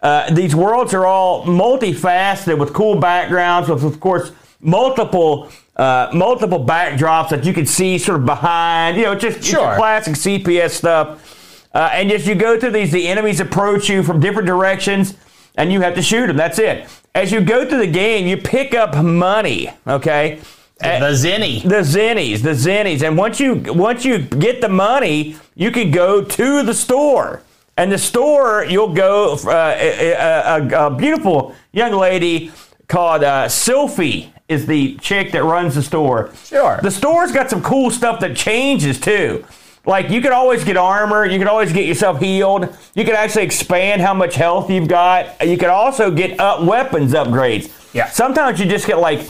Uh, 0.03 0.31
these 0.35 0.55
worlds 0.55 0.93
are 0.93 1.07
all 1.07 1.47
multifaceted 1.47 2.59
with 2.59 2.75
cool 2.75 2.97
backgrounds, 3.01 3.71
with 3.71 3.85
of 3.85 4.01
course 4.01 4.33
multiple 4.61 5.51
uh, 5.77 6.11
multiple 6.13 6.65
backdrops 6.65 7.31
that 7.31 7.45
you 7.45 7.53
can 7.55 7.65
see 7.65 7.97
sort 7.97 8.19
of 8.21 8.27
behind. 8.27 8.97
You 8.97 9.05
know, 9.05 9.15
just 9.15 9.43
Sure. 9.43 9.75
classic 9.77 10.15
CPS 10.15 10.71
stuff. 10.71 11.69
Uh, 11.75 11.91
and 11.93 12.13
as 12.13 12.27
you 12.27 12.35
go 12.35 12.61
through 12.61 12.71
these, 12.71 12.93
the 12.93 13.09
enemies 13.09 13.41
approach 13.41 13.89
you 13.89 14.03
from 14.03 14.21
different 14.21 14.47
directions, 14.47 15.15
and 15.57 15.73
you 15.73 15.81
have 15.81 15.95
to 15.95 16.03
shoot 16.03 16.27
them. 16.27 16.37
That's 16.37 16.59
it. 16.59 16.89
As 17.15 17.31
you 17.33 17.41
go 17.41 17.69
through 17.69 17.79
the 17.79 17.87
game, 17.87 18.27
you 18.27 18.37
pick 18.37 18.75
up 18.75 18.97
money. 19.03 19.71
Okay. 19.87 20.41
Uh, 20.83 20.99
The 20.99 21.13
Zenny. 21.13 21.63
the 21.63 21.83
zennies, 21.83 22.43
the 22.43 22.51
zennies, 22.51 23.03
and 23.03 23.17
once 23.17 23.39
you 23.39 23.55
once 23.73 24.05
you 24.05 24.19
get 24.19 24.61
the 24.61 24.69
money, 24.69 25.37
you 25.55 25.71
can 25.71 25.93
go 25.93 26.21
to 26.23 26.63
the 26.65 26.75
store, 26.75 27.43
and 27.77 27.93
the 27.93 27.99
store 27.99 28.65
you'll 28.69 28.93
go. 28.93 29.35
Uh, 29.47 29.77
a, 29.79 30.13
a, 30.13 30.87
a 30.89 30.91
beautiful 30.97 31.55
young 31.73 31.93
lady 31.93 32.51
called 32.89 33.23
uh, 33.23 33.47
Sylphie 33.47 34.31
is 34.49 34.67
the 34.67 34.97
chick 34.97 35.31
that 35.33 35.45
runs 35.45 35.77
the 35.77 35.83
store. 35.83 36.33
Sure. 36.45 36.81
The 36.83 36.91
store's 36.91 37.31
got 37.31 37.49
some 37.49 37.63
cool 37.63 37.91
stuff 37.93 38.19
that 38.21 38.37
changes 38.37 38.99
too. 39.01 39.45
Like 39.87 40.09
you 40.11 40.21
can 40.23 40.33
always 40.33 40.65
get 40.65 40.77
armor, 40.77 41.27
you 41.27 41.39
can 41.39 41.49
always 41.49 41.73
get 41.73 41.87
yourself 41.87 42.21
healed. 42.21 42.75
You 42.95 43.05
can 43.05 43.15
actually 43.15 43.45
expand 43.45 44.01
how 44.01 44.15
much 44.15 44.35
health 44.35 44.71
you've 44.71 44.89
got. 44.89 45.47
You 45.47 45.59
can 45.59 45.69
also 45.71 46.11
get 46.11 46.41
up 46.41 46.63
weapons 46.65 47.13
upgrades. 47.13 47.71
Yeah. 47.93 48.09
Sometimes 48.09 48.59
you 48.59 48.67
just 48.67 48.87
get 48.87 48.99
like 48.99 49.21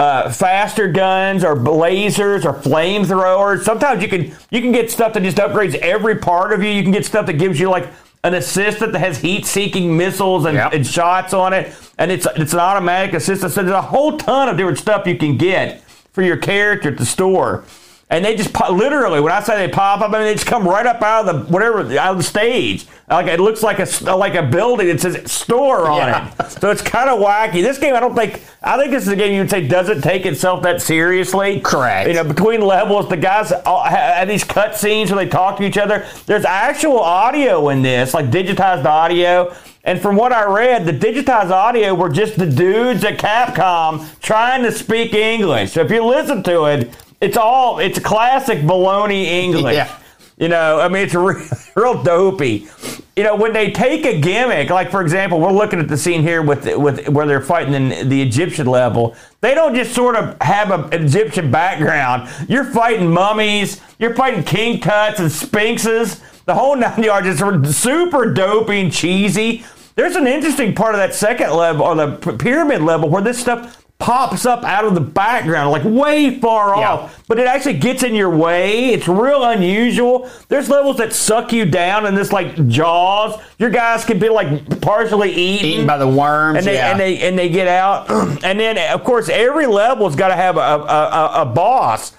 uh, 0.00 0.32
faster 0.32 0.90
guns 0.90 1.44
or 1.44 1.54
blazers 1.54 2.44
or 2.44 2.54
flamethrowers. 2.54 3.62
Sometimes 3.62 4.02
you 4.02 4.08
can 4.08 4.32
you 4.50 4.60
can 4.60 4.72
get 4.72 4.90
stuff 4.90 5.12
that 5.12 5.22
just 5.22 5.36
upgrades 5.36 5.74
every 5.76 6.16
part 6.16 6.52
of 6.52 6.62
you. 6.62 6.70
You 6.70 6.82
can 6.82 6.92
get 6.92 7.04
stuff 7.06 7.26
that 7.26 7.34
gives 7.34 7.60
you 7.60 7.68
like 7.70 7.88
an 8.22 8.34
assistant 8.34 8.92
that 8.92 8.98
has 8.98 9.16
heat-seeking 9.18 9.96
missiles 9.96 10.44
and, 10.44 10.54
Yep. 10.54 10.72
and 10.74 10.86
shots 10.86 11.32
on 11.32 11.52
it, 11.54 11.74
and 11.96 12.10
it's 12.10 12.26
it's 12.36 12.52
an 12.52 12.58
automatic 12.60 13.14
assistant. 13.14 13.52
So 13.52 13.62
there's 13.62 13.72
a 13.74 13.80
whole 13.80 14.18
ton 14.18 14.48
of 14.48 14.56
different 14.56 14.78
stuff 14.78 15.06
you 15.06 15.16
can 15.16 15.36
get 15.38 15.82
for 16.12 16.22
your 16.22 16.36
character 16.36 16.88
at 16.90 16.98
the 16.98 17.06
store. 17.06 17.64
And 18.12 18.24
they 18.24 18.34
just 18.34 18.52
pop, 18.52 18.70
literally, 18.72 19.20
when 19.20 19.32
I 19.32 19.40
say 19.40 19.64
they 19.66 19.72
pop 19.72 20.00
up, 20.00 20.10
I 20.10 20.14
mean 20.14 20.22
they 20.22 20.34
just 20.34 20.46
come 20.46 20.66
right 20.66 20.84
up 20.84 21.00
out 21.00 21.28
of 21.28 21.46
the 21.46 21.52
whatever 21.52 21.78
out 21.96 22.10
of 22.12 22.16
the 22.16 22.24
stage. 22.24 22.86
Like 23.08 23.26
it 23.28 23.38
looks 23.38 23.62
like 23.62 23.78
a 23.78 24.16
like 24.16 24.34
a 24.34 24.42
building 24.42 24.88
that 24.88 25.00
says 25.00 25.30
store 25.30 25.88
on 25.88 25.98
Yeah. 25.98 26.26
it. 26.28 26.50
So 26.60 26.70
it's 26.70 26.82
kind 26.82 27.08
of 27.08 27.20
wacky. 27.20 27.62
This 27.62 27.78
game, 27.78 27.94
I 27.94 28.00
don't 28.00 28.14
think. 28.16 28.42
I 28.62 28.76
think 28.76 28.90
this 28.90 29.04
is 29.04 29.08
a 29.10 29.16
game 29.16 29.32
you 29.32 29.40
would 29.40 29.48
say 29.50 29.66
doesn't 29.66 30.02
take 30.02 30.26
itself 30.26 30.62
that 30.64 30.82
seriously. 30.82 31.60
Correct. 31.60 32.08
You 32.08 32.14
know, 32.14 32.24
between 32.24 32.60
levels, 32.60 33.08
the 33.08 33.16
guys 33.16 33.50
have 33.64 34.28
these 34.28 34.42
cut 34.44 34.76
scenes 34.76 35.10
where 35.12 35.24
they 35.24 35.30
talk 35.30 35.56
to 35.58 35.62
each 35.62 35.78
other. 35.78 36.04
There's 36.26 36.44
actual 36.44 36.98
audio 36.98 37.68
in 37.70 37.80
this, 37.82 38.12
like 38.12 38.26
digitized 38.26 38.84
audio. 38.84 39.54
And 39.84 39.98
from 40.02 40.16
what 40.16 40.32
I 40.32 40.44
read, 40.44 40.84
the 40.84 40.92
digitized 40.92 41.50
audio 41.50 41.94
were 41.94 42.10
just 42.10 42.36
the 42.36 42.44
dudes 42.46 43.02
at 43.04 43.16
Capcom 43.18 44.04
trying 44.20 44.62
to 44.64 44.72
speak 44.72 45.14
English. 45.14 45.72
So 45.72 45.80
if 45.80 45.90
you 45.90 46.04
listen 46.04 46.42
to 46.42 46.64
it, 46.66 46.90
it's 47.20 47.36
all 47.36 47.78
it's 47.78 47.98
classic 47.98 48.58
baloney 48.60 49.24
English. 49.24 49.74
Yeah. 49.74 49.96
You 50.38 50.48
know, 50.48 50.80
I 50.80 50.88
mean, 50.88 51.02
it's 51.02 51.14
real, 51.14 51.38
real 51.76 52.02
dopey. 52.02 52.66
You 53.14 53.24
know, 53.24 53.36
when 53.36 53.52
they 53.52 53.70
take 53.72 54.06
a 54.06 54.18
gimmick, 54.18 54.70
like 54.70 54.90
for 54.90 55.02
example, 55.02 55.38
we're 55.38 55.52
looking 55.52 55.78
at 55.80 55.88
the 55.88 55.98
scene 55.98 56.22
here 56.22 56.40
with 56.40 56.64
with 56.78 57.08
where 57.10 57.26
they're 57.26 57.42
fighting 57.42 57.74
in 57.74 58.08
the 58.08 58.22
Egyptian 58.22 58.66
level. 58.66 59.14
They 59.42 59.54
don't 59.54 59.74
just 59.74 59.94
sort 59.94 60.16
of 60.16 60.40
have 60.40 60.70
a- 60.70 60.88
an 60.96 61.04
Egyptian 61.04 61.50
background. 61.50 62.30
You're 62.48 62.64
fighting 62.64 63.10
mummies. 63.10 63.82
You're 63.98 64.14
fighting 64.14 64.42
king 64.42 64.80
tuts 64.80 65.20
and 65.20 65.30
sphinxes. 65.30 66.22
The 66.46 66.54
whole 66.54 66.74
nine 66.74 67.02
yards 67.02 67.26
is 67.26 67.76
super 67.76 68.32
dopey 68.32 68.80
and 68.80 68.90
cheesy. 68.90 69.62
There's 69.94 70.16
an 70.16 70.26
interesting 70.26 70.74
part 70.74 70.94
of 70.94 71.00
that 71.00 71.14
second 71.14 71.50
level 71.52 71.84
or 71.84 71.94
the 71.94 72.16
pyramid 72.38 72.80
level 72.80 73.10
where 73.10 73.20
this 73.20 73.38
stuff 73.38 73.84
pops 74.00 74.46
up 74.46 74.64
out 74.64 74.84
of 74.84 74.94
the 74.94 75.00
background, 75.00 75.70
like 75.70 75.84
way 75.84 76.40
far 76.40 76.76
Yeah. 76.76 76.92
off 76.94 77.16
but 77.28 77.38
it 77.38 77.46
actually 77.46 77.74
gets 77.78 78.02
in 78.02 78.12
your 78.16 78.30
way. 78.30 78.86
It's 78.86 79.06
real 79.06 79.44
unusual. 79.44 80.28
There's 80.48 80.68
levels 80.68 80.96
that 80.96 81.12
suck 81.12 81.52
you 81.52 81.64
down 81.64 82.04
in 82.06 82.16
this 82.16 82.32
like 82.32 82.66
jaws. 82.66 83.40
Your 83.58 83.70
guys 83.70 84.04
can 84.04 84.18
be 84.18 84.28
like 84.28 84.80
partially 84.80 85.30
eaten, 85.30 85.66
Eaten 85.66 85.86
by 85.86 85.96
the 85.98 86.08
worms. 86.08 86.58
and 86.58 86.66
they 86.66 86.74
yeah. 86.74 86.90
and 86.90 86.98
they 86.98 87.18
and 87.20 87.38
they 87.38 87.48
get 87.48 87.68
out. 87.68 88.10
and 88.44 88.58
then 88.58 88.76
of 88.92 89.04
course 89.04 89.28
every 89.28 89.66
level's 89.66 90.16
got 90.16 90.28
to 90.28 90.34
have 90.36 90.56
a, 90.56 90.60
a, 90.60 90.82
a, 90.84 91.42
a 91.42 91.44
boss. 91.46 92.12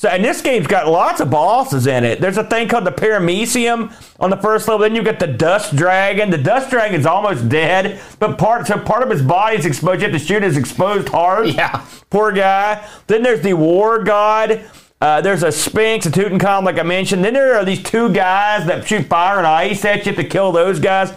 So 0.00 0.08
and 0.08 0.24
this 0.24 0.40
game's 0.40 0.66
got 0.66 0.88
lots 0.88 1.20
of 1.20 1.28
bosses 1.28 1.86
in 1.86 2.04
it. 2.04 2.22
There's 2.22 2.38
a 2.38 2.44
thing 2.44 2.68
called 2.68 2.86
the 2.86 2.90
Paramecium 2.90 3.92
on 4.18 4.30
the 4.30 4.36
first 4.38 4.66
level. 4.66 4.78
Then 4.78 4.94
you 4.94 5.02
get 5.02 5.20
the 5.20 5.26
Dust 5.26 5.76
Dragon. 5.76 6.30
The 6.30 6.38
Dust 6.38 6.70
Dragon's 6.70 7.04
almost 7.04 7.50
dead, 7.50 8.00
but 8.18 8.38
part 8.38 8.66
so 8.66 8.78
part 8.78 9.02
of 9.02 9.10
his 9.10 9.20
body's 9.20 9.66
exposed. 9.66 10.00
You 10.00 10.08
have 10.08 10.18
to 10.18 10.26
shoot 10.26 10.42
his 10.42 10.56
exposed 10.56 11.10
heart. 11.10 11.48
Yeah. 11.48 11.84
Poor 12.08 12.32
guy. 12.32 12.82
Then 13.08 13.22
there's 13.22 13.42
the 13.42 13.52
War 13.52 14.02
God. 14.02 14.64
Uh, 15.02 15.20
there's 15.20 15.42
a 15.42 15.52
Sphinx, 15.52 16.06
a 16.06 16.10
Tutankhamun, 16.10 16.64
like 16.64 16.78
I 16.78 16.82
mentioned. 16.82 17.22
Then 17.22 17.34
there 17.34 17.56
are 17.56 17.64
these 17.66 17.82
two 17.82 18.10
guys 18.10 18.66
that 18.68 18.88
shoot 18.88 19.04
fire 19.04 19.36
and 19.36 19.46
ice 19.46 19.84
at 19.84 20.06
you. 20.06 20.12
You 20.12 20.16
have 20.16 20.24
to 20.24 20.30
kill 20.30 20.50
those 20.50 20.80
guys. 20.80 21.12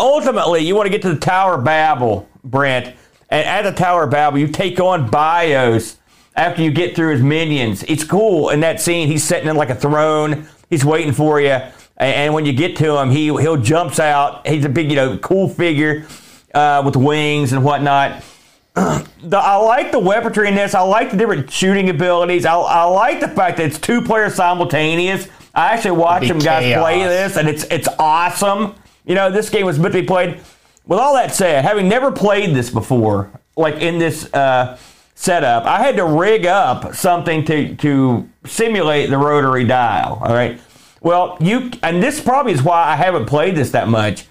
Ultimately, 0.00 0.60
you 0.62 0.74
want 0.74 0.86
to 0.86 0.90
get 0.90 1.02
to 1.02 1.12
the 1.12 1.20
Tower 1.20 1.56
of 1.56 1.64
Babel, 1.64 2.26
Brent. 2.42 2.96
And 3.28 3.46
at 3.46 3.60
the 3.60 3.72
Tower 3.72 4.04
of 4.04 4.10
Babel, 4.10 4.38
you 4.38 4.48
take 4.48 4.80
on 4.80 5.10
Bios 5.10 5.98
after 6.34 6.62
you 6.62 6.70
get 6.70 6.96
through 6.96 7.12
his 7.12 7.22
minions. 7.22 7.82
It's 7.84 8.04
cool 8.04 8.50
in 8.50 8.60
that 8.60 8.80
scene. 8.80 9.08
He's 9.08 9.24
sitting 9.24 9.48
in 9.48 9.56
like 9.56 9.70
a 9.70 9.74
throne. 9.74 10.48
He's 10.70 10.84
waiting 10.84 11.12
for 11.12 11.40
you. 11.40 11.48
And, 11.48 11.72
and 11.98 12.34
when 12.34 12.46
you 12.46 12.52
get 12.52 12.76
to 12.78 12.98
him, 12.98 13.10
he 13.10 13.26
he'll 13.26 13.56
jumps 13.56 13.98
out. 13.98 14.46
He's 14.46 14.64
a 14.64 14.68
big, 14.68 14.90
you 14.90 14.96
know, 14.96 15.18
cool 15.18 15.48
figure 15.48 16.06
uh, 16.54 16.82
with 16.84 16.96
wings 16.96 17.52
and 17.52 17.64
whatnot 17.64 18.22
the, 18.74 19.36
I 19.36 19.56
like 19.56 19.92
the 19.92 19.98
weaponry 19.98 20.48
in 20.48 20.54
this. 20.54 20.74
I 20.74 20.80
like 20.80 21.10
the 21.10 21.16
different 21.18 21.50
shooting 21.50 21.90
abilities. 21.90 22.46
I, 22.46 22.54
I 22.54 22.84
like 22.84 23.20
the 23.20 23.28
fact 23.28 23.58
that 23.58 23.66
it's 23.66 23.78
two 23.78 24.00
players 24.00 24.34
simultaneous. 24.34 25.28
I 25.54 25.74
actually 25.74 25.98
watch 25.98 26.26
them 26.26 26.38
guys 26.38 26.62
chaos. 26.62 26.82
play 26.82 27.04
this, 27.04 27.36
and 27.36 27.50
it's 27.50 27.64
it's 27.64 27.88
awesome. 27.98 28.74
You 29.04 29.14
know, 29.14 29.30
this 29.30 29.50
game 29.50 29.66
was 29.66 29.78
meant 29.78 29.92
to 29.92 30.00
be 30.00 30.06
played. 30.06 30.40
With 30.86 30.98
all 30.98 31.14
that 31.16 31.34
said, 31.34 31.62
having 31.66 31.86
never 31.86 32.10
played 32.10 32.56
this 32.56 32.70
before, 32.70 33.30
like 33.56 33.74
in 33.74 33.98
this 33.98 34.32
uh, 34.32 34.78
setup, 35.14 35.64
I 35.64 35.78
had 35.82 35.96
to 35.96 36.04
rig 36.04 36.46
up 36.46 36.94
something 36.94 37.44
to 37.46 37.74
to 37.76 38.28
simulate 38.44 39.10
the 39.10 39.18
rotary 39.18 39.64
dial. 39.64 40.18
All 40.22 40.34
right. 40.34 40.60
Well, 41.00 41.36
you 41.40 41.70
and 41.82 42.02
this 42.02 42.20
probably 42.20 42.52
is 42.52 42.62
why 42.62 42.84
I 42.84 42.96
haven't 42.96 43.26
played 43.26 43.56
this 43.56 43.70
that 43.70 43.88
much. 43.88 44.26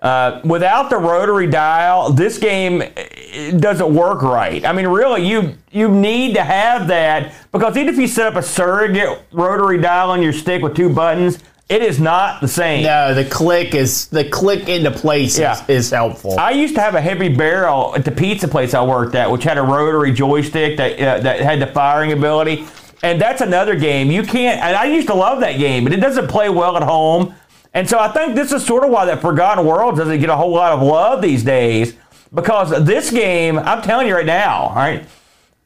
Uh, 0.00 0.40
without 0.44 0.90
the 0.90 0.96
rotary 0.96 1.48
dial, 1.48 2.10
this 2.12 2.38
game 2.38 2.82
eh, 2.82 3.50
doesn't 3.58 3.92
work 3.92 4.22
right. 4.22 4.64
I 4.64 4.72
mean, 4.72 4.86
really, 4.86 5.26
you 5.26 5.54
you 5.72 5.88
need 5.88 6.34
to 6.34 6.44
have 6.44 6.86
that 6.88 7.34
because 7.50 7.76
even 7.76 7.92
if 7.92 7.98
you 7.98 8.06
set 8.06 8.28
up 8.28 8.36
a 8.36 8.42
surrogate 8.42 9.22
rotary 9.32 9.80
dial 9.80 10.10
on 10.10 10.22
your 10.22 10.32
stick 10.32 10.62
with 10.62 10.76
two 10.76 10.88
buttons, 10.88 11.40
it 11.68 11.82
is 11.82 12.00
not 12.00 12.40
the 12.40 12.48
same. 12.48 12.84
no, 12.84 13.12
the 13.14 13.24
click 13.24 13.74
is 13.74 14.06
the 14.08 14.24
click 14.24 14.68
into 14.68 14.90
place 14.90 15.34
is- 15.34 15.40
Yeah. 15.40 15.60
is, 15.68 15.90
helpful. 15.90 16.38
I 16.38 16.52
used 16.52 16.74
to 16.76 16.80
have 16.80 16.94
a 16.94 17.00
heavy 17.00 17.28
barrel 17.28 17.92
at 17.94 18.04
the 18.04 18.10
pizza 18.10 18.48
place 18.48 18.72
I 18.74 18.82
worked 18.82 19.14
at, 19.14 19.30
which 19.30 19.44
had 19.44 19.58
a 19.58 19.62
rotary 19.62 20.12
joystick 20.12 20.76
that 20.78 20.98
uh, 21.00 21.18
that 21.20 21.40
had 21.40 21.60
the 21.60 21.66
firing 21.66 22.12
ability. 22.12 22.66
And 23.02 23.20
that's 23.20 23.40
another 23.40 23.76
game 23.76 24.10
you 24.10 24.22
can't. 24.24 24.60
And 24.60 24.74
I 24.76 24.86
used 24.86 25.06
to 25.08 25.14
love 25.14 25.40
that 25.40 25.58
game, 25.58 25.84
but 25.84 25.92
it 25.92 26.00
doesn't 26.00 26.26
play 26.28 26.48
well 26.48 26.76
at 26.76 26.82
home. 26.82 27.34
And 27.74 27.88
so 27.88 27.98
I 27.98 28.08
think 28.08 28.34
this 28.34 28.50
is 28.50 28.64
sort 28.66 28.82
of 28.82 28.90
why 28.90 29.04
that 29.04 29.20
Forgotten 29.20 29.64
World 29.64 29.96
doesn't 29.96 30.18
get 30.18 30.30
a 30.30 30.36
whole 30.36 30.50
lot 30.50 30.72
of 30.72 30.82
love 30.82 31.22
these 31.22 31.44
days. 31.44 31.94
Because 32.34 32.84
this 32.84 33.10
game, 33.10 33.58
I'm 33.58 33.82
telling 33.82 34.06
you 34.08 34.14
right 34.14 34.26
now, 34.26 34.64
all 34.68 34.74
right, 34.74 35.04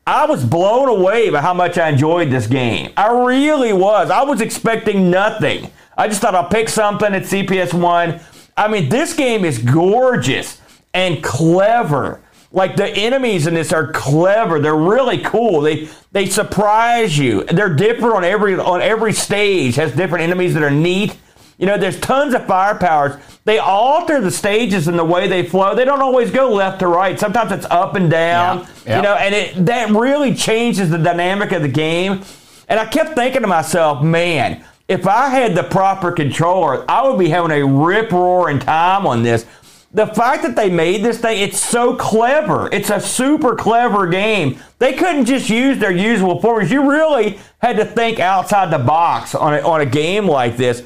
I 0.07 0.27
was 0.27 0.45
blown 0.45 0.89
away 0.89 1.31
by 1.31 1.41
how 1.41 1.55
much 1.55 1.79
I 1.79 1.89
enjoyed 1.89 2.31
this 2.31 2.47
game. 2.47 2.93
I 2.97 3.11
really 3.13 3.73
was. 3.73 4.11
I 4.11 4.25
was 4.25 4.41
expecting 4.41 5.11
nothing. 5.11 5.71
I 5.97 6.09
just 6.09 6.21
thought 6.21 6.35
I'll 6.35 6.49
pick 6.49 6.69
something 6.69 7.15
at 7.15 7.23
CPS 7.23 7.75
one. 7.75 8.21
I 8.57 8.69
mean, 8.69 8.89
this 8.89 9.15
game 9.15 9.45
is 9.45 9.59
gorgeous 9.59 10.61
and 10.95 11.23
clever. 11.23 12.21
Like 12.51 12.77
the 12.77 12.87
enemies 12.87 13.47
in 13.47 13.55
this 13.55 13.73
are 13.73 13.91
clever. 13.93 14.59
They're 14.61 14.77
really 14.77 15.19
cool. 15.19 15.63
They 15.63 15.89
they 16.13 16.27
surprise 16.27 17.17
you. 17.17 17.45
They're 17.45 17.75
different 17.75 18.15
on 18.15 18.25
every 18.25 18.59
on 18.59 18.83
every 18.83 19.15
stage. 19.15 19.77
Has 19.77 19.93
different 19.93 20.25
enemies 20.25 20.53
that 20.55 20.63
are 20.63 20.71
neat. 20.71 21.17
You 21.57 21.67
know, 21.67 21.79
there's 21.79 21.99
tons 22.01 22.35
of 22.35 22.43
firepowers. 22.43 23.21
They 23.45 23.59
alter 23.59 24.21
the 24.21 24.31
stages 24.31 24.89
and 24.89 24.99
the 24.99 25.05
way 25.05 25.29
they 25.29 25.45
flow. 25.45 25.75
They 25.75 25.85
don't 25.85 26.03
always 26.03 26.31
go 26.31 26.53
left 26.53 26.81
to 26.81 26.89
right. 26.89 27.19
Sometimes 27.19 27.53
it's 27.53 27.67
up 27.67 27.95
and 27.95 28.11
down. 28.11 28.59
Yeah, 28.59 28.67
yeah. 28.85 28.97
You 28.97 29.03
know, 29.03 29.15
and 29.15 29.35
it 29.35 29.67
that 29.67 29.91
really 29.91 30.35
changes 30.35 30.91
the 30.91 30.99
dynamic 30.99 31.53
of 31.53 31.63
the 31.63 31.69
game. 31.69 32.23
And 32.69 32.79
I 32.79 32.87
kept 32.87 33.15
thinking 33.15 33.43
to 33.43 33.49
myself, 33.49 34.03
man, 34.03 34.65
if 34.89 35.07
I 35.07 35.29
had 35.29 35.55
the 35.55 35.63
proper 35.63 36.13
controller, 36.13 36.85
I 36.91 37.07
would 37.09 37.19
be 37.19 37.29
having 37.29 37.51
a 37.51 37.65
rip 37.65 38.13
roaring 38.13 38.59
time 38.59 39.07
on 39.07 39.23
this. 39.23 39.47
The 39.95 40.07
fact 40.07 40.43
that 40.43 40.57
they 40.57 40.71
made 40.71 41.05
this 41.05 41.19
thing, 41.19 41.41
it's 41.41 41.61
so 41.61 41.95
clever. 41.95 42.69
It's 42.73 42.89
a 42.89 42.99
super 42.99 43.55
clever 43.55 44.07
game. 44.07 44.59
They 44.79 44.95
couldn't 44.95 45.27
just 45.27 45.51
use 45.51 45.79
their 45.79 45.93
usual 45.93 46.41
formulas. 46.41 46.73
You 46.73 46.91
really 46.91 47.39
had 47.59 47.77
to 47.77 47.85
think 47.85 48.19
outside 48.19 48.71
the 48.71 48.79
box 48.79 49.35
on 49.35 49.55
a, 49.55 49.61
on 49.61 49.83
a 49.83 49.87
game 49.87 50.27
like 50.27 50.57
this. 50.57 50.83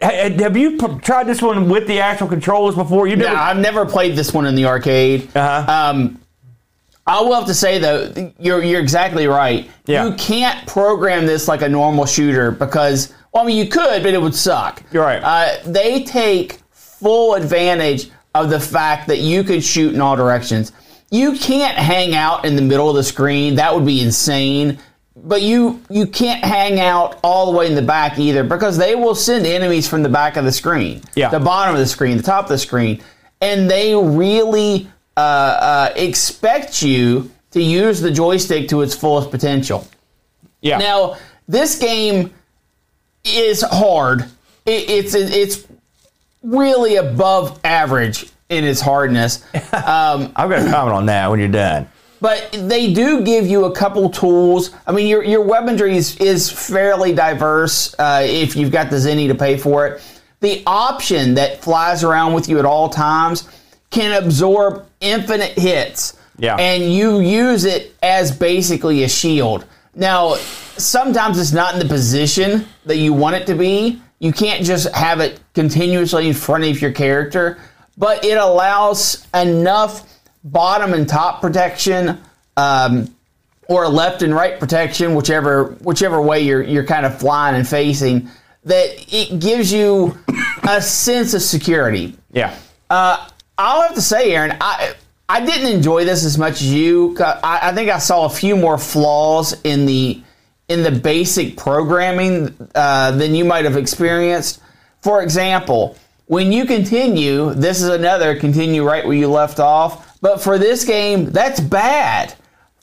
Have 0.00 0.56
you 0.56 0.78
tried 1.00 1.24
this 1.24 1.42
one 1.42 1.68
with 1.68 1.86
the 1.86 2.00
actual 2.00 2.26
controllers 2.26 2.74
before? 2.74 3.06
You 3.06 3.16
No, 3.16 3.26
never. 3.26 3.36
I've 3.36 3.58
never 3.58 3.86
played 3.86 4.16
this 4.16 4.32
one 4.32 4.46
in 4.46 4.54
the 4.54 4.64
arcade. 4.64 5.28
Uh-huh. 5.36 5.70
Um, 5.70 6.20
I 7.06 7.20
will 7.20 7.34
have 7.34 7.46
to 7.46 7.54
say 7.54 7.78
though, 7.78 8.32
you're 8.38 8.62
you're 8.62 8.80
exactly 8.80 9.26
right. 9.26 9.68
Yeah. 9.86 10.06
You 10.06 10.14
can't 10.14 10.66
program 10.66 11.26
this 11.26 11.48
like 11.48 11.62
a 11.62 11.68
normal 11.68 12.06
shooter 12.06 12.50
because, 12.50 13.12
well, 13.32 13.44
I 13.44 13.46
mean, 13.46 13.56
you 13.56 13.66
could, 13.68 14.02
but 14.02 14.12
it 14.14 14.20
would 14.20 14.34
suck. 14.34 14.82
You're 14.92 15.04
right. 15.04 15.22
Uh, 15.22 15.56
they 15.66 16.02
take 16.04 16.58
full 16.72 17.34
advantage 17.34 18.10
of 18.34 18.50
the 18.50 18.60
fact 18.60 19.08
that 19.08 19.18
you 19.18 19.42
could 19.44 19.62
shoot 19.64 19.94
in 19.94 20.00
all 20.00 20.16
directions. 20.16 20.72
You 21.10 21.32
can't 21.32 21.76
hang 21.76 22.14
out 22.14 22.44
in 22.44 22.54
the 22.56 22.62
middle 22.62 22.88
of 22.88 22.96
the 22.96 23.02
screen. 23.02 23.56
That 23.56 23.74
would 23.74 23.84
be 23.86 24.00
insane. 24.00 24.78
But 25.16 25.42
you 25.42 25.82
you 25.90 26.06
can't 26.06 26.42
hang 26.42 26.80
out 26.80 27.18
all 27.22 27.50
the 27.50 27.58
way 27.58 27.66
in 27.66 27.74
the 27.74 27.82
back 27.82 28.18
either 28.18 28.42
because 28.44 28.78
they 28.78 28.94
will 28.94 29.14
send 29.14 29.44
enemies 29.44 29.86
from 29.88 30.02
the 30.02 30.08
back 30.08 30.36
of 30.36 30.44
the 30.44 30.52
screen, 30.52 31.02
Yeah. 31.14 31.28
the 31.28 31.40
bottom 31.40 31.74
of 31.74 31.80
the 31.80 31.86
screen, 31.86 32.16
the 32.16 32.22
top 32.22 32.44
of 32.44 32.48
the 32.50 32.58
screen, 32.58 33.02
and 33.40 33.68
they 33.70 33.94
really 33.94 34.88
uh, 35.16 35.20
uh, 35.20 35.92
expect 35.96 36.80
you 36.80 37.30
to 37.50 37.60
use 37.60 38.00
the 38.00 38.10
joystick 38.10 38.68
to 38.68 38.80
its 38.82 38.94
fullest 38.94 39.30
potential. 39.30 39.86
yeah. 40.62 40.78
Now, 40.78 41.16
this 41.48 41.78
game 41.78 42.32
is 43.24 43.62
hard. 43.62 44.22
It, 44.66 44.88
it's 44.90 45.14
it's 45.14 45.66
really 46.42 46.96
above 46.96 47.60
average 47.64 48.26
in 48.48 48.64
its 48.64 48.80
hardness. 48.80 49.44
Um, 49.72 50.32
I'm 50.36 50.48
going 50.48 50.64
to 50.64 50.70
comment 50.70 50.94
on 50.94 51.06
that 51.06 51.30
when 51.30 51.38
you're 51.38 51.48
done. 51.48 51.88
but 52.20 52.50
they 52.52 52.92
do 52.92 53.22
give 53.22 53.46
you 53.46 53.64
a 53.64 53.72
couple 53.74 54.10
tools. 54.10 54.70
I 54.86 54.92
mean, 54.92 55.06
your 55.06 55.22
your 55.24 55.42
weaponry 55.42 55.96
is, 55.96 56.16
is 56.18 56.50
fairly 56.50 57.14
diverse 57.14 57.94
uh, 57.98 58.22
if 58.24 58.56
you've 58.56 58.70
got 58.72 58.90
the 58.90 58.96
Zenny 58.96 59.28
to 59.28 59.34
pay 59.34 59.56
for 59.56 59.86
it. 59.86 60.02
The 60.40 60.62
option 60.66 61.34
that 61.34 61.62
flies 61.62 62.02
around 62.04 62.34
with 62.34 62.48
you 62.48 62.58
at 62.58 62.64
all 62.64 62.88
times 62.88 63.48
can 63.90 64.22
absorb 64.22 64.86
infinite 65.00 65.52
hits. 65.58 66.16
Yeah. 66.38 66.56
And 66.56 66.82
you 66.92 67.20
use 67.20 67.64
it 67.64 67.94
as 68.02 68.36
basically 68.36 69.02
a 69.04 69.08
shield. 69.08 69.64
Now, 69.94 70.36
sometimes 70.84 71.38
it's 71.38 71.52
not 71.52 71.74
in 71.74 71.80
the 71.80 71.86
position 71.86 72.66
that 72.86 72.96
you 72.96 73.12
want 73.12 73.36
it 73.36 73.46
to 73.46 73.54
be. 73.54 74.00
You 74.18 74.32
can't 74.32 74.64
just 74.64 74.92
have 74.94 75.20
it 75.20 75.40
continuously 75.54 76.28
in 76.28 76.34
front 76.34 76.64
of 76.64 76.80
your 76.80 76.92
character, 76.92 77.58
but 77.96 78.24
it 78.24 78.36
allows 78.36 79.26
enough 79.34 80.06
bottom 80.44 80.92
and 80.92 81.08
top 81.08 81.40
protection, 81.40 82.20
um, 82.56 83.14
or 83.68 83.88
left 83.88 84.22
and 84.22 84.34
right 84.34 84.58
protection, 84.58 85.14
whichever 85.14 85.76
whichever 85.82 86.20
way 86.20 86.40
you're 86.40 86.62
you're 86.62 86.84
kind 86.84 87.06
of 87.06 87.18
flying 87.18 87.56
and 87.56 87.66
facing, 87.66 88.28
that 88.64 88.88
it 89.12 89.38
gives 89.40 89.72
you 89.72 90.18
a 90.68 90.82
sense 90.82 91.34
of 91.34 91.42
security. 91.42 92.16
Yeah. 92.32 92.54
Uh, 92.90 93.28
I'll 93.56 93.82
have 93.82 93.94
to 93.94 94.02
say, 94.02 94.32
Aaron, 94.34 94.56
I 94.60 94.94
I 95.28 95.44
didn't 95.44 95.72
enjoy 95.72 96.04
this 96.04 96.24
as 96.24 96.36
much 96.36 96.60
as 96.60 96.72
you. 96.72 97.16
I, 97.20 97.60
I 97.70 97.72
think 97.72 97.88
I 97.88 97.98
saw 97.98 98.24
a 98.24 98.30
few 98.30 98.56
more 98.56 98.76
flaws 98.76 99.58
in 99.62 99.86
the 99.86 100.22
in 100.70 100.84
the 100.84 100.90
basic 100.90 101.56
programming 101.56 102.56
uh, 102.76 103.10
than 103.10 103.34
you 103.34 103.44
might 103.44 103.64
have 103.64 103.76
experienced. 103.76 104.62
For 105.02 105.22
example, 105.22 105.98
when 106.26 106.52
you 106.52 106.64
continue, 106.64 107.52
this 107.54 107.82
is 107.82 107.88
another 107.88 108.36
continue 108.36 108.84
right 108.84 109.04
where 109.04 109.16
you 109.16 109.28
left 109.28 109.58
off. 109.58 110.16
But 110.20 110.40
for 110.40 110.58
this 110.58 110.84
game, 110.84 111.26
that's 111.30 111.58
bad. 111.58 112.34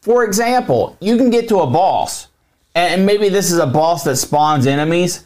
For 0.02 0.26
example, 0.26 0.98
you 1.00 1.16
can 1.16 1.30
get 1.30 1.48
to 1.48 1.60
a 1.60 1.68
boss, 1.68 2.28
and 2.76 3.06
maybe 3.06 3.30
this 3.30 3.52
is 3.52 3.60
a 3.60 3.68
boss 3.68 4.04
that 4.04 4.18
spawns 4.18 4.68
enemies, 4.68 5.26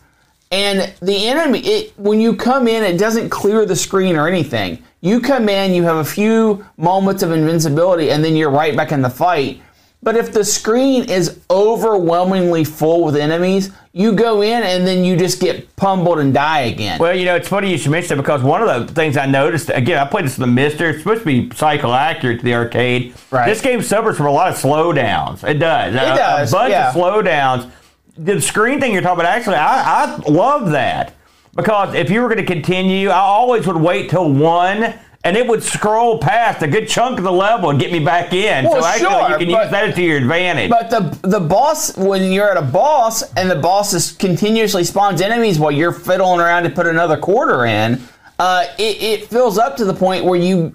and 0.51 0.93
the 1.01 1.27
enemy, 1.27 1.59
it, 1.59 1.93
when 1.97 2.19
you 2.19 2.35
come 2.35 2.67
in, 2.67 2.83
it 2.83 2.97
doesn't 2.97 3.29
clear 3.29 3.65
the 3.65 3.75
screen 3.75 4.17
or 4.17 4.27
anything. 4.27 4.83
You 4.99 5.21
come 5.21 5.47
in, 5.49 5.73
you 5.73 5.83
have 5.83 5.97
a 5.97 6.05
few 6.05 6.65
moments 6.77 7.23
of 7.23 7.31
invincibility, 7.31 8.11
and 8.11 8.23
then 8.23 8.35
you're 8.35 8.51
right 8.51 8.75
back 8.75 8.91
in 8.91 9.01
the 9.01 9.09
fight. 9.09 9.61
But 10.03 10.15
if 10.17 10.33
the 10.33 10.43
screen 10.43 11.09
is 11.09 11.39
overwhelmingly 11.51 12.63
full 12.63 13.03
with 13.03 13.15
enemies, 13.15 13.69
you 13.93 14.13
go 14.13 14.41
in 14.41 14.63
and 14.63 14.87
then 14.87 15.03
you 15.03 15.15
just 15.15 15.39
get 15.39 15.75
pummeled 15.75 16.17
and 16.17 16.33
die 16.33 16.61
again. 16.61 16.97
Well, 16.97 17.15
you 17.15 17.25
know, 17.25 17.35
it's 17.35 17.47
funny 17.47 17.69
you 17.71 17.77
should 17.77 17.91
mention 17.91 18.17
it 18.17 18.21
because 18.21 18.41
one 18.41 18.67
of 18.67 18.87
the 18.87 18.93
things 18.93 19.15
I 19.15 19.27
noticed, 19.27 19.69
again, 19.69 19.99
I 19.99 20.09
played 20.09 20.25
this 20.25 20.39
with 20.39 20.47
the 20.49 20.61
MiSTer. 20.61 20.93
It's 20.93 20.99
supposed 20.99 21.21
to 21.21 21.25
be 21.25 21.55
cycle 21.55 21.93
accurate 21.93 22.39
to 22.39 22.45
the 22.45 22.55
arcade. 22.55 23.13
Right. 23.29 23.47
This 23.47 23.61
game 23.61 23.83
suffers 23.83 24.17
from 24.17 24.25
a 24.25 24.31
lot 24.31 24.49
of 24.49 24.55
slowdowns. 24.55 25.47
It 25.47 25.59
does. 25.59 25.93
It 25.93 25.97
a, 25.97 26.15
does, 26.15 26.51
A 26.51 26.55
bunch 26.55 26.71
yeah. 26.71 26.89
of 26.89 26.95
slowdowns. 26.95 27.71
The 28.17 28.41
screen 28.41 28.79
thing 28.79 28.93
you're 28.93 29.03
talking 29.03 29.21
about, 29.21 29.35
actually, 29.35 29.55
I, 29.57 30.05
I 30.05 30.17
love 30.29 30.71
that 30.71 31.13
because 31.55 31.93
if 31.93 32.09
you 32.09 32.21
were 32.21 32.27
going 32.27 32.45
to 32.45 32.53
continue, 32.53 33.09
I 33.09 33.19
always 33.19 33.67
would 33.67 33.77
wait 33.77 34.09
till 34.09 34.31
one. 34.31 34.95
And 35.23 35.37
it 35.37 35.45
would 35.47 35.61
scroll 35.61 36.17
past 36.17 36.63
a 36.63 36.67
good 36.67 36.87
chunk 36.87 37.19
of 37.19 37.23
the 37.23 37.31
level 37.31 37.69
and 37.69 37.79
get 37.79 37.91
me 37.91 37.99
back 37.99 38.33
in. 38.33 38.65
Well, 38.65 38.81
so 38.81 38.87
actually, 38.87 39.09
sure, 39.09 39.29
you 39.29 39.37
can 39.37 39.51
but- 39.51 39.63
use 39.63 39.71
that 39.71 39.95
to 39.95 40.01
your 40.01 40.17
advantage. 40.17 40.69
But 40.71 40.89
the 40.89 41.27
the 41.27 41.39
boss, 41.39 41.95
when 41.95 42.31
you're 42.31 42.49
at 42.49 42.57
a 42.57 42.61
boss 42.63 43.21
and 43.33 43.49
the 43.49 43.55
boss 43.55 43.93
is 43.93 44.13
continuously 44.13 44.83
spawns 44.83 45.21
enemies 45.21 45.59
while 45.59 45.71
you're 45.71 45.91
fiddling 45.91 46.39
around 46.39 46.63
to 46.63 46.71
put 46.71 46.87
another 46.87 47.17
quarter 47.17 47.65
in, 47.65 48.01
uh, 48.39 48.65
it, 48.79 49.01
it 49.01 49.27
fills 49.27 49.59
up 49.59 49.77
to 49.77 49.85
the 49.85 49.93
point 49.93 50.25
where 50.25 50.39
you, 50.39 50.73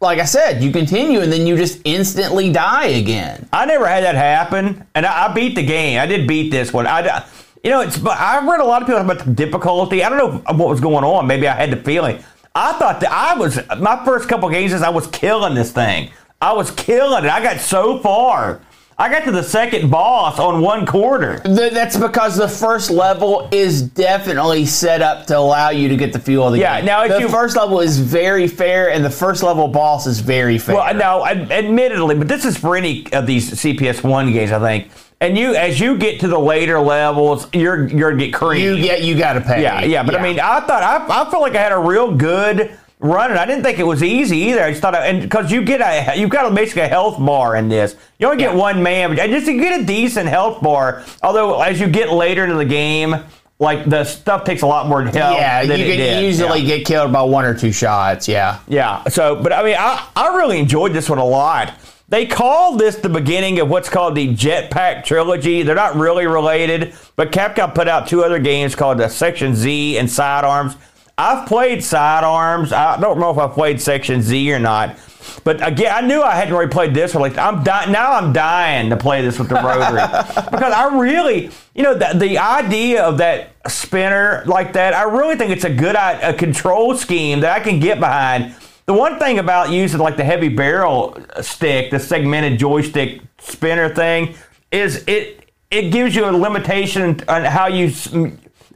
like 0.00 0.20
I 0.20 0.24
said, 0.24 0.62
you 0.62 0.70
continue 0.70 1.20
and 1.20 1.32
then 1.32 1.44
you 1.44 1.56
just 1.56 1.80
instantly 1.84 2.52
die 2.52 2.86
again. 2.86 3.48
I 3.52 3.66
never 3.66 3.88
had 3.88 4.04
that 4.04 4.14
happen, 4.14 4.86
and 4.94 5.04
I, 5.04 5.26
I 5.26 5.34
beat 5.34 5.56
the 5.56 5.64
game. 5.66 5.98
I 5.98 6.06
did 6.06 6.28
beat 6.28 6.50
this 6.50 6.72
one. 6.72 6.86
I, 6.86 7.26
you 7.64 7.70
know, 7.70 7.80
it's. 7.80 7.98
But 7.98 8.18
I 8.18 8.46
read 8.46 8.60
a 8.60 8.64
lot 8.64 8.82
of 8.82 8.86
people 8.86 9.00
about 9.00 9.18
the 9.24 9.32
difficulty. 9.32 10.04
I 10.04 10.08
don't 10.08 10.18
know 10.18 10.54
what 10.56 10.68
was 10.68 10.80
going 10.80 11.04
on. 11.04 11.26
Maybe 11.26 11.48
I 11.48 11.54
had 11.54 11.72
the 11.72 11.76
feeling. 11.76 12.22
I 12.54 12.72
thought 12.74 13.00
that 13.00 13.12
I 13.12 13.34
was 13.38 13.60
my 13.78 14.04
first 14.04 14.28
couple 14.28 14.48
games. 14.50 14.72
I 14.72 14.88
was 14.88 15.06
killing 15.08 15.54
this 15.54 15.72
thing. 15.72 16.10
I 16.40 16.52
was 16.52 16.70
killing 16.70 17.24
it. 17.24 17.30
I 17.30 17.42
got 17.42 17.60
so 17.60 17.98
far. 17.98 18.60
I 19.00 19.08
got 19.08 19.24
to 19.24 19.32
the 19.32 19.42
second 19.42 19.90
boss 19.90 20.38
on 20.38 20.60
one 20.60 20.84
quarter. 20.84 21.38
Th- 21.40 21.72
That's 21.72 21.96
because 21.96 22.36
the 22.36 22.46
first 22.48 22.90
level 22.90 23.48
is 23.50 23.80
definitely 23.80 24.66
set 24.66 25.00
up 25.00 25.26
to 25.28 25.38
allow 25.38 25.70
you 25.70 25.88
to 25.88 25.96
get 25.96 26.12
the 26.12 26.18
feel 26.18 26.46
of 26.46 26.52
the 26.52 26.58
Yeah, 26.58 26.76
game. 26.76 26.84
now 26.84 27.04
if 27.04 27.12
the 27.12 27.20
you- 27.20 27.28
first 27.30 27.56
level 27.56 27.80
is 27.80 27.98
very 27.98 28.46
fair, 28.46 28.90
and 28.90 29.02
the 29.02 29.08
first 29.08 29.42
level 29.42 29.68
boss 29.68 30.06
is 30.06 30.20
very 30.20 30.58
fair. 30.58 30.74
Well, 30.76 30.94
no, 30.94 31.24
ad- 31.24 31.50
admittedly, 31.50 32.14
but 32.14 32.28
this 32.28 32.44
is 32.44 32.58
for 32.58 32.76
any 32.76 33.06
of 33.14 33.26
these 33.26 33.58
CPS 33.58 34.02
one 34.04 34.32
games, 34.34 34.52
I 34.52 34.58
think. 34.58 34.90
And 35.22 35.36
you, 35.36 35.54
as 35.54 35.78
you 35.80 35.96
get 35.98 36.20
to 36.20 36.28
the 36.28 36.38
later 36.38 36.78
levels, 36.80 37.46
you're 37.52 37.86
you're 37.88 38.10
gonna 38.12 38.24
get 38.24 38.32
creamed. 38.34 38.78
you 38.78 38.82
get 38.84 39.02
you 39.02 39.18
got 39.18 39.34
to 39.34 39.42
pay. 39.42 39.60
Yeah, 39.62 39.82
yeah, 39.84 40.02
but 40.02 40.14
I 40.14 40.22
mean, 40.22 40.40
I 40.40 40.60
thought 40.60 40.82
I, 40.82 41.04
I 41.26 41.30
felt 41.30 41.42
like 41.42 41.54
I 41.54 41.60
had 41.62 41.72
a 41.72 41.78
real 41.78 42.14
good 42.14 42.70
run, 43.00 43.30
and 43.30 43.38
I 43.40 43.46
didn't 43.46 43.64
think 43.64 43.78
it 43.78 43.84
was 43.86 44.02
easy 44.02 44.36
either. 44.38 44.62
I 44.62 44.70
just 44.70 44.82
thought, 44.82 44.94
I, 44.94 45.06
and 45.06 45.22
because 45.22 45.50
you 45.50 45.62
get 45.62 45.80
a, 45.80 46.16
you've 46.18 46.30
got 46.30 46.50
a, 46.50 46.54
basically 46.54 46.82
a 46.82 46.88
health 46.88 47.18
bar 47.18 47.56
in 47.56 47.68
this. 47.68 47.96
You 48.18 48.26
only 48.26 48.38
get 48.38 48.52
Yeah. 48.52 48.58
one 48.60 48.82
man, 48.82 49.18
and 49.18 49.32
just 49.32 49.46
to 49.46 49.58
get 49.58 49.80
a 49.80 49.84
decent 49.84 50.28
health 50.28 50.62
bar. 50.62 51.02
Although 51.22 51.60
as 51.60 51.80
you 51.80 51.88
get 51.88 52.10
later 52.12 52.44
into 52.44 52.56
the 52.56 52.64
game, 52.64 53.16
like 53.58 53.88
the 53.88 54.04
stuff 54.04 54.44
takes 54.44 54.62
a 54.62 54.66
lot 54.66 54.86
more 54.88 55.02
health. 55.02 55.14
yeah, 55.36 55.62
you 55.62 55.68
can 55.96 56.24
easily 56.24 56.60
Yeah. 56.60 56.76
get 56.76 56.86
killed 56.86 57.12
by 57.12 57.22
one 57.22 57.44
or 57.44 57.54
two 57.54 57.72
shots. 57.72 58.26
Yeah. 58.28 58.58
Yeah. 58.68 59.04
So, 59.08 59.36
but 59.36 59.52
I 59.52 59.62
mean, 59.62 59.76
I, 59.78 60.06
I 60.16 60.36
really 60.36 60.58
enjoyed 60.58 60.92
this 60.94 61.10
one 61.10 61.18
a 61.18 61.24
lot. 61.24 61.74
They 62.08 62.26
call 62.26 62.76
this 62.76 62.96
the 62.96 63.08
beginning 63.08 63.60
of 63.60 63.68
what's 63.68 63.88
called 63.88 64.16
the 64.16 64.34
Jetpack 64.34 65.04
Trilogy. 65.04 65.62
They're 65.62 65.76
not 65.76 65.94
really 65.94 66.26
related, 66.26 66.92
but 67.16 67.30
Capcom 67.30 67.72
put 67.74 67.86
out 67.86 68.08
two 68.08 68.24
other 68.24 68.40
games 68.40 68.74
called 68.74 68.98
the 68.98 69.08
Section 69.08 69.54
Z 69.54 69.96
and 69.96 70.10
Sidearms. 70.10 70.74
I've 71.20 71.46
played 71.46 71.84
Sidearms. 71.84 72.72
I 72.72 72.98
don't 72.98 73.18
know 73.20 73.30
if 73.30 73.36
I 73.36 73.46
played 73.46 73.78
Section 73.80 74.22
Z 74.22 74.52
or 74.52 74.58
not. 74.58 74.96
But 75.44 75.66
again, 75.66 75.92
I 75.92 76.00
knew 76.06 76.22
I 76.22 76.34
hadn't 76.34 76.54
really 76.54 76.70
played 76.70 76.94
this. 76.94 77.14
Like 77.14 77.36
I'm 77.36 77.62
di- 77.62 77.90
now, 77.90 78.12
I'm 78.12 78.32
dying 78.32 78.88
to 78.88 78.96
play 78.96 79.20
this 79.20 79.38
with 79.38 79.50
the 79.50 79.56
rotary 79.56 80.00
because 80.50 80.72
I 80.72 80.98
really, 80.98 81.50
you 81.74 81.82
know, 81.82 81.92
the, 81.94 82.18
the 82.18 82.38
idea 82.38 83.02
of 83.02 83.18
that 83.18 83.54
spinner 83.68 84.42
like 84.46 84.72
that, 84.72 84.94
I 84.94 85.02
really 85.02 85.36
think 85.36 85.50
it's 85.50 85.64
a 85.64 85.74
good 85.74 85.94
a 85.94 86.32
control 86.32 86.96
scheme 86.96 87.40
that 87.40 87.52
I 87.54 87.60
can 87.60 87.80
get 87.80 88.00
behind. 88.00 88.54
The 88.86 88.94
one 88.94 89.18
thing 89.18 89.38
about 89.38 89.70
using 89.70 90.00
like 90.00 90.16
the 90.16 90.24
heavy 90.24 90.48
barrel 90.48 91.18
uh, 91.36 91.42
stick, 91.42 91.90
the 91.90 92.00
segmented 92.00 92.58
joystick 92.58 93.20
spinner 93.38 93.94
thing, 93.94 94.34
is 94.72 95.04
it 95.06 95.50
it 95.70 95.90
gives 95.90 96.16
you 96.16 96.24
a 96.24 96.32
limitation 96.32 97.22
on 97.28 97.44
how 97.44 97.66
you. 97.68 97.92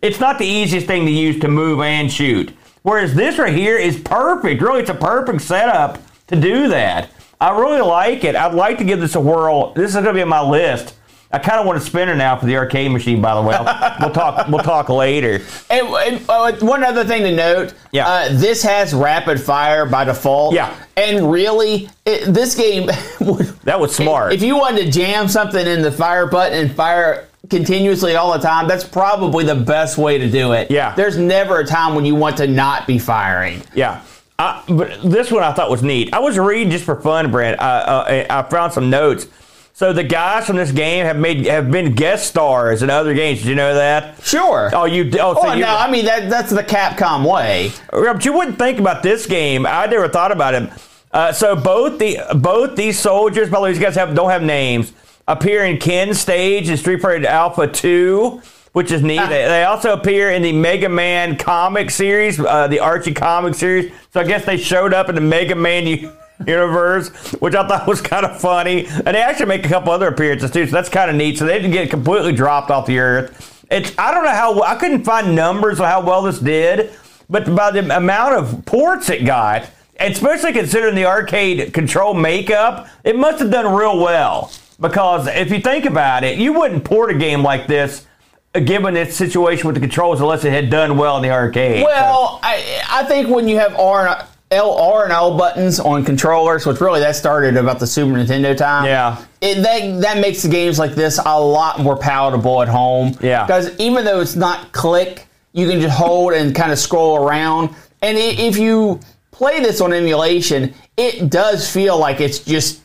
It's 0.05 0.21
not 0.21 0.39
the 0.39 0.45
easiest 0.45 0.87
thing 0.87 1.07
to 1.07 1.11
use 1.11 1.41
to 1.41 1.49
move 1.49 1.81
and 1.81 2.13
shoot. 2.13 2.53
Whereas 2.83 3.15
this 3.15 3.39
right 3.39 3.55
here 3.55 3.79
is 3.79 3.99
perfect. 3.99 4.61
Really, 4.61 4.81
it's 4.81 4.91
a 4.91 4.95
perfect 4.95 5.41
setup 5.41 5.99
to 6.27 6.39
do 6.39 6.69
that. 6.69 7.09
I 7.41 7.59
really 7.59 7.81
like 7.81 8.23
it. 8.23 8.37
I'd 8.37 8.53
like 8.53 8.77
to 8.77 8.85
give 8.85 9.01
this 9.01 9.15
a 9.15 9.21
whirl. 9.21 9.73
This 9.73 9.89
is 9.89 9.95
going 9.95 10.05
to 10.05 10.13
be 10.13 10.21
on 10.21 10.29
my 10.29 10.43
list. 10.43 10.95
I 11.35 11.39
kind 11.41 11.59
of 11.59 11.67
want 11.67 11.79
a 11.79 11.81
spinner 11.81 12.15
now 12.15 12.37
for 12.39 12.47
the 12.47 12.57
arcade 12.57 12.93
machine. 12.93 13.21
By 13.21 13.35
the 13.35 13.43
way, 13.43 13.57
we'll 14.01 14.13
talk. 14.13 14.47
We'll 14.47 14.63
talk 14.63 14.89
later. 14.89 15.43
And, 15.69 15.89
and 15.89 16.25
uh, 16.29 16.53
one 16.61 16.85
other 16.85 17.05
thing 17.05 17.23
to 17.23 17.35
note: 17.35 17.75
yeah. 17.91 18.07
Uh, 18.07 18.29
this 18.31 18.63
has 18.63 18.95
rapid 18.95 19.41
fire 19.41 19.85
by 19.85 20.05
default. 20.05 20.55
Yeah, 20.55 20.73
and 20.97 21.33
really, 21.33 21.91
it, 22.07 22.33
this 22.33 22.55
game 22.55 22.87
that 23.65 23.81
was 23.81 23.97
smart. 23.97 24.33
If 24.33 24.43
you 24.43 24.57
wanted 24.57 24.87
to 24.87 24.93
jam 24.93 25.27
something 25.27 25.67
in 25.67 25.83
the 25.83 25.91
fire 25.91 26.27
button 26.29 26.67
and 26.67 26.77
fire 26.77 27.27
continuously 27.51 28.15
all 28.15 28.33
the 28.33 28.39
time, 28.39 28.69
that's 28.69 28.85
probably 28.85 29.45
the 29.45 29.57
best 29.57 29.99
way 29.99 30.19
to 30.19 30.31
do 30.31 30.53
it. 30.53 30.71
Yeah, 30.71 30.95
there's 30.95 31.19
never 31.19 31.59
a 31.59 31.67
time 31.67 31.97
when 31.97 32.05
you 32.05 32.15
want 32.15 32.37
to 32.37 32.47
not 32.47 32.87
be 32.87 33.01
firing. 33.01 33.61
Yeah. 33.75 34.03
I, 34.37 34.65
but 34.69 35.01
this 35.03 35.31
one 35.31 35.45
I 35.45 35.53
thought 35.53 35.71
was 35.71 35.85
neat. 35.85 36.13
I 36.13 36.19
was 36.19 36.37
reading 36.39 36.71
just 36.71 36.85
for 36.85 37.01
fun, 37.01 37.31
Brent. 37.31 37.61
Uh, 37.61 37.63
uh, 37.63 38.27
I 38.29 38.43
found 38.51 38.73
some 38.73 38.91
notes. 38.91 39.29
So 39.77 39.93
the 39.93 40.05
guys 40.05 40.47
from 40.47 40.55
this 40.55 40.71
game 40.71 41.05
have 41.05 41.17
made 41.17 41.47
have 41.47 41.69
been 41.69 41.97
guest 41.97 42.29
stars 42.29 42.85
in 42.85 42.91
other 42.91 43.13
games. 43.13 43.41
Did 43.41 43.49
you 43.49 43.55
know 43.57 43.75
that? 43.75 44.23
Sure. 44.23 44.71
Oh, 44.73 44.85
you. 44.85 45.03
Oh, 45.19 45.35
so 45.35 45.49
oh 45.49 45.55
no. 45.57 45.67
I 45.67 45.91
mean 45.91 46.05
that 46.05 46.31
that's 46.31 46.51
the 46.51 46.63
Capcom 46.63 47.29
way. 47.29 47.73
But 47.91 48.25
you 48.25 48.33
wouldn't 48.33 48.57
think 48.57 48.79
about 48.79 49.03
this 49.03 49.27
game. 49.27 49.67
I 49.67 49.87
never 49.87 50.09
thought 50.09 50.31
about 50.31 50.55
it. 50.55 50.71
Uh, 51.11 51.33
so 51.33 51.57
both 51.57 51.99
the 51.99 52.21
both 52.37 52.77
these 52.77 53.01
soldiers, 53.01 53.51
by 53.51 53.59
the 53.59 53.65
way, 53.65 53.73
these 53.73 53.83
guys 53.83 53.97
have 53.97 54.15
don't 54.15 54.31
have 54.31 54.45
names. 54.45 54.93
Appear 55.27 55.65
in 55.65 55.79
Ken 55.79 56.15
stage 56.15 56.69
in 56.69 56.77
Street 56.77 57.01
Fighter 57.01 57.27
Alpha 57.27 57.67
Two 57.67 58.43
which 58.75 58.91
is 58.91 59.03
neat. 59.03 59.21
they, 59.29 59.47
they, 59.47 59.63
also 59.63 59.93
appear 59.93 60.31
in 60.31 60.43
the 60.43 60.53
Mega 60.53 60.89
Man 60.89 61.37
comic 61.37 61.93
series, 61.93 62.41
uh, 62.41 62.67
the 62.67 62.81
Archie 62.81 63.15
comic 63.15 63.55
series. 63.55 63.93
So 64.13 64.21
I 64.21 64.25
guess 64.25 64.45
they 64.45 64.57
showed 64.57 64.93
up 64.93 65.09
in 65.09 65.15
the 65.15 65.21
Mega 65.21 65.55
Man 65.55 65.87
universe, 66.47 67.09
which 67.35 67.55
I 67.55 67.67
thought 67.67 67.87
was 67.87 68.01
kind 68.01 68.27
of 68.27 68.41
funny. 68.41 68.87
And 68.87 69.09
they 69.09 69.23
actually 69.23 69.47
make 69.47 69.65
a 69.65 69.69
couple 69.69 69.93
other 69.93 70.09
appearances 70.09 70.51
too, 70.51 70.67
so 70.67 70.73
that's 70.73 70.89
kind 70.89 71.11
of 71.11 71.17
neat. 71.17 71.39
So 71.39 71.47
they 71.47 71.55
didn't 71.55 71.73
get 71.73 71.91
completely 71.91 72.33
dropped 72.33 72.71
off 72.71 72.87
the 72.87 72.99
earth. 72.99 73.65
It's 73.71 73.93
I 73.99 74.13
don't 74.13 74.25
know 74.25 74.31
how 74.31 74.63
I 74.63 74.77
couldn't 74.77 75.05
find 75.05 75.35
numbers 75.35 75.81
of 75.81 75.87
how 75.87 76.03
well 76.05 76.23
this 76.23 76.39
did, 76.39 76.93
but 77.31 77.55
by 77.55 77.71
the 77.71 77.97
amount 77.97 78.35
of 78.35 78.65
ports 78.67 79.09
it 79.09 79.25
got, 79.25 79.69
especially 79.99 80.53
considering 80.53 80.95
the 80.95 81.07
arcade 81.07 81.73
control 81.73 82.15
makeup, 82.15 82.89
it 83.05 83.17
must 83.17 83.39
have 83.39 83.51
done 83.51 83.75
real 83.75 83.99
well. 83.99 84.53
Because 84.81 85.29
if 85.29 85.51
you 85.51 85.61
think 85.61 85.85
about 85.85 86.25
it, 86.25 86.39
you 86.39 86.53
wouldn't 86.53 86.85
port 86.85 87.11
a 87.11 87.15
game 87.15 87.43
like 87.43 87.69
this 87.69 88.07
uh, 88.55 88.61
given 88.61 88.97
its 88.97 89.15
situation 89.15 89.67
with 89.67 89.75
the 89.77 89.81
controls 89.81 90.21
unless 90.21 90.45
it 90.45 90.53
had 90.53 90.69
done 90.69 90.99
well 90.99 91.17
in 91.17 91.23
the 91.23 91.31
arcade. 91.31 91.85
Well, 91.85 92.39
so. 92.39 92.41
I 92.43 92.83
I 92.91 93.05
think 93.05 93.29
when 93.29 93.49
you 93.49 93.59
have 93.59 93.75
R 93.77 94.27
and 94.55 94.61
L 94.61 94.73
R 94.79 95.05
and 95.05 95.13
L 95.13 95.37
buttons 95.37 95.81
on 95.81 96.05
controllers, 96.05 96.67
which 96.67 96.81
really 96.81 97.01
that 97.01 97.17
started 97.17 97.57
about 97.57 97.79
the 97.79 97.87
Super 97.87 98.13
Nintendo 98.13 98.57
time. 98.57 98.87
Yeah, 98.87 99.25
it, 99.41 99.63
that 99.63 100.01
that 100.01 100.19
makes 100.19 100.43
the 100.43 100.49
games 100.49 100.79
like 100.79 100.95
this 100.95 101.19
a 101.25 101.41
lot 101.41 101.81
more 101.81 101.97
palatable 101.97 102.63
at 102.63 102.69
home. 102.69 103.17
Yeah, 103.21 103.47
because 103.47 103.79
even 103.79 104.05
though 104.05 104.21
it's 104.21 104.37
not 104.37 104.73
click, 104.73 105.27
you 105.53 105.69
can 105.69 105.81
just 105.81 105.97
hold 105.97 106.33
and 106.33 106.55
kind 106.55 106.73
of 106.73 106.79
scroll 106.79 107.17
around. 107.17 107.75
And 108.03 108.17
if 108.19 108.59
you 108.59 109.01
play 109.31 109.61
this 109.61 109.81
on 109.81 109.93
emulation, 109.93 110.75
it 110.97 111.31
does 111.31 111.71
feel 111.71 111.99
like 111.99 112.21
it's 112.21 112.39
just 112.39 112.81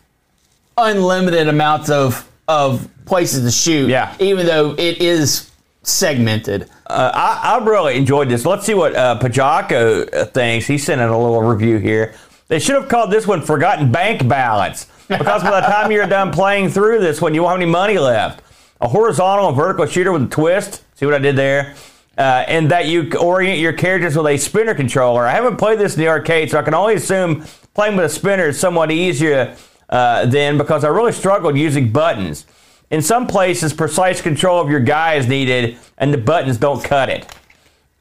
unlimited 0.78 1.48
amounts 1.48 1.90
of 1.90 2.28
of 2.48 2.88
places 3.06 3.44
to 3.44 3.52
shoot. 3.52 3.90
Yeah, 3.90 4.16
even 4.20 4.46
though 4.46 4.72
it 4.72 5.00
is 5.00 5.49
segmented. 5.84 6.70
Uh, 6.88 7.12
I, 7.14 7.58
I, 7.58 7.66
really 7.66 7.96
enjoyed 7.96 8.30
this. 8.30 8.46
Let's 8.46 8.66
see 8.66 8.74
what 8.74 8.96
uh, 8.96 9.18
Pajako 9.20 10.14
uh, 10.14 10.26
thinks. 10.26 10.68
He 10.68 10.78
sent 10.78 11.02
in 11.02 11.08
a 11.08 11.18
little 11.18 11.42
review 11.42 11.78
here. 11.78 12.14
They 12.48 12.60
should 12.60 12.76
have 12.76 12.90
called 12.90 13.12
this 13.12 13.28
one 13.28 13.42
Forgotten 13.42 13.92
Bank 13.92 14.28
Balance 14.28 14.88
because 15.08 15.44
by 15.44 15.62
the 15.62 15.68
time 15.68 15.92
you're 15.92 16.08
done 16.08 16.32
playing 16.32 16.70
through 16.70 17.00
this 17.00 17.22
one, 17.22 17.34
you 17.34 17.44
won't 17.44 17.54
have 17.54 17.62
any 17.62 17.72
money 17.72 17.98
left. 17.98 18.42
A 18.82 18.88
horizontal 18.88 19.48
and 19.48 19.56
vertical 19.56 19.86
shooter 19.86 20.12
with 20.12 20.24
a 20.24 20.28
twist. 20.28 20.84
See 20.96 21.06
what 21.06 21.16
I 21.16 21.20
did 21.20 21.36
there? 21.36 21.76
Uh, 22.18 22.44
and 22.48 22.70
that 22.72 22.88
you 22.88 23.10
orient 23.18 23.60
your 23.60 23.72
characters 23.72 24.18
with 24.18 24.26
a 24.28 24.38
spinner 24.38 24.74
controller. 24.74 25.26
I 25.26 25.32
haven't 25.32 25.58
played 25.58 25.80
this 25.80 25.96
in 25.96 26.02
the 26.02 26.08
arcade, 26.08 26.52
so 26.52 26.60
I 26.60 26.64
can 26.64 26.74
only 26.74 26.96
assume 26.96 27.46
playing 27.74 27.96
with 27.96 28.06
a 28.06 28.10
spinner 28.10 28.48
is 28.48 28.60
somewhat 28.60 28.92
easier 28.92 29.56
uh, 29.90 30.26
then 30.26 30.58
because 30.58 30.84
I 30.84 30.90
really 30.90 31.12
struggled 31.12 31.58
using 31.58 31.92
buttons. 31.92 32.46
In 32.92 33.02
some 33.02 33.28
places, 33.28 33.74
precise 33.74 34.22
control 34.22 34.60
of 34.60 34.70
your 34.70 34.80
guy 34.80 35.16
is 35.16 35.28
needed, 35.28 35.78
and 35.98 36.14
the 36.14 36.18
buttons 36.18 36.58
don't 36.58 36.84
cut 36.84 37.10
it. 37.10 37.32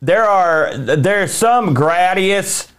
There 0.01 0.25
are 0.25 0.77
there's 0.77 1.33
some 1.33 1.75
Gradius 1.75 2.71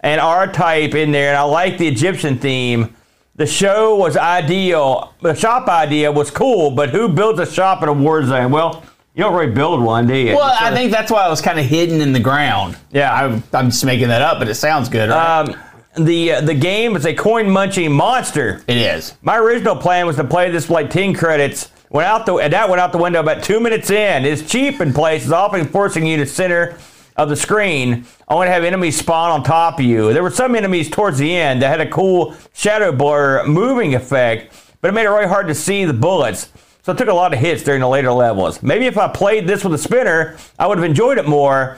and 0.00 0.20
R-Type 0.20 0.94
in 0.94 1.10
there, 1.10 1.30
and 1.30 1.36
I 1.36 1.42
like 1.42 1.78
the 1.78 1.88
Egyptian 1.88 2.38
theme. 2.38 2.94
The 3.34 3.46
show 3.46 3.96
was 3.96 4.16
ideal. 4.16 5.12
The 5.22 5.34
shop 5.34 5.68
idea 5.68 6.10
was 6.10 6.30
cool, 6.30 6.70
but 6.70 6.90
who 6.90 7.08
builds 7.08 7.38
a 7.40 7.46
shop 7.46 7.82
in 7.82 7.88
a 7.88 7.92
war 7.92 8.24
zone? 8.24 8.50
Well, 8.50 8.82
you 9.14 9.24
don't 9.24 9.34
really 9.34 9.52
build 9.52 9.82
one, 9.82 10.06
do 10.06 10.14
you? 10.14 10.36
Well, 10.36 10.56
I 10.60 10.72
think 10.72 10.92
that's 10.92 11.10
why 11.10 11.26
it 11.26 11.30
was 11.30 11.40
kind 11.40 11.58
of 11.58 11.66
hidden 11.66 12.00
in 12.00 12.12
the 12.12 12.20
ground. 12.20 12.76
Yeah, 12.92 13.12
I, 13.12 13.58
am 13.58 13.70
just 13.70 13.84
making 13.84 14.08
that 14.08 14.22
up, 14.22 14.38
but 14.38 14.48
it 14.48 14.54
sounds 14.54 14.88
good. 14.88 15.10
Right? 15.10 15.40
Um, 15.40 15.56
the 15.98 16.32
uh, 16.32 16.40
the 16.40 16.54
game 16.54 16.96
is 16.96 17.06
a 17.06 17.14
coin 17.14 17.50
munching 17.50 17.92
monster. 17.92 18.62
It 18.66 18.76
is. 18.76 19.14
My 19.22 19.38
original 19.38 19.76
plan 19.76 20.06
was 20.06 20.16
to 20.16 20.24
play 20.24 20.50
this 20.50 20.66
for 20.66 20.74
like 20.74 20.90
ten 20.90 21.14
credits. 21.14 21.70
Went 21.90 22.06
out 22.06 22.26
the 22.26 22.34
and 22.36 22.52
that 22.52 22.68
went 22.68 22.80
out 22.80 22.92
the 22.92 22.98
window 22.98 23.20
about 23.20 23.42
two 23.42 23.60
minutes 23.60 23.90
in. 23.90 24.24
It's 24.24 24.48
cheap 24.48 24.80
in 24.80 24.92
places, 24.92 25.32
often 25.32 25.66
forcing 25.66 26.06
you 26.06 26.16
to 26.18 26.26
center 26.26 26.78
of 27.16 27.28
the 27.28 27.36
screen. 27.36 28.06
Only 28.28 28.46
to 28.46 28.52
have 28.52 28.64
enemies 28.64 28.98
spawn 28.98 29.30
on 29.30 29.42
top 29.42 29.78
of 29.78 29.84
you. 29.84 30.12
There 30.12 30.22
were 30.22 30.30
some 30.30 30.54
enemies 30.54 30.90
towards 30.90 31.18
the 31.18 31.34
end 31.34 31.62
that 31.62 31.68
had 31.68 31.80
a 31.80 31.90
cool 31.90 32.34
shadow 32.52 32.92
blur 32.92 33.46
moving 33.46 33.94
effect, 33.94 34.54
but 34.80 34.88
it 34.88 34.92
made 34.92 35.06
it 35.06 35.10
really 35.10 35.26
hard 35.26 35.48
to 35.48 35.54
see 35.54 35.84
the 35.84 35.92
bullets. 35.92 36.52
So 36.82 36.92
it 36.92 36.98
took 36.98 37.08
a 37.08 37.14
lot 37.14 37.34
of 37.34 37.38
hits 37.38 37.62
during 37.62 37.80
the 37.80 37.88
later 37.88 38.12
levels. 38.12 38.62
Maybe 38.62 38.86
if 38.86 38.96
I 38.96 39.08
played 39.08 39.46
this 39.46 39.64
with 39.64 39.74
a 39.74 39.78
spinner, 39.78 40.38
I 40.58 40.66
would 40.66 40.78
have 40.78 40.84
enjoyed 40.84 41.18
it 41.18 41.26
more 41.26 41.76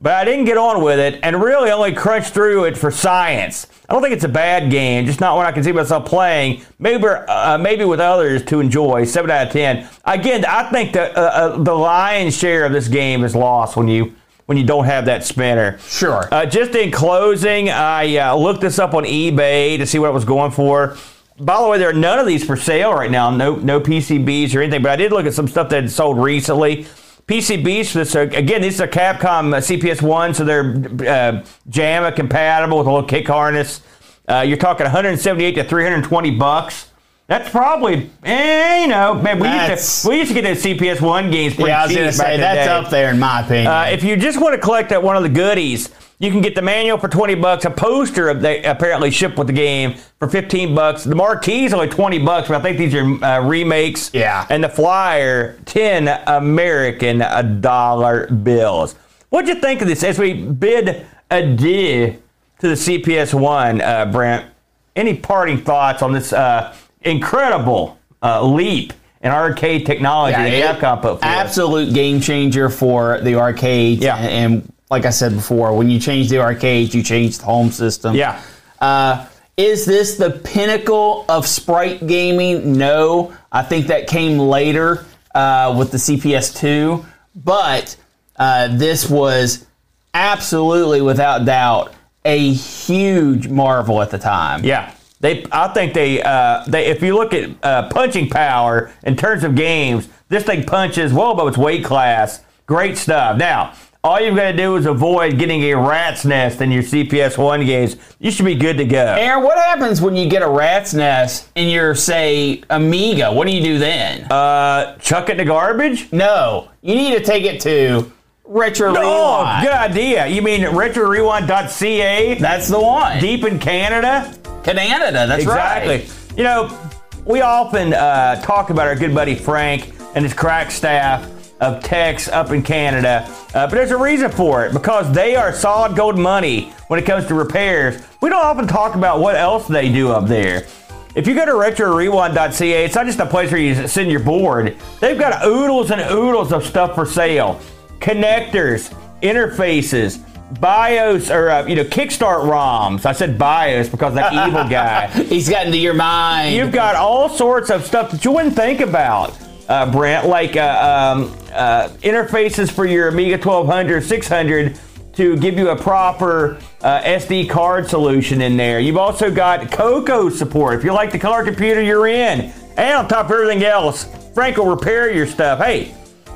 but 0.00 0.12
I 0.12 0.24
didn't 0.24 0.44
get 0.44 0.58
on 0.58 0.82
with 0.82 0.98
it 0.98 1.20
and 1.22 1.42
really 1.42 1.70
only 1.70 1.92
crunched 1.92 2.34
through 2.34 2.64
it 2.64 2.76
for 2.76 2.90
science. 2.90 3.66
I 3.88 3.92
don't 3.92 4.02
think 4.02 4.14
it's 4.14 4.24
a 4.24 4.28
bad 4.28 4.70
game, 4.70 5.06
just 5.06 5.20
not 5.20 5.36
one 5.36 5.46
I 5.46 5.52
can 5.52 5.62
see 5.62 5.72
myself 5.72 6.06
playing. 6.06 6.62
Maybe 6.78 7.06
uh, 7.06 7.58
maybe 7.58 7.84
with 7.84 8.00
others 8.00 8.44
to 8.46 8.60
enjoy. 8.60 9.04
Seven 9.04 9.30
out 9.30 9.46
of 9.46 9.52
ten. 9.52 9.88
Again, 10.04 10.44
I 10.44 10.70
think 10.70 10.92
that 10.92 11.16
uh, 11.16 11.20
uh, 11.20 11.62
the 11.62 11.74
lion's 11.74 12.36
share 12.36 12.64
of 12.64 12.72
this 12.72 12.88
game 12.88 13.24
is 13.24 13.34
lost 13.34 13.76
when 13.76 13.88
you 13.88 14.14
when 14.46 14.58
you 14.58 14.64
don't 14.64 14.84
have 14.84 15.06
that 15.06 15.24
spinner. 15.24 15.78
Sure. 15.78 16.28
Uh, 16.32 16.46
just 16.46 16.74
in 16.74 16.90
closing, 16.90 17.70
I 17.70 18.16
uh, 18.16 18.36
looked 18.36 18.60
this 18.60 18.78
up 18.78 18.94
on 18.94 19.04
eBay 19.04 19.78
to 19.78 19.86
see 19.86 19.98
what 19.98 20.08
it 20.08 20.14
was 20.14 20.24
going 20.24 20.52
for. 20.52 20.96
By 21.38 21.60
the 21.60 21.68
way, 21.68 21.78
there 21.78 21.90
are 21.90 21.94
none 21.94 22.18
of 22.18 22.26
these 22.26 22.44
for 22.44 22.56
sale 22.56 22.92
right 22.92 23.10
now. 23.10 23.30
No 23.30 23.56
no 23.56 23.80
PCBs 23.80 24.54
or 24.54 24.62
anything. 24.62 24.82
But 24.82 24.92
I 24.92 24.96
did 24.96 25.12
look 25.12 25.26
at 25.26 25.34
some 25.34 25.48
stuff 25.48 25.70
that 25.70 25.82
had 25.82 25.90
sold 25.90 26.18
recently. 26.18 26.86
PCBs 27.28 27.90
for 27.90 27.98
this. 27.98 28.14
again, 28.14 28.62
these 28.62 28.80
are 28.80 28.86
Capcom 28.86 29.52
uh, 29.52 29.58
CPS 29.58 30.00
one, 30.00 30.32
so 30.32 30.44
they're 30.44 30.70
uh, 30.70 31.44
JAMMA 31.68 32.14
compatible 32.14 32.78
with 32.78 32.86
a 32.86 32.90
little 32.90 33.08
kick 33.08 33.26
harness. 33.26 33.80
Uh, 34.28 34.44
you're 34.46 34.56
talking 34.56 34.84
178 34.84 35.54
to 35.56 35.64
320 35.64 36.30
bucks. 36.32 36.90
That's 37.28 37.50
probably, 37.50 38.08
eh, 38.22 38.82
you 38.82 38.86
know, 38.86 39.14
man, 39.14 39.40
we 39.40 39.48
used, 39.48 40.02
to, 40.02 40.08
we 40.08 40.18
used 40.18 40.32
to 40.32 40.40
get 40.40 40.42
the 40.62 40.74
CPS 40.74 41.00
one 41.00 41.28
games 41.32 41.56
pretty 41.56 41.70
yeah, 41.70 41.82
I 41.82 41.86
was. 41.86 41.96
Gonna 41.96 42.12
say, 42.12 42.36
that's 42.36 42.68
up 42.68 42.88
there 42.88 43.10
in 43.10 43.18
my 43.18 43.40
opinion. 43.40 43.66
Uh, 43.66 43.86
if 43.90 44.04
you 44.04 44.16
just 44.16 44.40
want 44.40 44.54
to 44.54 44.60
collect 44.60 44.90
that 44.90 45.02
one 45.02 45.16
of 45.16 45.24
the 45.24 45.28
goodies, 45.28 45.90
you 46.18 46.30
can 46.30 46.40
get 46.40 46.54
the 46.54 46.62
manual 46.62 46.98
for 46.98 47.08
20 47.08 47.34
bucks, 47.34 47.64
a 47.66 47.70
poster 47.70 48.28
of 48.28 48.40
they 48.40 48.62
apparently 48.62 49.10
shipped 49.10 49.36
with 49.36 49.48
the 49.48 49.52
game 49.52 49.94
for 50.18 50.28
15 50.28 50.74
bucks. 50.74 51.04
The 51.04 51.14
marquee 51.14 51.66
is 51.66 51.74
only 51.74 51.88
20 51.88 52.18
bucks, 52.20 52.48
but 52.48 52.58
I 52.58 52.62
think 52.62 52.78
these 52.78 52.94
are 52.94 53.24
uh, 53.24 53.40
remakes. 53.46 54.10
Yeah. 54.14 54.46
And 54.48 54.64
the 54.64 54.68
flyer, 54.68 55.58
10 55.66 56.08
American 56.26 57.18
dollar 57.60 58.28
bills. 58.28 58.94
What'd 59.28 59.48
you 59.48 59.60
think 59.60 59.82
of 59.82 59.88
this 59.88 60.02
as 60.02 60.18
we 60.18 60.32
bid 60.32 61.06
adieu 61.30 62.16
to 62.60 62.68
the 62.68 62.74
CPS 62.74 63.38
one, 63.38 63.82
uh, 63.82 64.06
Brent? 64.06 64.46
Any 64.94 65.14
parting 65.14 65.58
thoughts 65.62 66.00
on 66.00 66.12
this 66.12 66.32
uh, 66.32 66.74
incredible 67.02 67.98
uh, 68.22 68.42
leap 68.42 68.94
in 69.20 69.30
arcade 69.30 69.84
technology 69.84 70.38
yeah, 70.38 70.78
Capcom 70.78 71.02
put? 71.02 71.18
Absolute 71.22 71.92
game 71.92 72.22
changer 72.22 72.70
for 72.70 73.20
the 73.20 73.34
arcade. 73.34 73.98
Yeah. 73.98 74.16
and 74.16 74.72
like 74.90 75.04
I 75.04 75.10
said 75.10 75.34
before, 75.34 75.76
when 75.76 75.90
you 75.90 75.98
change 75.98 76.28
the 76.28 76.38
arcade, 76.40 76.94
you 76.94 77.02
change 77.02 77.38
the 77.38 77.44
home 77.44 77.70
system. 77.70 78.14
Yeah. 78.14 78.40
Uh, 78.80 79.26
is 79.56 79.86
this 79.86 80.16
the 80.16 80.30
pinnacle 80.30 81.24
of 81.28 81.46
sprite 81.46 82.06
gaming? 82.06 82.76
No. 82.76 83.32
I 83.50 83.62
think 83.62 83.86
that 83.88 84.06
came 84.06 84.38
later. 84.38 85.06
uh, 85.34 85.74
with 85.78 85.90
the 85.90 85.98
CPS 85.98 86.56
two, 86.56 87.04
but 87.34 87.94
uh, 88.36 88.68
this 88.76 89.08
was 89.10 89.66
absolutely 90.14 91.02
without 91.02 91.44
doubt 91.44 91.92
a 92.24 92.52
huge 92.54 93.46
marvel 93.48 94.00
at 94.00 94.10
the 94.10 94.18
time. 94.18 94.64
Yeah. 94.64 94.92
They, 95.20 95.44
I 95.52 95.68
think 95.68 95.92
they, 95.94 96.22
uh, 96.22 96.64
they. 96.66 96.86
If 96.86 97.02
you 97.02 97.14
look 97.14 97.34
at 97.34 97.50
uh, 97.62 97.88
punching 97.90 98.30
power 98.30 98.92
in 99.02 99.14
terms 99.16 99.44
of 99.44 99.54
games, 99.54 100.08
this 100.28 100.44
thing 100.44 100.64
punches 100.64 101.12
well 101.12 101.32
above 101.32 101.48
its 101.48 101.58
weight 101.58 101.84
class. 101.84 102.42
Great 102.66 102.96
stuff. 102.98 103.36
Now, 103.36 103.74
all 104.06 104.20
you've 104.20 104.36
got 104.36 104.52
to 104.52 104.56
do 104.56 104.76
is 104.76 104.86
avoid 104.86 105.36
getting 105.38 105.62
a 105.64 105.74
rat's 105.74 106.24
nest 106.24 106.60
in 106.60 106.70
your 106.70 106.82
CPS 106.84 107.36
one 107.36 107.64
games. 107.66 107.96
You 108.20 108.30
should 108.30 108.44
be 108.46 108.54
good 108.54 108.76
to 108.78 108.84
go. 108.84 108.98
Aaron, 109.18 109.42
what 109.42 109.58
happens 109.58 110.00
when 110.00 110.14
you 110.14 110.28
get 110.28 110.42
a 110.42 110.48
rat's 110.48 110.94
nest 110.94 111.48
in 111.56 111.68
your, 111.68 111.94
say, 111.96 112.62
Amiga? 112.70 113.32
What 113.32 113.46
do 113.48 113.52
you 113.52 113.62
do 113.62 113.78
then? 113.78 114.30
Uh, 114.30 114.96
chuck 114.98 115.28
it 115.28 115.32
in 115.32 115.36
the 115.38 115.44
garbage. 115.44 116.12
no, 116.12 116.70
you 116.82 116.94
need 116.94 117.18
to 117.18 117.24
take 117.24 117.44
it 117.44 117.60
to 117.62 118.12
Retro 118.44 118.90
Oh, 118.96 119.40
Rewind. 119.42 119.64
good 119.66 119.72
idea. 119.74 120.26
You 120.28 120.40
mean 120.40 120.60
RetroRewind.ca? 120.62 122.34
That's 122.38 122.68
the 122.68 122.80
one. 122.80 123.18
Deep 123.20 123.44
in 123.44 123.58
Canada. 123.58 124.32
Canada, 124.62 125.26
that's 125.26 125.42
Exactly. 125.42 125.88
right. 125.90 126.00
Exactly. 126.02 126.36
You 126.38 126.44
know, 126.44 126.78
we 127.24 127.40
often 127.40 127.92
uh, 127.92 128.40
talk 128.42 128.70
about 128.70 128.86
our 128.86 128.94
good 128.94 129.14
buddy 129.14 129.34
Frank 129.34 129.92
and 130.14 130.24
his 130.24 130.32
crack 130.32 130.70
staff 130.70 131.28
of 131.60 131.82
techs 131.82 132.28
up 132.28 132.50
in 132.50 132.62
Canada, 132.62 133.24
uh, 133.54 133.66
but 133.66 133.70
there's 133.70 133.90
a 133.90 133.96
reason 133.96 134.30
for 134.30 134.66
it 134.66 134.72
because 134.72 135.12
they 135.12 135.36
are 135.36 135.52
solid 135.52 135.96
gold 135.96 136.18
money 136.18 136.72
when 136.88 137.00
it 137.00 137.06
comes 137.06 137.26
to 137.26 137.34
repairs. 137.34 138.02
We 138.20 138.28
don't 138.28 138.44
often 138.44 138.66
talk 138.66 138.94
about 138.94 139.20
what 139.20 139.36
else 139.36 139.66
they 139.66 139.90
do 139.90 140.10
up 140.10 140.26
there. 140.26 140.66
If 141.14 141.26
you 141.26 141.34
go 141.34 141.46
to 141.46 141.52
RetroRewind.ca, 141.52 142.84
it's 142.84 142.94
not 142.94 143.06
just 143.06 143.18
a 143.20 143.26
place 143.26 143.50
where 143.50 143.60
you 143.60 143.88
send 143.88 144.10
your 144.10 144.20
board. 144.20 144.76
They've 145.00 145.18
got 145.18 145.46
oodles 145.46 145.90
and 145.90 146.00
oodles 146.12 146.52
of 146.52 146.64
stuff 146.64 146.94
for 146.94 147.06
sale. 147.06 147.58
Connectors, 148.00 148.94
interfaces, 149.22 150.22
BIOS, 150.60 151.30
or, 151.30 151.48
uh, 151.48 151.66
you 151.66 151.74
know, 151.74 151.84
Kickstart 151.84 152.44
ROMs. 152.44 153.06
I 153.06 153.12
said 153.12 153.38
BIOS 153.38 153.88
because 153.88 154.14
that 154.14 154.32
evil 154.32 154.68
guy. 154.68 155.06
He's 155.24 155.48
gotten 155.48 155.72
to 155.72 155.78
your 155.78 155.94
mind. 155.94 156.54
You've 156.54 156.72
got 156.72 156.96
all 156.96 157.30
sorts 157.30 157.70
of 157.70 157.84
stuff 157.86 158.10
that 158.10 158.24
you 158.24 158.32
wouldn't 158.32 158.54
think 158.54 158.80
about, 158.80 159.36
uh, 159.68 159.90
Brent, 159.90 160.26
like 160.26 160.56
uh, 160.56 161.14
um, 161.14 161.32
uh, 161.52 161.88
interfaces 162.02 162.70
for 162.70 162.86
your 162.86 163.08
Amiga 163.08 163.36
1200, 163.36 164.02
600 164.02 164.78
to 165.14 165.36
give 165.38 165.58
you 165.58 165.70
a 165.70 165.76
proper 165.76 166.58
uh, 166.82 167.00
SD 167.02 167.48
card 167.48 167.88
solution 167.88 168.42
in 168.42 168.56
there. 168.56 168.80
You've 168.80 168.98
also 168.98 169.30
got 169.30 169.70
Coco 169.72 170.28
support 170.28 170.78
if 170.78 170.84
you 170.84 170.92
like 170.92 171.10
the 171.10 171.18
color 171.18 171.44
computer 171.44 171.82
you're 171.82 172.06
in. 172.06 172.52
And 172.76 172.98
on 172.98 173.08
top 173.08 173.26
of 173.26 173.32
everything 173.32 173.64
else, 173.64 174.04
Frank 174.34 174.58
will 174.58 174.66
repair 174.66 175.10
your 175.10 175.26
stuff. 175.26 175.60
Hey, 175.60 175.94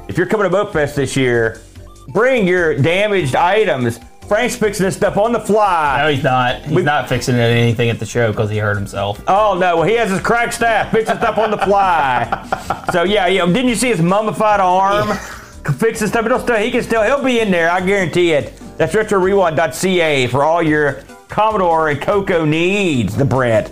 if 0.09 0.17
you're 0.17 0.27
coming 0.27 0.45
to 0.45 0.51
Boat 0.51 0.73
Fest 0.73 0.97
this 0.97 1.15
year, 1.15 1.61
bring 2.09 2.49
your 2.49 2.75
damaged 2.75 3.37
items. 3.37 4.01
Frank's 4.31 4.55
fixing 4.55 4.87
this 4.87 4.95
stuff 4.97 5.17
on 5.17 5.33
the 5.33 5.41
fly. 5.41 5.99
no, 6.05 6.09
he's 6.09 6.23
not. 6.23 6.63
He's 6.63 6.85
not 6.85 7.09
fixing 7.09 7.35
anything 7.35 7.91
at 7.91 7.99
the 7.99 8.07
show 8.07 8.31
because 8.31 8.49
he 8.49 8.59
hurt 8.59 8.77
himself. 8.77 9.21
Oh 9.27 9.59
no! 9.59 9.79
Well, 9.79 9.85
he 9.89 9.95
has 9.95 10.09
his 10.09 10.21
crack 10.21 10.53
staff 10.53 10.93
fixing 10.93 11.17
stuff 11.17 11.37
on 11.37 11.51
the 11.51 11.59
fly. 11.59 12.85
so 12.93 13.03
yeah, 13.03 13.27
you 13.27 13.41
know, 13.41 13.47
didn't 13.53 13.71
you 13.71 13.75
see 13.75 13.89
his 13.89 14.01
mummified 14.01 14.61
arm 14.61 15.17
fixing 15.79 16.07
stuff? 16.07 16.27
It'll 16.27 16.39
still, 16.39 16.59
he 16.59 16.71
can 16.71 16.85
still, 16.85 17.03
he'll 17.03 17.25
be 17.25 17.41
in 17.41 17.51
there. 17.51 17.73
I 17.73 17.85
guarantee 17.85 18.31
it. 18.31 18.57
That's 18.79 18.95
retrorewind.ca 18.95 20.29
for 20.29 20.45
all 20.45 20.63
your 20.63 21.03
Commodore 21.29 21.89
and 21.89 22.01
Coco 22.01 22.45
needs. 22.45 23.17
The 23.17 23.25
Brent. 23.25 23.69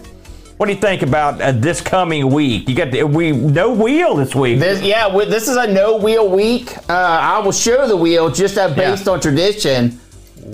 What 0.57 0.67
do 0.67 0.73
you 0.73 0.81
think 0.81 1.03
about 1.03 1.41
uh, 1.41 1.53
this 1.53 1.81
coming 1.81 2.31
week? 2.33 2.69
You 2.69 2.75
got 2.75 2.91
the, 2.91 3.05
we 3.05 3.31
no 3.31 3.73
wheel 3.73 4.17
this 4.17 4.35
week. 4.35 4.59
This, 4.59 4.83
yeah, 4.83 5.05
wi- 5.05 5.31
this 5.31 5.47
is 5.47 5.57
a 5.57 5.69
no 5.73 5.99
wheel 5.99 6.29
week. 6.29 6.77
Uh, 6.91 6.95
I 6.95 7.39
will 7.39 7.53
show 7.53 7.87
the 7.87 7.97
wheel 7.97 8.29
just 8.29 8.59
uh, 8.59 8.75
based 8.75 9.07
Yeah. 9.07 9.13
on 9.13 9.21
tradition. 9.21 10.01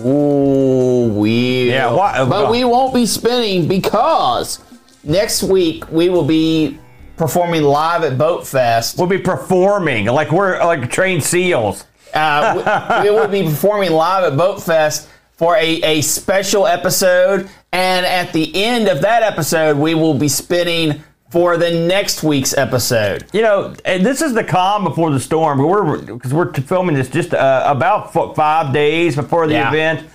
Ooh, 0.01 1.09
wheel. 1.15 1.67
Yeah, 1.67 1.93
why- 1.93 2.25
but 2.25 2.51
we 2.51 2.65
won't 2.65 2.95
be 2.95 3.07
spinning 3.07 3.69
because 3.69 4.59
next 5.03 5.43
week 5.43 5.85
we 5.91 6.09
will 6.09 6.25
be 6.25 6.79
performing 7.17 7.63
live 7.63 8.03
at 8.05 8.19
Boat 8.19 8.47
Fest. 8.47 8.99
we'll 8.99 9.07
be 9.07 9.19
performing 9.19 10.07
like 10.07 10.33
we're 10.33 10.59
like 10.65 10.91
trained 10.91 11.23
seals. 11.23 11.85
Uh, 12.13 13.01
we, 13.03 13.11
we 13.11 13.17
will 13.17 13.29
be 13.29 13.43
performing 13.45 13.93
live 13.93 14.25
at 14.25 14.37
Boat 14.37 14.63
Fest 14.63 15.09
for 15.37 15.57
a, 15.57 15.81
a 15.83 16.01
special 16.01 16.67
episode. 16.67 17.49
And 17.73 18.07
at 18.07 18.33
the 18.33 18.51
end 18.65 18.87
of 18.89 19.01
that 19.03 19.23
episode, 19.25 19.77
we 19.77 19.95
will 19.95 20.15
be 20.15 20.29
spinning 20.29 21.03
for 21.35 21.57
the 21.57 21.69
next 21.89 22.23
week's 22.23 22.57
episode. 22.57 23.25
You 23.33 23.43
know, 23.43 23.69
this 23.85 24.23
is 24.23 24.35
the 24.35 24.45
calm 24.45 24.85
before 24.85 25.11
the 25.11 25.19
storm. 25.19 25.59
We're 25.59 25.99
because 26.01 26.33
we're 26.33 26.53
filming 26.53 26.95
this 26.95 27.09
just 27.09 27.35
uh, 27.35 27.65
about 27.67 28.13
five 28.37 28.73
days 28.73 29.17
before 29.17 29.49
the 29.49 29.55
Yeah. 29.55 29.69
event, 29.69 30.07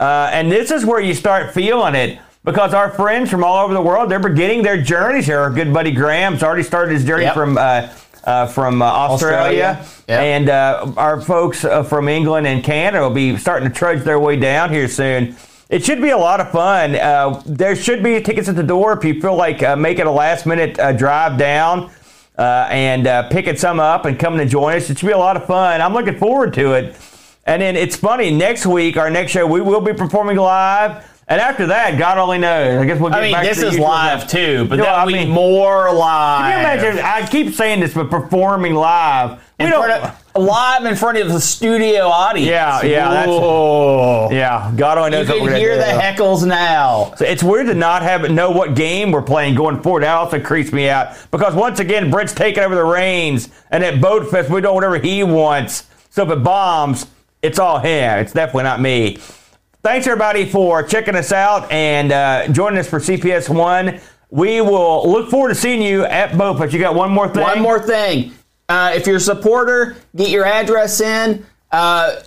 uh, 0.00 0.30
and 0.32 0.50
this 0.50 0.72
is 0.72 0.84
where 0.84 0.98
you 0.98 1.14
start 1.14 1.54
feeling 1.54 1.94
it 1.94 2.18
because 2.42 2.74
our 2.74 2.90
friends 2.90 3.30
from 3.30 3.44
all 3.44 3.64
over 3.64 3.72
the 3.72 3.80
world 3.80 4.10
they're 4.10 4.18
beginning 4.18 4.64
their 4.64 4.82
journeys 4.82 5.26
here. 5.26 5.38
Our 5.38 5.50
good 5.50 5.72
buddy 5.72 5.92
Graham's 5.92 6.42
already 6.42 6.64
started 6.64 6.92
his 6.92 7.04
journey 7.04 7.22
Yep. 7.26 7.34
from. 7.34 7.56
Uh, 7.56 7.88
uh, 8.24 8.46
from 8.46 8.80
uh, 8.80 8.86
Australia, 8.86 9.76
Australia. 9.78 9.86
Yep. 10.08 10.20
and 10.20 10.48
uh, 10.48 10.92
our 10.96 11.20
folks 11.20 11.62
uh, 11.62 11.82
from 11.82 12.08
England 12.08 12.46
and 12.46 12.64
Canada 12.64 13.02
will 13.02 13.14
be 13.14 13.36
starting 13.36 13.68
to 13.68 13.74
trudge 13.74 14.02
their 14.02 14.18
way 14.18 14.34
down 14.34 14.70
here 14.72 14.88
soon. 14.88 15.36
It 15.74 15.84
should 15.84 16.00
be 16.00 16.10
a 16.10 16.16
lot 16.16 16.38
of 16.38 16.52
fun. 16.52 16.94
Uh, 16.94 17.42
there 17.44 17.74
should 17.74 18.00
be 18.00 18.20
tickets 18.20 18.48
at 18.48 18.54
the 18.54 18.62
door 18.62 18.92
if 18.92 19.04
you 19.04 19.20
feel 19.20 19.34
like 19.34 19.60
uh, 19.60 19.74
making 19.74 20.06
a 20.06 20.12
last 20.12 20.46
minute 20.46 20.78
uh, 20.78 20.92
drive 20.92 21.36
down 21.36 21.90
uh, 22.38 22.68
and 22.70 23.08
uh, 23.08 23.28
picking 23.28 23.56
some 23.56 23.80
up 23.80 24.04
and 24.04 24.16
coming 24.16 24.38
to 24.38 24.46
join 24.46 24.76
us. 24.76 24.88
It 24.88 25.00
should 25.00 25.06
be 25.08 25.12
a 25.12 25.18
lot 25.18 25.36
of 25.36 25.46
fun. 25.46 25.80
I'm 25.80 25.92
looking 25.92 26.16
forward 26.16 26.54
to 26.54 26.74
it. 26.74 26.96
And 27.44 27.60
then 27.60 27.74
it's 27.74 27.96
funny, 27.96 28.30
next 28.30 28.66
week, 28.66 28.96
our 28.96 29.10
next 29.10 29.32
show, 29.32 29.48
we 29.48 29.60
will 29.60 29.80
be 29.80 29.92
performing 29.92 30.36
live. 30.36 31.13
And 31.26 31.40
after 31.40 31.66
that, 31.68 31.98
God 31.98 32.18
only 32.18 32.36
knows. 32.38 32.82
I 32.82 32.84
guess 32.84 33.00
we'll 33.00 33.10
get 33.10 33.18
I 33.18 33.22
mean, 33.22 33.32
back 33.32 33.44
this 33.44 33.60
to 33.60 33.68
is 33.68 33.78
live 33.78 34.28
too, 34.28 34.66
but 34.68 34.76
No, 34.76 34.84
that'll 34.84 35.08
I 35.08 35.24
be 35.24 35.26
more 35.26 35.90
live. 35.92 36.40
Can 36.52 36.52
you 36.52 36.58
imagine? 36.92 37.04
I 37.04 37.26
keep 37.26 37.54
saying 37.54 37.80
this, 37.80 37.94
but 37.94 38.10
performing 38.10 38.74
live. 38.74 39.40
We 39.58 39.64
In 39.66 39.70
don't. 39.70 39.90
of, 39.90 40.20
live 40.36 40.84
in 40.84 40.96
front 40.96 41.16
of 41.16 41.28
the 41.28 41.40
studio 41.40 42.08
audience. 42.08 42.50
Yeah, 42.50 42.82
yeah, 42.82 43.08
that's- 43.08 43.28
Whoa. 43.28 44.28
yeah, 44.32 44.70
God 44.76 44.98
only 44.98 45.12
You 45.12 45.24
knows 45.24 45.34
can 45.34 45.42
we're 45.44 45.54
hear 45.54 45.76
the 45.78 45.84
heckles 45.84 46.44
now. 46.46 47.14
So 47.16 47.24
it's 47.24 47.42
weird 47.42 47.68
to 47.68 47.74
not 47.74 48.02
have 48.02 48.30
know 48.30 48.50
what 48.50 48.74
game 48.74 49.10
we're 49.12 49.22
playing 49.22 49.54
going 49.54 49.80
forward. 49.80 50.02
That 50.02 50.14
also 50.14 50.38
creeps 50.40 50.72
me 50.72 50.88
out 50.90 51.16
because 51.30 51.54
once 51.54 51.78
again, 51.80 52.10
Brent's 52.10 52.34
taking 52.34 52.62
over 52.64 52.74
the 52.74 52.84
reins, 52.84 53.48
and 53.70 53.82
at 53.82 54.00
Boat 54.00 54.28
Fest 54.30 54.50
we 54.50 54.60
do 54.60 54.72
whatever 54.72 54.98
he 54.98 55.22
wants. 55.22 55.84
So 56.10 56.24
if 56.24 56.30
it 56.30 56.42
bombs, 56.42 57.06
it's 57.40 57.58
all 57.58 57.78
him. 57.78 58.18
It's 58.18 58.32
definitely 58.32 58.64
not 58.64 58.80
me. 58.80 59.18
Thanks 59.84 60.06
everybody 60.06 60.46
for 60.46 60.82
checking 60.82 61.14
us 61.14 61.30
out 61.30 61.70
and 61.70 62.10
uh, 62.10 62.48
joining 62.48 62.78
us 62.78 62.88
for 62.88 63.00
CPS 63.00 63.54
One. 63.54 64.00
We 64.30 64.62
will 64.62 65.06
look 65.06 65.28
forward 65.28 65.50
to 65.50 65.54
seeing 65.54 65.82
you 65.82 66.06
at 66.06 66.38
Boat 66.38 66.56
Fest. 66.56 66.72
You 66.72 66.78
got 66.78 66.94
one 66.94 67.10
more 67.10 67.28
thing. 67.28 67.42
One 67.42 67.60
more 67.60 67.78
thing. 67.78 68.32
Uh, 68.66 68.94
if 68.94 69.06
you're 69.06 69.16
a 69.16 69.20
supporter, 69.20 69.94
get 70.16 70.30
your 70.30 70.46
address 70.46 71.02
in. 71.02 71.44
Uh, 71.70 72.22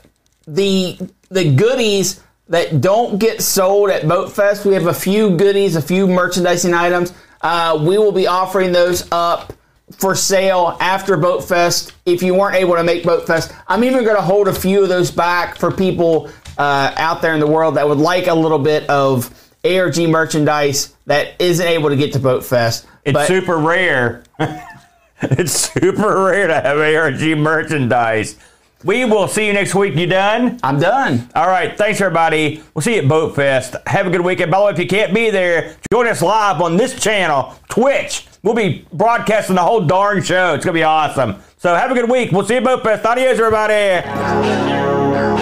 the 0.48 1.00
the 1.30 1.52
goodies 1.56 2.22
that 2.48 2.80
don't 2.80 3.18
get 3.18 3.42
sold 3.42 3.90
at 3.90 4.08
Boat 4.08 4.32
Fest, 4.32 4.64
we 4.64 4.76
have 4.76 4.86
a 4.86 4.94
few 4.94 5.36
goodies, 5.36 5.76
a 5.76 5.82
few 5.82 6.06
merchandising 6.06 6.76
items. 6.76 7.12
Uh, 7.42 7.76
we 7.82 7.98
will 7.98 8.12
be 8.12 8.28
offering 8.28 8.72
those 8.72 9.12
up 9.12 9.52
for 9.94 10.14
sale 10.14 10.78
after 10.80 11.18
Boat 11.18 11.44
Fest. 11.44 11.94
If 12.06 12.22
you 12.22 12.36
weren't 12.36 12.56
able 12.56 12.76
to 12.76 12.84
make 12.84 13.04
Boat 13.04 13.26
Fest, 13.26 13.52
I'm 13.68 13.84
even 13.84 14.04
going 14.04 14.16
to 14.16 14.22
hold 14.22 14.48
a 14.48 14.54
few 14.54 14.84
of 14.84 14.90
those 14.90 15.10
back 15.10 15.58
for 15.58 15.72
people 15.72 16.30
uh, 16.58 16.94
out 16.98 17.22
there 17.22 17.34
in 17.34 17.40
the 17.40 17.48
world 17.48 17.76
that 17.76 17.88
would 17.88 17.98
like 18.00 18.28
a 18.28 18.34
little 18.34 18.60
bit 18.60 18.90
of 18.90 19.30
ARG 19.66 19.98
merchandise 20.10 20.94
that 21.06 21.40
isn't 21.40 21.66
able 21.66 21.90
to 21.90 21.96
get 21.96 22.14
to 22.14 22.20
Boat 22.20 22.44
Fest. 22.46 22.86
It's 23.06 23.14
But- 23.14 23.28
super 23.28 23.58
rare. 23.58 24.24
it's 25.22 25.54
super 25.72 26.26
rare 26.26 26.48
to 26.48 26.54
have 26.62 26.78
ARG 26.78 27.38
merchandise. 27.38 28.38
We 28.84 29.06
will 29.06 29.28
see 29.28 29.48
you 29.48 29.54
next 29.54 29.74
week. 29.74 29.96
You 29.96 30.06
done? 30.06 30.60
I'm 30.62 30.80
done. 30.80 31.28
All 31.34 31.48
right. 31.48 31.76
Thanks, 31.76 32.00
everybody. 32.00 32.62
We'll 32.76 32.84
see 32.84 32.96
you 32.96 33.02
at 33.02 33.08
Boat 33.08 33.36
Fest. 33.36 33.76
Have 33.88 34.06
a 34.06 34.12
good 34.12 34.22
weekend. 34.22 34.52
By 34.52 34.60
the 34.60 34.66
way, 34.66 34.72
if 34.72 34.80
you 34.80 34.86
can't 34.88 35.16
be 35.16 35.32
there, 35.32 35.76
join 35.92 36.06
us 36.08 36.22
live 36.22 36.62
on 36.62 36.78
this 36.78 36.98
channel, 37.00 37.56
Twitch. 37.70 38.28
We'll 38.44 38.54
be 38.54 38.86
broadcasting 38.94 39.56
the 39.56 39.64
whole 39.64 39.82
darn 39.82 40.22
show. 40.22 40.54
It's 40.54 40.64
going 40.64 40.76
to 40.76 40.80
be 40.80 40.84
awesome. 40.84 41.38
So 41.58 41.74
have 41.74 41.90
a 41.90 41.96
good 41.96 42.10
week. 42.10 42.32
We'll 42.32 42.46
see 42.46 42.54
you 42.54 42.60
at 42.60 42.66
Boat 42.66 42.84
Fest. 42.84 43.04
Adios, 43.04 43.40
everybody. 43.40 45.37